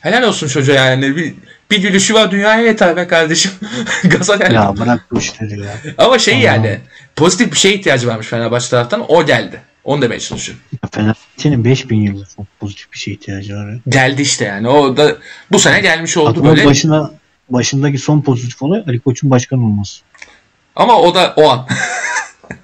Helal 0.01 0.23
olsun 0.23 0.47
çocuğa 0.47 0.75
yani. 0.75 1.15
Bir, 1.15 1.33
bir 1.71 1.81
gülüşü 1.81 2.13
var 2.13 2.31
dünyaya 2.31 2.65
yeter 2.65 2.95
be 2.95 3.07
kardeşim. 3.07 3.51
Gaza 4.03 4.35
geldi. 4.35 4.53
Ya 4.53 4.73
bırak 4.77 5.05
bu 5.11 5.19
işleri 5.19 5.59
ya. 5.59 5.73
Ama 5.97 6.19
şey 6.19 6.33
Allah. 6.33 6.43
yani 6.43 6.79
pozitif 7.15 7.51
bir 7.51 7.57
şeye 7.57 7.75
ihtiyacı 7.75 8.07
varmış 8.07 8.27
Fenerbahçe 8.27 8.69
taraftan. 8.69 9.11
O 9.11 9.25
geldi. 9.25 9.61
Onu 9.83 10.01
demeye 10.01 10.19
çalışıyorum. 10.19 10.63
Fenerbahçe'nin 10.91 11.65
5000 11.65 12.01
yıldır 12.01 12.27
çok 12.35 12.45
pozitif 12.59 12.93
bir 12.93 12.97
şeye 12.97 13.11
ihtiyacı 13.11 13.55
var. 13.55 13.77
Geldi 13.89 14.21
işte 14.21 14.45
yani. 14.45 14.67
O 14.67 14.97
da 14.97 15.17
bu 15.51 15.59
sene 15.59 15.79
gelmiş 15.79 16.17
oldu 16.17 16.29
Aklımın 16.29 16.49
böyle. 16.49 16.65
Başına, 16.65 17.11
başındaki 17.49 17.97
son 17.97 18.21
pozitif 18.21 18.61
olay 18.61 18.83
Ali 18.87 18.99
Koç'un 18.99 19.29
başkan 19.29 19.63
olması. 19.63 20.01
Ama 20.75 21.01
o 21.01 21.15
da 21.15 21.33
o 21.37 21.49
an. 21.49 21.67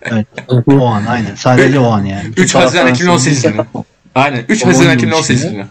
Evet. 0.02 0.28
O 0.68 0.88
an 0.88 1.06
aynen. 1.06 1.36
Sadece 1.36 1.80
o 1.80 1.92
an 1.92 2.06
yani. 2.06 2.30
3 2.38 2.56
Haziran 2.56 2.88
2018 2.88 3.42
günü. 3.42 3.66
Aynen. 4.16 4.46
3 4.50 4.66
Haziran 4.66 4.98
2018 4.98 5.52
günü. 5.52 5.68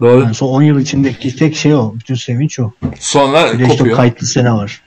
Doğru. 0.00 0.22
Yani 0.22 0.34
son 0.34 0.48
10 0.48 0.62
yıl 0.62 0.80
içindeki 0.80 1.36
tek 1.36 1.56
şey 1.56 1.74
o. 1.74 1.94
Bütün 1.94 2.14
sevinç 2.14 2.60
o. 2.60 2.72
Sonra 3.00 3.58
bir 3.58 3.68
kopuyor. 3.68 3.86
Işte 3.86 3.90
kayıtlı 3.90 4.26
sene 4.26 4.52
var. 4.52 4.80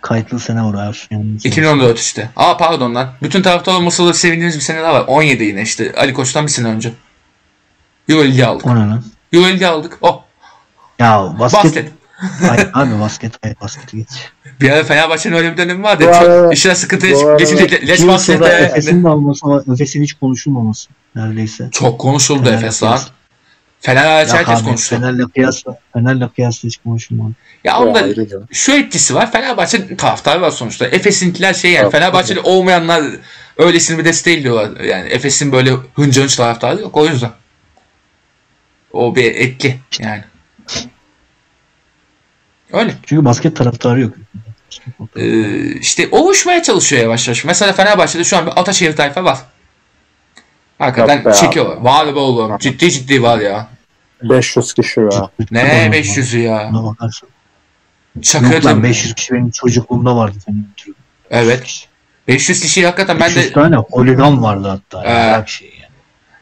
Kayıtlı 0.00 0.40
sene 0.40 0.62
var 0.62 0.88
Ersun 0.88 1.40
2014 1.44 1.98
işte. 1.98 2.30
Aa 2.36 2.56
pardon 2.56 2.94
lan. 2.94 3.08
Bütün 3.22 3.42
taraftar 3.42 3.74
olmasa 3.74 4.06
da 4.06 4.14
sevindiğimiz 4.14 4.56
bir 4.56 4.60
sene 4.60 4.82
daha 4.82 4.94
var. 4.94 5.04
17 5.06 5.44
yine 5.44 5.62
işte. 5.62 5.92
Ali 5.96 6.12
Koç'tan 6.12 6.46
bir 6.46 6.50
sene 6.50 6.68
önce. 6.68 6.92
Euro 8.08 8.24
Ligi 8.24 8.46
aldık. 8.46 8.66
O 8.66 8.74
ne 8.74 8.78
lan? 8.78 9.04
Euro 9.32 9.48
Ligi 9.48 9.66
aldık. 9.66 9.98
Oh. 10.00 10.22
Ya 10.98 11.34
basket. 11.38 11.64
basket. 11.64 11.92
Hayır 12.16 12.70
abi 12.74 13.00
basket. 13.00 13.32
Hayır 13.42 13.56
basket 13.60 13.92
geç. 13.92 14.08
Bir 14.60 14.70
ara 14.70 14.84
Fenerbahçe'nin 14.84 15.36
öyle 15.36 15.52
bir 15.52 15.56
dönemi 15.56 15.82
vardı. 15.82 16.04
Çok 16.20 16.54
işine 16.54 16.74
sıkıntı 16.74 17.36
geçince 17.38 17.86
leş 17.86 18.06
baskette. 18.06 18.44
Efes'in 18.44 19.04
de 19.04 19.08
alması 19.08 19.46
ama 19.46 19.62
Efes'in 19.74 20.02
hiç 20.02 20.12
konuşulmaması 20.12 20.88
neredeyse. 21.14 21.68
Çok 21.72 22.00
konuşuldu 22.00 22.48
Efes 22.48 22.82
lan. 22.82 23.00
Fener 23.80 24.04
hariç 24.04 24.32
herkes 24.32 24.62
konuşuyor. 24.62 25.02
Fener'le 25.02 25.26
kıyasla, 25.34 25.78
Fener'le 25.92 26.28
kıyasla 26.34 26.66
hiç 26.66 26.76
konuşulmadı. 26.76 27.32
Ya 27.64 27.78
onda 27.78 28.04
şu 28.52 28.72
etkisi 28.72 29.14
var. 29.14 29.32
Fenerbahçe 29.32 29.96
taraftarı 29.96 30.40
var 30.40 30.50
sonuçta. 30.50 30.86
Efes'inkiler 30.86 31.54
şey 31.54 31.72
yani 31.72 31.90
Fenerbahçeli 31.90 32.40
olmayanlar 32.40 33.04
öylesini 33.56 33.98
bir 33.98 34.04
desteği 34.04 34.42
diyorlar. 34.42 34.80
Yani 34.80 35.08
Efes'in 35.08 35.52
böyle 35.52 35.70
hınca 35.94 36.22
hınç 36.22 36.36
taraftarı 36.36 36.80
yok 36.80 36.96
o 36.96 37.06
yüzden. 37.06 37.30
O 38.92 39.16
bir 39.16 39.24
etki 39.34 39.78
yani. 39.98 40.24
Öyle. 42.72 42.94
Çünkü 43.06 43.24
basket 43.24 43.56
taraftarı 43.56 44.00
yok. 44.00 44.12
Ee, 45.16 45.72
işte 45.72 46.08
oluşmaya 46.10 46.62
çalışıyor 46.62 47.02
yavaş 47.02 47.28
yavaş. 47.28 47.44
Mesela 47.44 47.72
Fenerbahçe'de 47.72 48.24
şu 48.24 48.36
an 48.36 48.46
bir 48.46 48.60
Ataşehir 48.60 48.96
tayfa 48.96 49.24
var. 49.24 49.38
Hakikaten 50.78 51.32
çekiyorlar. 51.32 51.76
Var 51.76 52.14
be 52.14 52.18
oğlum. 52.18 52.58
Ciddi 52.58 52.90
ciddi 52.90 53.22
var 53.22 53.38
ya. 53.38 53.68
500 54.22 54.74
kişi 54.74 55.00
ya. 55.00 55.30
Ne 55.50 55.60
500'ü 55.60 56.38
ya? 56.38 56.72
Çakır 58.22 58.62
tabii. 58.62 58.82
500 58.82 59.14
kişi 59.14 59.34
benim 59.34 59.50
çocukluğumda 59.50 60.16
vardı. 60.16 60.36
Evet. 61.30 61.88
500 62.28 62.60
kişi 62.60 62.86
hakikaten 62.86 63.20
ben 63.20 63.30
de... 63.30 63.36
500 63.36 63.52
tane 63.52 63.76
holigan 63.76 64.42
vardı 64.42 64.68
hatta. 64.68 65.04
Ee, 65.04 65.12
yani. 65.12 65.48
şey 65.48 65.68
yani. 65.80 65.92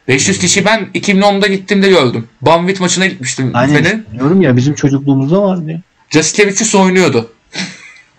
500 0.08 0.38
kişi 0.38 0.64
ben 0.64 0.88
2010'da 0.94 1.46
gittiğimde 1.46 1.88
gördüm. 1.88 2.28
Banvit 2.40 2.80
maçına 2.80 3.06
gitmiştim. 3.06 3.50
Aynen. 3.54 3.84
Fener. 3.84 4.00
Diyorum 4.12 4.42
ya 4.42 4.56
bizim 4.56 4.74
çocukluğumuzda 4.74 5.42
vardı 5.42 5.80
ya. 6.14 6.22
Jasikevicius 6.22 6.74
oynuyordu. 6.74 7.32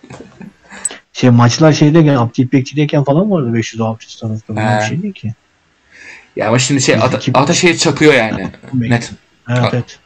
şey 1.12 1.30
maçlar 1.30 1.72
şeydeyken 1.72 2.14
Abdi 2.14 2.42
İpekçi'deyken 2.42 3.04
falan 3.04 3.30
vardı 3.30 3.58
500-600 3.58 4.20
tarafta. 4.20 4.52
Ee. 4.52 4.80
Bir 4.80 4.88
şey 4.88 5.02
değil 5.02 5.14
ki. 5.14 5.34
Ya 6.36 6.48
ama 6.48 6.58
şimdi 6.58 6.82
şey 6.82 6.94
Ata, 6.94 7.20
Ataşehir 7.34 7.78
çakıyor 7.78 8.14
yani. 8.14 8.48
Net. 8.74 9.12
Evet, 9.48 9.68
evet. 9.72 9.98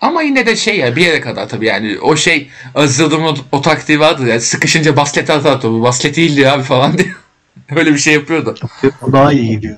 Ama 0.00 0.22
yine 0.22 0.46
de 0.46 0.56
şey 0.56 0.78
ya 0.78 0.96
bir 0.96 1.06
yere 1.06 1.20
kadar 1.20 1.48
tabii 1.48 1.66
yani 1.66 1.98
o 1.98 2.16
şey 2.16 2.48
Aziz 2.74 3.12
o, 3.12 3.34
o 3.52 3.62
taktiği 3.62 4.00
vardı 4.00 4.26
ya 4.26 4.40
sıkışınca 4.40 4.96
basket 4.96 5.30
atar 5.30 5.60
topu 5.60 5.82
basket 5.82 6.16
değildi 6.16 6.50
abi 6.50 6.62
falan 6.62 6.98
diye. 6.98 7.08
öyle 7.76 7.92
bir 7.92 7.98
şey 7.98 8.14
yapıyordu. 8.14 8.54
O 9.02 9.12
daha 9.12 9.32
iyi 9.32 9.50
gidiyor. 9.50 9.76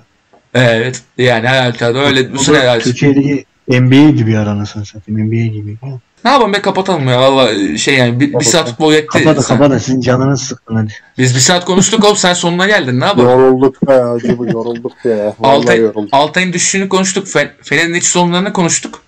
Evet 0.55 1.03
yani 1.19 1.49
her 1.49 1.63
halükarda 1.63 1.99
öyle 1.99 2.33
bu 2.33 2.39
sene 2.39 2.79
Türkiye'deki 2.79 3.45
NBA 3.69 4.11
gibi 4.11 4.39
ara 4.39 4.51
anasını 4.51 4.87
satayım 4.87 5.21
NBA 5.21 5.47
gibi. 5.47 5.77
Ne 6.25 6.31
yapalım 6.31 6.53
be 6.53 6.63
kapatalım 6.63 7.09
ya 7.09 7.21
valla 7.21 7.79
şey 7.79 7.95
yani 7.95 8.21
bir, 8.21 8.33
bir 8.35 8.45
saat 8.45 8.69
futbol 8.69 8.93
yetti. 8.93 9.07
Kapat 9.25 9.47
kapat 9.47 9.83
sizin 9.83 10.01
canınız 10.01 10.43
sıkkın 10.43 10.77
hadi. 10.77 10.93
Biz 11.19 11.35
bir 11.35 11.41
saat 11.41 11.65
konuştuk 11.65 12.05
oğlum 12.05 12.17
sen 12.17 12.35
sonuna 12.35 12.67
geldin 12.67 13.01
ne 13.01 13.05
yapalım? 13.05 13.29
Yorulduk 13.29 13.89
be 13.89 14.05
acı 14.05 14.39
bu 14.39 14.47
yorulduk 14.47 14.93
be. 15.05 15.35
Vallahi 15.39 15.57
Altay, 15.57 15.79
yorulduk. 15.79 16.09
Altay'ın 16.13 16.53
düşüşünü 16.53 16.89
konuştuk. 16.89 17.27
Fe- 17.27 17.51
Fener'in 17.63 17.95
iç 17.95 18.05
sorunlarını 18.05 18.53
konuştuk. 18.53 19.03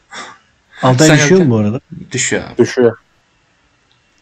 Altay 0.83 1.09
Sen 1.09 1.17
düşüyor 1.17 1.41
mu 1.41 1.51
bu 1.51 1.57
arada? 1.57 1.81
Düşüyor 2.13 2.43
abi. 2.49 2.59
Düşüyor. 2.59 2.97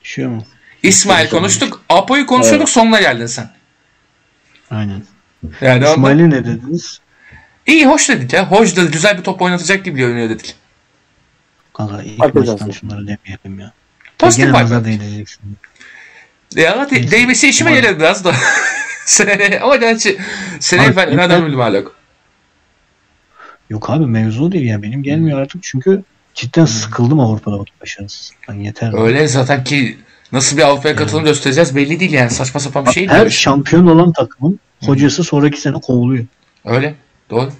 Düşüyor 0.05 0.31
mu? 0.31 0.43
İsmail 0.83 1.31
konuştuk. 1.31 1.81
Apo'yu 1.89 2.27
konuşuyorduk 2.27 2.69
sonuna 2.69 3.01
geldin 3.01 3.27
sen. 3.27 3.51
Aynen. 4.71 5.03
Yani 5.61 5.85
İsmail'e 5.85 6.31
ne 6.31 6.45
dediniz? 6.45 7.01
İyi 7.67 7.87
hoş 7.87 8.09
dedik 8.09 8.33
ya. 8.33 8.51
Hoş 8.51 8.77
da 8.77 8.85
güzel 8.85 9.19
bir 9.19 9.23
top 9.23 9.43
oynatacak 9.43 9.85
gibi 9.85 9.99
görünüyor 9.99 10.31
dedik. 10.31 10.55
Kanka 11.79 12.03
ilk 12.03 12.19
Bakacağız. 12.19 12.49
maçtan 12.49 12.71
şunları 12.71 13.01
demeyelim 13.01 13.59
ya. 13.61 13.73
Pozitif 14.19 14.45
Gene 14.45 14.55
bak. 14.55 14.63
nazar 14.63 14.85
değdireceksin. 14.85 15.41
Ya 16.57 16.91
de, 16.91 17.11
değmesi 17.11 17.49
işime 17.49 17.73
gelir 17.73 17.99
biraz 17.99 18.25
da. 18.25 18.33
seneye 19.07 19.61
ama 19.61 19.77
gerçi 19.77 20.19
seneye 20.61 20.97
ben 20.97 21.17
nereden 21.17 21.47
bildim 21.47 21.61
hala. 21.61 21.83
Yok 23.71 23.91
abi 23.91 24.07
mevzu 24.07 24.45
o 24.45 24.53
değil 24.53 24.67
ya. 24.69 24.83
Benim 24.83 25.03
gelmiyor 25.03 25.41
artık 25.41 25.63
çünkü 25.63 26.03
cidden 26.35 26.65
sıkıldım 26.65 27.21
Avrupa'da 27.21 27.59
vakit 27.59 27.81
başarısız. 27.81 28.33
Hani 28.47 28.67
yeter. 28.67 29.05
Öyle 29.05 29.29
zaten 29.29 29.65
ki 29.65 29.99
nasıl 30.33 30.57
bir 30.57 30.63
Avrupa'ya 30.63 30.97
katılım 30.97 31.25
göstereceğiz 31.25 31.77
belli 31.77 32.01
değil 32.01 32.13
yani. 32.13 32.31
Saçma 32.31 32.61
sapan 32.61 32.87
bir 32.87 32.91
şey 32.93 33.09
Her 33.09 33.21
değil. 33.21 33.31
şampiyon 33.31 33.87
olan 33.87 34.13
takımın 34.13 34.61
hocası 34.85 35.25
sonraki 35.25 35.61
sene 35.61 35.81
kovuluyor. 35.81 36.25
Öyle. 36.65 36.95
Doğru. 37.31 37.53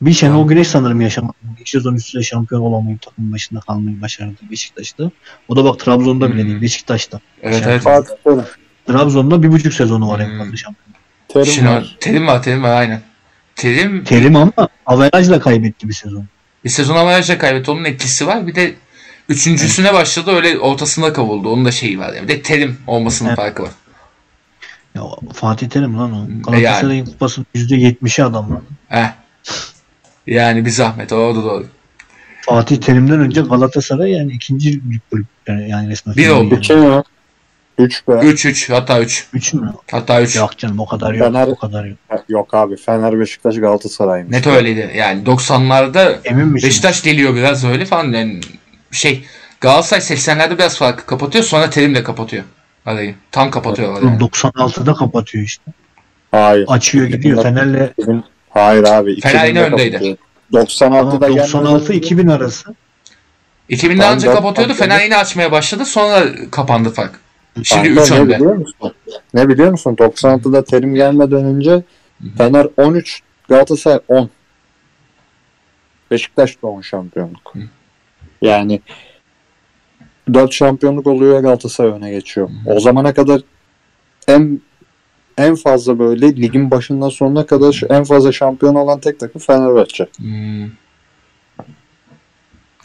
Bir 0.00 0.12
Şenol 0.12 0.48
Güneş 0.48 0.68
sanırım 0.68 1.00
yaşamadı. 1.00 1.34
Bir 1.66 1.70
sezon 1.70 1.94
üstüne 1.94 2.22
şampiyon 2.22 2.60
olamayıp 2.60 3.02
takımın 3.02 3.32
başında 3.32 3.60
kalmayı 3.60 4.00
başardı 4.02 4.34
Beşiktaş'ta. 4.50 5.10
O 5.48 5.56
da 5.56 5.64
bak 5.64 5.80
Trabzon'da 5.80 6.32
bile 6.32 6.42
Hmm. 6.42 6.48
değil 6.50 6.60
Beşiktaş'ta. 6.62 7.20
Evet 7.42 7.62
evet. 7.66 7.82
Fatih 7.82 8.10
Terim. 8.24 8.42
Trabzon'da 8.86 9.42
bir 9.42 9.52
buçuk 9.52 9.72
sezonu 9.72 10.08
var 10.08 10.20
en 10.20 10.28
Hmm. 10.30 10.38
fazla 10.38 10.56
şampiyon. 10.56 10.96
Terim 11.28 11.46
Şimdi 11.46 11.68
var. 11.68 11.96
terim 12.00 12.26
var 12.26 12.42
terim 12.42 12.62
var 12.62 12.76
aynen. 12.76 13.00
Terim 13.56 14.04
Terim 14.04 14.36
ama 14.36 14.52
averajla 14.86 15.40
kaybetti 15.40 15.88
bir 15.88 15.94
sezon. 15.94 16.24
bir 16.64 16.70
sezon 16.70 16.96
avarajla 16.96 17.38
kaybetti. 17.38 17.70
Onun 17.70 17.84
etkisi 17.84 18.26
var. 18.26 18.46
Bir 18.46 18.54
de 18.54 18.74
üçüncüsüne 19.28 19.94
başladı 19.94 20.30
öyle 20.30 20.58
ortasında 20.58 21.12
kavuldu. 21.12 21.48
Onun 21.48 21.64
da 21.64 21.70
şeyi 21.72 21.98
var. 21.98 22.12
Yani. 22.12 22.22
Bir 22.28 22.28
de 22.28 22.42
terim 22.42 22.76
olmasının 22.86 23.28
Evet. 23.28 23.36
farkı 23.38 23.62
var. 23.62 23.70
Ya 24.94 25.02
Fatih 25.34 25.68
Terim 25.68 25.98
lan 25.98 26.12
o. 26.12 26.16
yani. 26.18 26.42
Galatasaray'ın 26.42 27.04
kupasının 27.06 27.46
%70'i 27.54 28.24
adam 28.24 28.50
lan. 28.50 28.62
Heh. 28.88 29.12
Yani 30.26 30.64
bir 30.64 30.70
zahmet. 30.70 31.10
Doğru 31.10 31.44
doğru. 31.44 31.66
Fatih 32.40 32.76
Terim'den 32.76 33.20
önce 33.20 33.40
Galatasaray 33.40 34.10
yani 34.10 34.32
ikinci 34.32 34.72
lig 34.72 35.00
bölüm. 35.12 35.26
Yani, 35.46 35.70
yani 35.70 35.90
resmen. 35.90 36.16
Bir 36.16 36.28
oldu. 36.28 36.60
yani. 36.68 36.96
Mi? 36.96 37.02
Üç 37.78 38.08
be. 38.08 38.12
3-3 38.12 38.72
hatta 38.72 39.00
3. 39.00 39.26
Üç 39.32 39.54
mü? 39.54 39.72
Hatta 39.90 40.22
3. 40.22 40.36
Yok 40.36 40.58
canım 40.58 40.80
o 40.80 40.86
kadar 40.86 41.14
yok. 41.14 41.28
Fener- 41.28 41.50
O 41.50 41.56
kadar 41.56 41.84
yok. 41.84 41.98
Yok 42.28 42.54
abi. 42.54 42.76
Fener, 42.76 43.20
Beşiktaş, 43.20 43.56
Galatasaray'mış. 43.56 44.32
Net 44.32 44.46
öyleydi. 44.46 44.92
Yani 44.96 45.22
90'larda 45.24 46.16
Emin 46.24 46.48
misin? 46.48 46.68
Beşiktaş 46.68 47.02
geliyor 47.02 47.34
biraz 47.34 47.64
öyle 47.64 47.84
falan. 47.84 48.12
Yani 48.12 48.40
şey 48.90 49.24
Galatasaray 49.60 50.00
80'lerde 50.00 50.58
biraz 50.58 50.78
farkı 50.78 51.06
kapatıyor. 51.06 51.44
Sonra 51.44 51.70
terim 51.70 51.94
de 51.94 52.02
kapatıyor 52.02 52.44
arayı. 52.86 53.14
Tam 53.32 53.50
kapatıyorlar 53.50 54.02
yani. 54.02 54.18
96'da 54.18 54.94
kapatıyor 54.94 55.44
işte. 55.44 55.72
Hayır. 56.30 56.64
Açıyor 56.68 57.06
gidiyor. 57.06 57.42
Fener'le 57.42 57.92
Hayır 58.56 58.84
abi. 58.84 59.20
Fener 59.20 59.46
yine 59.48 59.58
2000'de 59.60 59.72
öndeydi. 59.74 59.92
kapatıyor. 59.92 60.16
96'da 60.52 61.26
96-2000 61.28 62.32
arası. 62.32 62.74
2000'de 63.70 63.98
Ben 64.00 64.14
önce 64.14 64.26
dört 64.26 64.34
kapatıyordu. 64.36 64.72
haftada- 64.72 64.88
Fener 64.88 65.04
yine 65.04 65.16
açmaya 65.16 65.52
başladı. 65.52 65.84
Sonra 65.84 66.24
kapandı 66.50 66.90
fark. 66.90 67.20
Şimdi 67.62 67.88
Kanka 67.94 68.02
3 68.02 68.10
ne 68.10 68.18
önde. 68.18 68.34
biliyor 68.34 68.54
musun? 68.56 68.92
Ne 69.34 69.48
biliyor 69.48 69.70
musun? 69.70 69.96
96'da 69.98 70.64
Terim 70.64 70.94
gelmeden 70.94 71.44
önce 71.44 71.82
Fener 72.38 72.66
13, 72.76 73.20
Galatasaray 73.48 73.98
10. 74.08 74.30
Beşiktaş 76.10 76.62
da 76.62 76.66
10 76.66 76.80
şampiyonluk. 76.80 77.52
Hı. 77.54 77.58
Yani 78.42 78.80
4 80.34 80.52
şampiyonluk 80.52 81.06
oluyor 81.06 81.40
Galatasaray 81.40 81.90
öne 81.90 82.10
geçiyor. 82.10 82.50
O 82.66 82.80
zamana 82.80 83.14
kadar 83.14 83.40
en 84.28 84.60
en 85.38 85.54
fazla 85.54 85.98
böyle 85.98 86.36
ligin 86.36 86.70
başından 86.70 87.08
sonuna 87.08 87.46
kadar 87.46 87.72
şu- 87.72 87.86
en 87.86 88.04
fazla 88.04 88.32
şampiyon 88.32 88.74
olan 88.74 89.00
tek 89.00 89.20
takım 89.20 89.40
Fenerbahçe. 89.40 90.06
Hmm. 90.16 90.70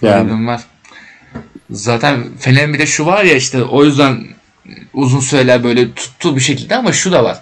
Yani. 0.01 0.47
Var. 0.47 0.61
Zaten 1.69 2.23
Fener'in 2.39 2.73
bir 2.73 2.79
de 2.79 2.85
şu 2.85 3.05
var 3.05 3.23
ya 3.23 3.35
işte 3.35 3.63
o 3.63 3.83
yüzden 3.85 4.23
uzun 4.93 5.19
süreler 5.19 5.63
böyle 5.63 5.93
tuttu 5.93 6.35
bir 6.35 6.41
şekilde 6.41 6.75
ama 6.75 6.91
şu 6.91 7.11
da 7.11 7.23
var. 7.23 7.41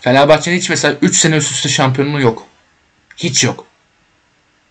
Fenerbahçe'nin 0.00 0.56
hiç 0.56 0.70
mesela 0.70 0.96
3 1.02 1.16
sene 1.16 1.36
üst 1.36 1.52
üste 1.52 1.68
şampiyonluğu 1.68 2.20
yok. 2.20 2.42
Hiç 3.16 3.44
yok. 3.44 3.66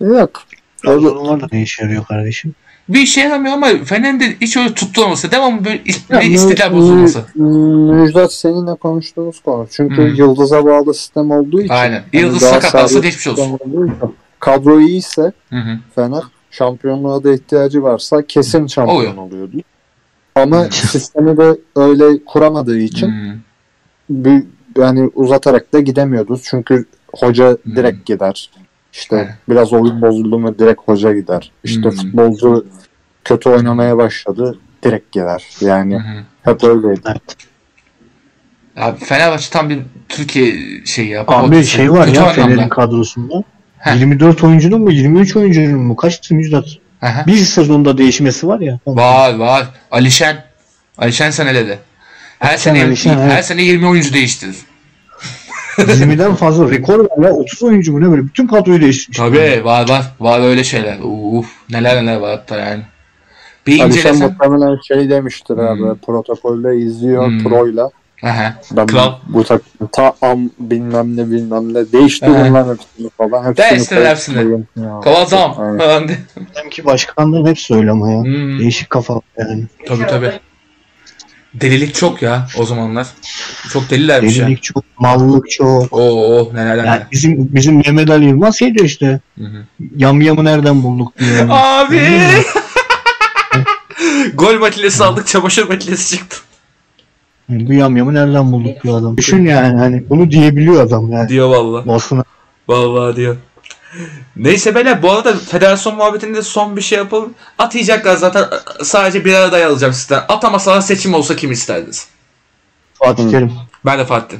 Yok. 0.01 0.43
Öyle- 0.85 0.99
Trabzonlar 1.01 1.41
da 1.41 1.47
ne 1.51 1.61
işe 1.61 1.83
yarıyor 1.83 2.05
kardeşim? 2.05 2.55
Bir 2.89 2.99
işe 2.99 3.21
yaramıyor 3.21 3.53
ama 3.53 3.67
Fener'in 3.85 4.19
de 4.19 4.35
hiç 4.41 4.57
öyle 4.57 4.73
tutturması. 4.73 5.31
Devamlı 5.31 5.65
böyle 5.65 5.81
Ya, 6.09 6.19
Mü- 6.19 6.73
bozulması. 6.73 7.23
Mü- 7.35 7.93
Müjdat 8.01 8.33
seninle 8.33 8.75
konuştuğumuz 8.75 9.39
konu. 9.39 9.67
Çünkü 9.71 9.95
Hı. 10.01 10.15
yıldıza 10.15 10.65
bağlı 10.65 10.93
sistem 10.93 11.31
olduğu 11.31 11.61
için. 11.61 11.73
Aynen. 11.73 12.03
hani 12.11 12.21
Yıldız 12.23 12.41
sakatlansa 12.41 12.99
geçmiş 12.99 13.27
olsun. 13.27 13.51
olduğu 13.51 13.85
için, 13.85 14.15
Kadro 14.39 14.79
iyiyse 14.79 15.31
Hı 15.49 15.55
hı. 15.55 15.79
Fener 15.95 16.23
şampiyonluğa 16.51 17.23
da 17.23 17.33
ihtiyacı 17.33 17.83
varsa 17.83 18.21
kesin 18.27 18.67
şampiyon 18.67 18.97
Oluyor. 18.97 19.17
oluyordu. 19.17 19.57
Ama 20.35 20.63
sistemi 20.71 21.37
de 21.37 21.57
öyle 21.75 22.23
kuramadığı 22.25 22.79
için 22.79 23.07
Hı. 23.07 23.35
bir, 24.09 24.43
yani 24.77 25.09
uzatarak 25.15 25.73
da 25.73 25.79
gidemiyoruz. 25.79 26.41
Çünkü 26.43 26.85
hoca 27.15 27.57
direkt 27.75 28.05
gider. 28.05 28.49
İşte 28.93 29.35
biraz 29.49 29.73
oyun 29.73 30.01
bozuldu 30.01 30.39
mu 30.39 30.59
direkt 30.59 30.81
hoca 30.85 31.13
gider. 31.13 31.51
İşte 31.63 31.89
Hı. 31.89 31.91
futbolcu 31.91 32.65
kötü 33.23 33.49
oynamaya 33.49 33.97
başladı 33.97 34.59
direkt 34.83 35.11
gider. 35.11 35.43
Yani 35.61 35.95
hı. 35.95 36.23
hep 36.43 36.63
öyleydi. 36.63 37.01
Evet. 37.05 37.21
Abi 38.77 38.99
Fenerbahçe 39.05 39.49
tam 39.49 39.69
bir 39.69 39.79
Türkiye 40.09 40.55
şeyi 40.85 41.09
ya. 41.09 41.23
Abi 41.27 41.55
Kötü 41.55 41.67
şey 41.67 41.91
var 41.91 42.07
ya 42.07 42.21
anlamda. 42.21 42.33
Fener'in 42.33 42.69
kadrosunda. 42.69 43.43
Heh. 43.77 43.99
24 43.99 44.43
oyuncunun 44.43 44.81
mu 44.81 44.91
23 44.91 45.35
oyuncunun 45.35 45.79
mu 45.79 45.95
kaç 45.95 46.31
Müjdat? 46.31 46.65
Hı. 46.99 47.27
Bir 47.27 47.37
sezonda 47.37 47.97
değişmesi 47.97 48.47
var 48.47 48.59
ya. 48.59 48.79
Var 48.87 49.35
var. 49.35 49.67
Alişen. 49.91 50.43
Alişen 50.97 51.31
seneledi. 51.31 51.79
Her 52.39 52.49
Alişen, 52.49 52.73
sene 52.73 52.85
Alişen, 52.85 53.17
her 53.17 53.33
evet. 53.33 53.45
sene 53.45 53.61
20 53.61 53.87
oyuncu 53.87 54.13
değiştirir. 54.13 54.55
20'den 55.87 56.35
fazla 56.35 56.69
rekor 56.71 56.99
var 56.99 57.25
ya 57.27 57.33
30 57.33 57.63
oyuncu 57.63 57.93
mu 57.93 58.01
ne 58.01 58.11
böyle 58.11 58.23
bütün 58.25 58.47
kadroyu 58.47 58.81
değiştirmiş. 58.81 59.17
Tabii 59.17 59.65
var 59.65 59.89
var. 59.89 60.05
Var 60.19 60.39
öyle 60.41 60.63
şeyler. 60.63 60.97
Uf 61.03 61.47
neler 61.69 61.95
neler 62.05 62.15
var 62.19 62.31
hatta 62.37 62.57
yani. 62.57 62.81
Bir 63.67 63.79
Alişan 63.79 63.87
incelesen. 64.13 64.29
muhtemelen 64.31 64.77
şey 64.87 65.09
demiştir 65.09 65.55
Hmm. 65.57 65.67
abi 65.67 65.99
protokolde 65.99 66.77
izliyor 66.77 67.27
Hmm. 67.27 67.43
proyla. 67.43 67.89
Aha. 68.23 68.53
Ben 68.71 68.87
Kral. 68.87 69.13
bu 69.27 69.43
takım 69.43 69.87
ta 69.91 70.13
am 70.21 70.49
bilmem 70.59 71.17
ne 71.17 71.31
bilmem 71.31 71.73
ne 71.73 71.91
değişti 71.91 72.25
Aha. 72.25 72.45
bunların 72.49 72.73
hepsini 72.73 73.09
falan. 73.17 73.45
Hepsini 73.49 73.69
Değiştiler 73.69 74.09
hepsini. 74.09 74.63
Kovazam. 75.03 75.55
Diye. 76.07 76.17
Ki 76.71 76.85
başkanların 76.85 77.45
hepsi 77.45 77.75
öyle 77.75 77.91
ama 77.91 78.11
ya. 78.11 78.23
Hmm. 78.23 78.59
Değişik 78.59 78.89
kafa 78.89 79.21
yani. 79.37 79.63
Tabii 79.87 80.07
tabii. 80.07 80.31
Delilik 81.53 81.95
çok 81.95 82.21
ya 82.21 82.47
o 82.57 82.65
zamanlar. 82.65 83.07
Çok 83.73 83.89
delilermiş 83.89 84.37
ya. 84.37 84.45
Delilik 84.45 84.63
çok, 84.63 84.83
mallık 84.99 85.49
çok. 85.49 85.93
Oo 85.93 86.39
oh, 86.39 86.53
neler 86.53 86.77
neler. 86.77 86.85
Yani 86.85 87.01
bizim 87.11 87.55
bizim 87.55 87.77
Mehmet 87.77 88.09
Ali 88.09 88.25
Yılmaz 88.25 88.59
şey 88.59 88.75
diyor 88.75 88.85
işte. 88.85 89.19
Hı 89.37 89.45
hı. 89.45 89.65
Yam 89.97 90.21
yamı 90.21 90.45
nereden 90.45 90.83
bulduk 90.83 91.19
diyor. 91.19 91.47
Abi. 91.49 92.01
Gol 94.33 94.59
makinesi 94.59 95.03
aldık 95.03 95.27
çamaşır 95.27 95.69
makinesi 95.69 96.17
çıktı. 96.17 96.37
Bu 97.49 97.73
yam 97.73 97.97
yamı 97.97 98.13
nereden 98.13 98.51
bulduk 98.51 98.83
diyor 98.83 98.99
adam. 98.99 99.17
Düşün 99.17 99.45
yani 99.45 99.77
hani 99.77 100.09
bunu 100.09 100.31
diyebiliyor 100.31 100.83
adam 100.83 101.11
yani. 101.11 101.29
Diyor 101.29 101.49
valla. 101.49 101.87
Basına. 101.87 102.23
Vallahi 102.67 103.15
diyor. 103.15 103.35
Neyse 104.35 104.75
beyler 104.75 105.03
bu 105.03 105.11
arada 105.11 105.33
federasyon 105.33 105.95
muhabbetinde 105.95 106.41
son 106.41 106.77
bir 106.77 106.81
şey 106.81 106.97
yapalım. 106.97 107.33
Atayacaklar 107.57 108.15
zaten 108.15 108.45
sadece 108.83 109.25
bir 109.25 109.33
arada 109.33 109.65
alacağım 109.65 109.93
sizden. 109.93 110.23
Atamasalar 110.29 110.81
seçim 110.81 111.13
olsa 111.13 111.35
kim 111.35 111.51
isterdiniz? 111.51 112.07
Fatih 112.93 113.23
Hı. 113.25 113.31
Terim. 113.31 113.51
Ben 113.85 113.99
de 113.99 114.05
Fatih. 114.05 114.37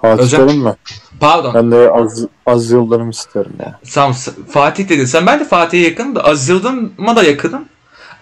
Fatih 0.00 0.22
Özel- 0.22 0.46
Terim 0.46 0.60
mi? 0.60 0.74
Pardon. 1.20 1.54
Ben 1.54 1.70
de 1.70 1.90
az, 1.90 2.26
az 2.46 2.70
Yıldırım 2.70 3.10
isterim 3.10 3.52
ya. 3.60 3.80
Tamam 3.94 4.16
Fatih 4.50 4.88
dedin 4.88 5.04
sen. 5.04 5.26
Ben 5.26 5.40
de 5.40 5.44
Fatih'e 5.44 5.84
yakınım 5.84 6.14
da 6.14 6.24
Aziz 6.24 6.48
Yıldırım'a 6.48 7.16
da 7.16 7.22
yakınım. 7.22 7.64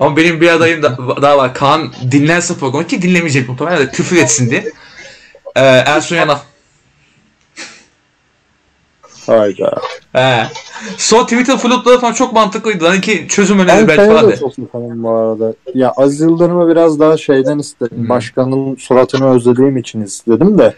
Ama 0.00 0.16
benim 0.16 0.40
bir 0.40 0.48
adayım 0.48 0.82
da, 0.82 0.98
daha 1.22 1.38
var. 1.38 1.54
Kaan 1.54 1.92
dinlerse 2.10 2.54
programı 2.54 2.86
ki 2.86 3.02
dinlemeyecek 3.02 3.48
muhtemelen 3.48 3.78
de 3.78 3.90
küfür 3.90 4.16
etsin 4.16 4.50
diye. 4.50 4.72
Ee, 5.56 5.60
Ersun 5.60 6.16
Yanal. 6.16 6.38
Hayda. 9.26 9.72
He. 10.12 10.46
Son 10.96 11.24
Twitter 11.24 11.58
flutları 11.58 11.98
falan 11.98 12.12
çok 12.12 12.32
mantıklıydı. 12.32 12.86
Hani 12.86 13.00
ki 13.00 13.26
çözüm 13.28 13.58
öneri 13.58 13.88
Ben 13.88 13.88
belki 13.88 14.14
falan 14.14 14.30
de. 14.30 14.36
çok 14.36 14.58
mutluyum 14.58 15.02
bu 15.02 15.10
arada. 15.10 15.54
Ya 15.74 15.92
Aziz 15.96 16.20
Yıldırım'ı 16.20 16.68
biraz 16.68 17.00
daha 17.00 17.16
şeyden 17.16 17.58
istedim. 17.58 18.04
Hı. 18.04 18.08
Başkanın 18.08 18.76
suratını 18.76 19.34
özlediğim 19.34 19.76
için 19.76 20.02
istedim 20.02 20.58
de. 20.58 20.74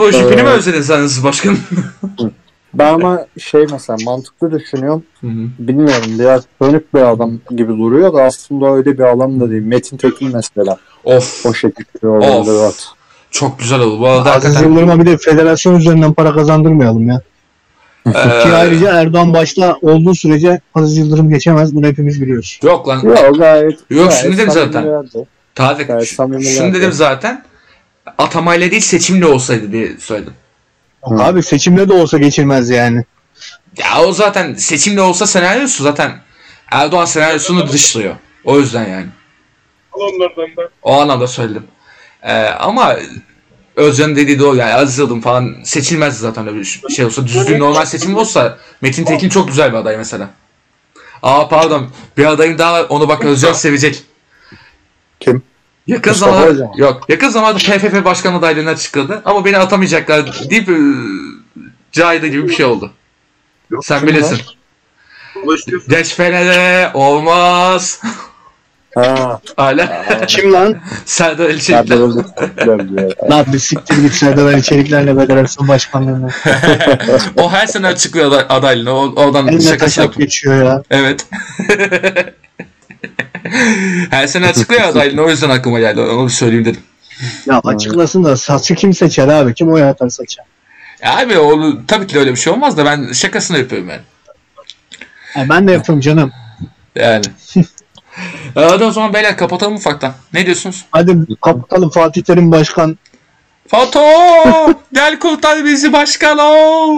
Boy 0.00 0.12
jipini 0.12 0.42
mi 0.42 0.48
Ee, 0.48 0.52
özledin 0.52 0.82
sen 0.82 1.06
siz 1.06 1.24
başkanım? 1.24 1.58
Ben 2.74 2.94
ama 2.94 3.26
şey 3.38 3.66
mesela 3.72 3.96
mantıklı 4.04 4.50
düşünüyorum. 4.60 5.02
Hı 5.20 5.26
hı. 5.26 5.46
Bilmiyorum 5.58 6.04
biraz 6.18 6.42
sönük 6.62 6.94
bir 6.94 7.00
adam 7.00 7.32
gibi 7.50 7.72
duruyor 7.72 8.14
da 8.14 8.22
aslında 8.22 8.74
öyle 8.74 8.98
bir 8.98 9.12
adam 9.12 9.40
da 9.40 9.50
değil. 9.50 9.62
Metin 9.62 9.96
Tekin 9.96 10.32
mesela. 10.34 10.76
of. 11.04 11.46
O 11.46 11.54
şekilde 11.54 12.08
olabilir. 12.08 12.40
Of. 12.40 12.48
Evet. 12.62 12.86
Çok 13.30 13.58
güzel 13.58 13.80
oldu. 13.80 14.00
Bu 14.00 14.08
arada 14.08 14.32
Aziz 14.32 14.44
hakikaten. 14.44 14.68
Yıldırım'a 14.68 14.98
bir 15.00 15.06
de 15.06 15.16
federasyon 15.18 15.74
üzerinden 15.76 16.12
para 16.12 16.32
kazandırmayalım 16.34 17.08
ya. 17.08 17.22
Ki 18.04 18.10
Ee, 18.14 18.52
ayrıca 18.52 19.00
Erdoğan 19.00 19.34
başta 19.34 19.76
olduğu 19.82 20.14
sürece 20.14 20.60
Aziz 20.74 20.96
Yıldırım 20.98 21.30
geçemez. 21.30 21.74
Bunu 21.74 21.86
hepimiz 21.86 22.22
biliyoruz. 22.22 22.60
yok 22.62 22.88
lan. 22.88 23.02
Yok 23.02 23.38
gayet. 23.38 23.78
Yok, 23.90 24.08
gayet 24.08 24.22
şunu 24.22 24.36
dedim 24.36 24.50
zaten. 24.50 24.84
Gayet 25.54 26.08
samimilerdi. 26.08 26.56
şunu 26.56 26.74
dedim 26.74 26.92
zaten. 26.92 27.44
Atamayla 28.18 28.70
değil 28.70 28.82
seçimle 28.82 29.26
olsaydı 29.26 29.72
diye 29.72 29.96
söyledim. 29.98 30.34
Yok 31.10 31.20
Hı. 31.20 31.24
Abi 31.24 31.42
seçimde 31.42 31.88
de 31.88 31.92
olsa 31.92 32.18
geçilmez 32.18 32.70
yani. 32.70 33.04
Ya 33.78 34.02
o 34.06 34.12
zaten 34.12 34.54
seçimle 34.54 35.00
olsa 35.00 35.26
senaryosu 35.26 35.82
zaten 35.82 36.12
Erdoğan 36.70 37.04
senaryosunu 37.04 37.68
dışlıyor. 37.68 38.14
O 38.44 38.58
yüzden 38.58 38.88
yani. 38.88 39.06
Onlardan 39.92 40.56
da. 40.56 40.68
O 40.82 41.00
anlamda 41.00 41.26
söyledim. 41.26 41.64
Ee, 42.22 42.32
ama 42.42 42.96
Özcan'ın 43.76 44.16
dediği 44.16 44.38
doğru 44.38 44.56
yani 44.56 44.74
Aziz 44.74 44.98
Yıldırım 44.98 45.20
falan 45.20 45.56
seçilmez 45.64 46.18
zaten 46.18 46.48
öyle 46.48 46.60
bir 46.60 46.80
şey 46.94 47.04
olsa. 47.04 47.26
Düzgün 47.26 47.58
normal 47.58 47.84
seçim 47.84 48.16
olsa 48.16 48.58
Metin 48.80 49.04
Tekin 49.04 49.28
çok 49.28 49.48
güzel 49.48 49.72
bir 49.72 49.76
aday 49.76 49.96
mesela. 49.96 50.30
Aa 51.22 51.48
pardon 51.48 51.90
bir 52.16 52.24
adayım 52.24 52.58
daha 52.58 52.72
var 52.72 52.86
onu 52.88 53.08
bak 53.08 53.24
Özcan 53.24 53.52
sevecek. 53.52 54.02
Kim? 55.20 55.42
Yakın 55.86 56.12
Mustafa 56.12 56.32
zamanda 56.32 56.50
Özcan. 56.50 56.72
yok 56.76 57.02
yakın 57.08 57.28
zamanda 57.28 57.58
PFF 57.58 58.04
başkan 58.04 58.34
adaylığına 58.34 58.70
açıkladı 58.70 59.22
ama 59.24 59.44
beni 59.44 59.58
atamayacaklar 59.58 60.50
deyip 60.50 60.68
e, 60.68 60.76
caydı 61.92 62.26
gibi 62.26 62.48
bir 62.48 62.54
şey 62.54 62.66
oldu. 62.66 62.92
Sen 63.82 63.98
kim 63.98 64.08
bilirsin. 64.08 64.40
var? 65.36 65.60
Geç 65.88 66.14
Fener'e 66.14 66.90
olmaz. 66.94 68.00
Ha. 68.94 69.40
Hala 69.56 70.04
Kim 70.26 70.52
lan? 70.52 70.76
Serdar 71.04 71.50
Ben 71.50 72.22
tuttular 72.38 72.88
diyor. 72.88 73.12
Lan 73.30 73.46
bir 73.52 73.58
siktir 73.58 74.02
git 74.02 74.12
Serdar 74.12 74.46
Ali 74.46 74.62
Çelikler'le 74.62 75.16
federasyon 75.16 75.68
başkanlığına. 75.68 76.28
o 77.36 77.52
her 77.52 77.66
sene 77.66 77.86
açıklıyor 77.86 78.32
aday- 78.32 78.46
adaylığını. 78.48 78.92
O, 78.92 79.12
oradan 79.16 79.48
Eline 79.48 79.60
şakası 79.60 79.96
taşak 79.96 80.16
geçiyor 80.16 80.64
ya. 80.64 80.82
Evet. 80.90 81.26
her 84.10 84.26
sene 84.26 84.46
açıklıyor 84.46 84.82
adaylığını. 84.82 85.22
O 85.22 85.30
yüzden 85.30 85.50
aklıma 85.50 85.80
geldi. 85.80 86.00
Onu 86.00 86.26
bir 86.26 86.32
söyleyeyim 86.32 86.64
dedim. 86.64 86.80
Ya 87.46 87.60
açıklasın 87.64 88.24
da 88.24 88.36
saçı 88.36 88.74
kim 88.74 88.94
seçer 88.94 89.28
abi? 89.28 89.54
Kim 89.54 89.72
oy 89.72 89.84
atar 89.84 90.08
saça? 90.08 90.42
Ya 91.02 91.18
abi 91.18 91.38
o, 91.38 91.72
tabii 91.86 92.06
ki 92.06 92.14
de 92.14 92.18
öyle 92.18 92.30
bir 92.30 92.36
şey 92.36 92.52
olmaz 92.52 92.76
da 92.76 92.84
ben 92.84 93.12
şakasını 93.12 93.58
yapıyorum 93.58 93.88
yani. 93.88 94.02
Ya 95.36 95.48
ben 95.48 95.68
de 95.68 95.72
yapıyorum 95.72 96.00
canım. 96.00 96.32
Yani. 96.96 97.24
Ee, 98.56 98.60
Hadi 98.60 98.84
o 98.84 98.90
zaman 98.90 99.14
beyler 99.14 99.36
kapatalım 99.36 99.74
ufaktan. 99.74 100.12
Ne 100.32 100.46
diyorsunuz? 100.46 100.84
Hadi 100.92 101.16
kapatalım 101.40 101.90
Fatih 101.90 102.22
Terim 102.22 102.52
Başkan. 102.52 102.98
Fato! 103.68 104.00
Gel 104.92 105.18
kurtar 105.18 105.64
bizi 105.64 105.92
başkan 105.92 106.38
ol! 106.38 106.96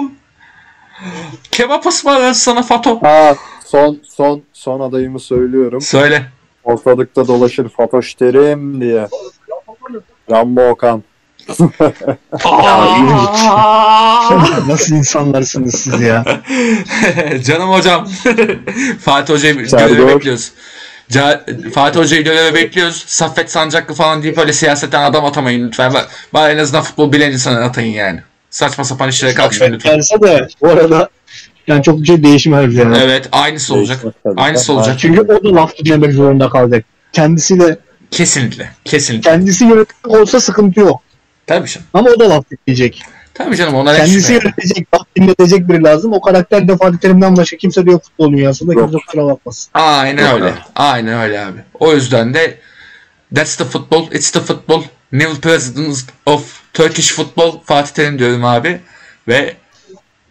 Kebap 1.51 1.87
ısmarlarız 1.87 2.37
sana 2.37 2.63
Fato. 2.63 3.03
Ha, 3.03 3.35
son 3.67 3.99
son 4.05 4.43
son 4.53 4.81
adayımı 4.81 5.21
söylüyorum. 5.21 5.81
Söyle. 5.81 6.27
Ortalıkta 6.65 7.29
dolaşır 7.29 7.69
Fatoş 7.69 8.15
Terim 8.15 8.81
diye. 8.81 9.09
Rambo 10.31 10.69
Okan. 10.69 11.03
Nasıl 14.69 14.95
insanlarsınız 14.95 15.75
siz 15.75 16.01
ya? 16.01 16.25
Canım 17.45 17.71
hocam. 17.71 18.09
Fatih 19.01 19.35
Hoca'yı 19.35 19.59
bekliyoruz. 19.59 20.53
Fatih 21.75 22.01
Hoca'yı 22.01 22.25
göreve 22.25 22.55
bekliyoruz. 22.55 23.05
Saffet 23.07 23.51
Sancaklı 23.51 23.95
falan 23.95 24.23
deyip 24.23 24.39
öyle 24.39 24.53
siyasetten 24.53 25.03
adam 25.03 25.25
atamayın 25.25 25.69
lütfen. 25.69 25.93
Ba- 25.93 26.05
Bari 26.33 26.53
en 26.55 26.59
azından 26.59 26.83
futbol 26.83 27.13
bilen 27.13 27.33
insan 27.33 27.63
atayın 27.63 27.93
yani. 27.93 28.21
Saçma 28.51 28.85
sapan 28.85 29.09
işlere 29.09 29.35
kalkışmayın 29.35 29.73
lütfen. 29.75 29.95
Gelse 29.95 30.23
de 30.23 30.49
bu 30.61 30.69
arada 30.69 31.09
yani 31.67 31.83
çok 31.83 32.01
bir 32.01 32.07
şey 32.07 32.23
değişmez 32.23 32.75
yani. 32.75 32.97
Evet 33.03 33.29
aynısı 33.33 33.75
olacak. 33.75 33.99
Tabii. 34.25 34.41
Aynısı 34.41 34.73
olacak. 34.73 34.97
Çünkü 34.99 35.21
o 35.21 35.29
da 35.29 35.55
laf 35.55 35.79
dinlemek 35.79 36.13
zorunda 36.13 36.49
kalacak. 36.49 36.85
Kendisi 37.13 37.61
de 37.61 37.79
Kesinlikle. 38.11 38.71
Kesinlikle. 38.85 39.31
kendisi 39.31 39.65
yönetmek 39.65 40.09
olsa 40.09 40.41
sıkıntı 40.41 40.81
yok. 40.81 41.03
Tabii 41.47 41.69
canım. 41.69 41.87
Ama 41.95 42.11
o 42.11 42.21
da 42.21 42.31
laf 42.31 42.45
dinleyecek. 42.51 43.03
Tabii 43.35 43.57
canım 43.57 43.75
ona 43.75 43.97
Kendisi 43.97 44.33
yönetecek, 44.33 44.89
dinletecek 45.17 45.69
biri 45.69 45.83
lazım. 45.83 46.13
O 46.13 46.21
karakter 46.21 46.69
de 46.69 46.77
Fatih 46.77 46.99
Terim'den 46.99 47.37
başka 47.37 47.57
kimse 47.57 47.87
de 47.87 47.91
yok 47.91 48.05
futbol 48.05 48.33
dünyasında. 48.33 48.73
Yok. 48.73 48.91
Kimse 48.91 49.05
kusura 49.07 49.27
bakmasın. 49.27 49.71
Aynen 49.75 50.31
Yok 50.31 50.35
öyle. 50.35 50.45
abi. 50.45 50.59
Aynen 50.77 51.21
öyle 51.21 51.41
abi. 51.41 51.59
O 51.81 51.93
yüzden 51.93 52.35
de 52.35 52.59
that's 53.35 53.57
the 53.57 53.65
football, 53.65 54.07
it's 54.13 54.31
the 54.31 54.41
football. 54.41 54.83
New 55.13 55.41
president 55.41 56.05
of 56.27 56.61
Turkish 56.73 57.13
football 57.13 57.53
Fatih 57.65 57.93
Terim 57.93 58.19
diyorum 58.19 58.45
abi. 58.45 58.81
Ve 59.29 59.55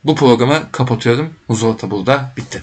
bu 0.04 0.16
programı 0.16 0.64
kapatıyorum. 0.72 1.34
Uzun 1.48 1.78
burada 1.84 2.32
bitti. 2.38 2.62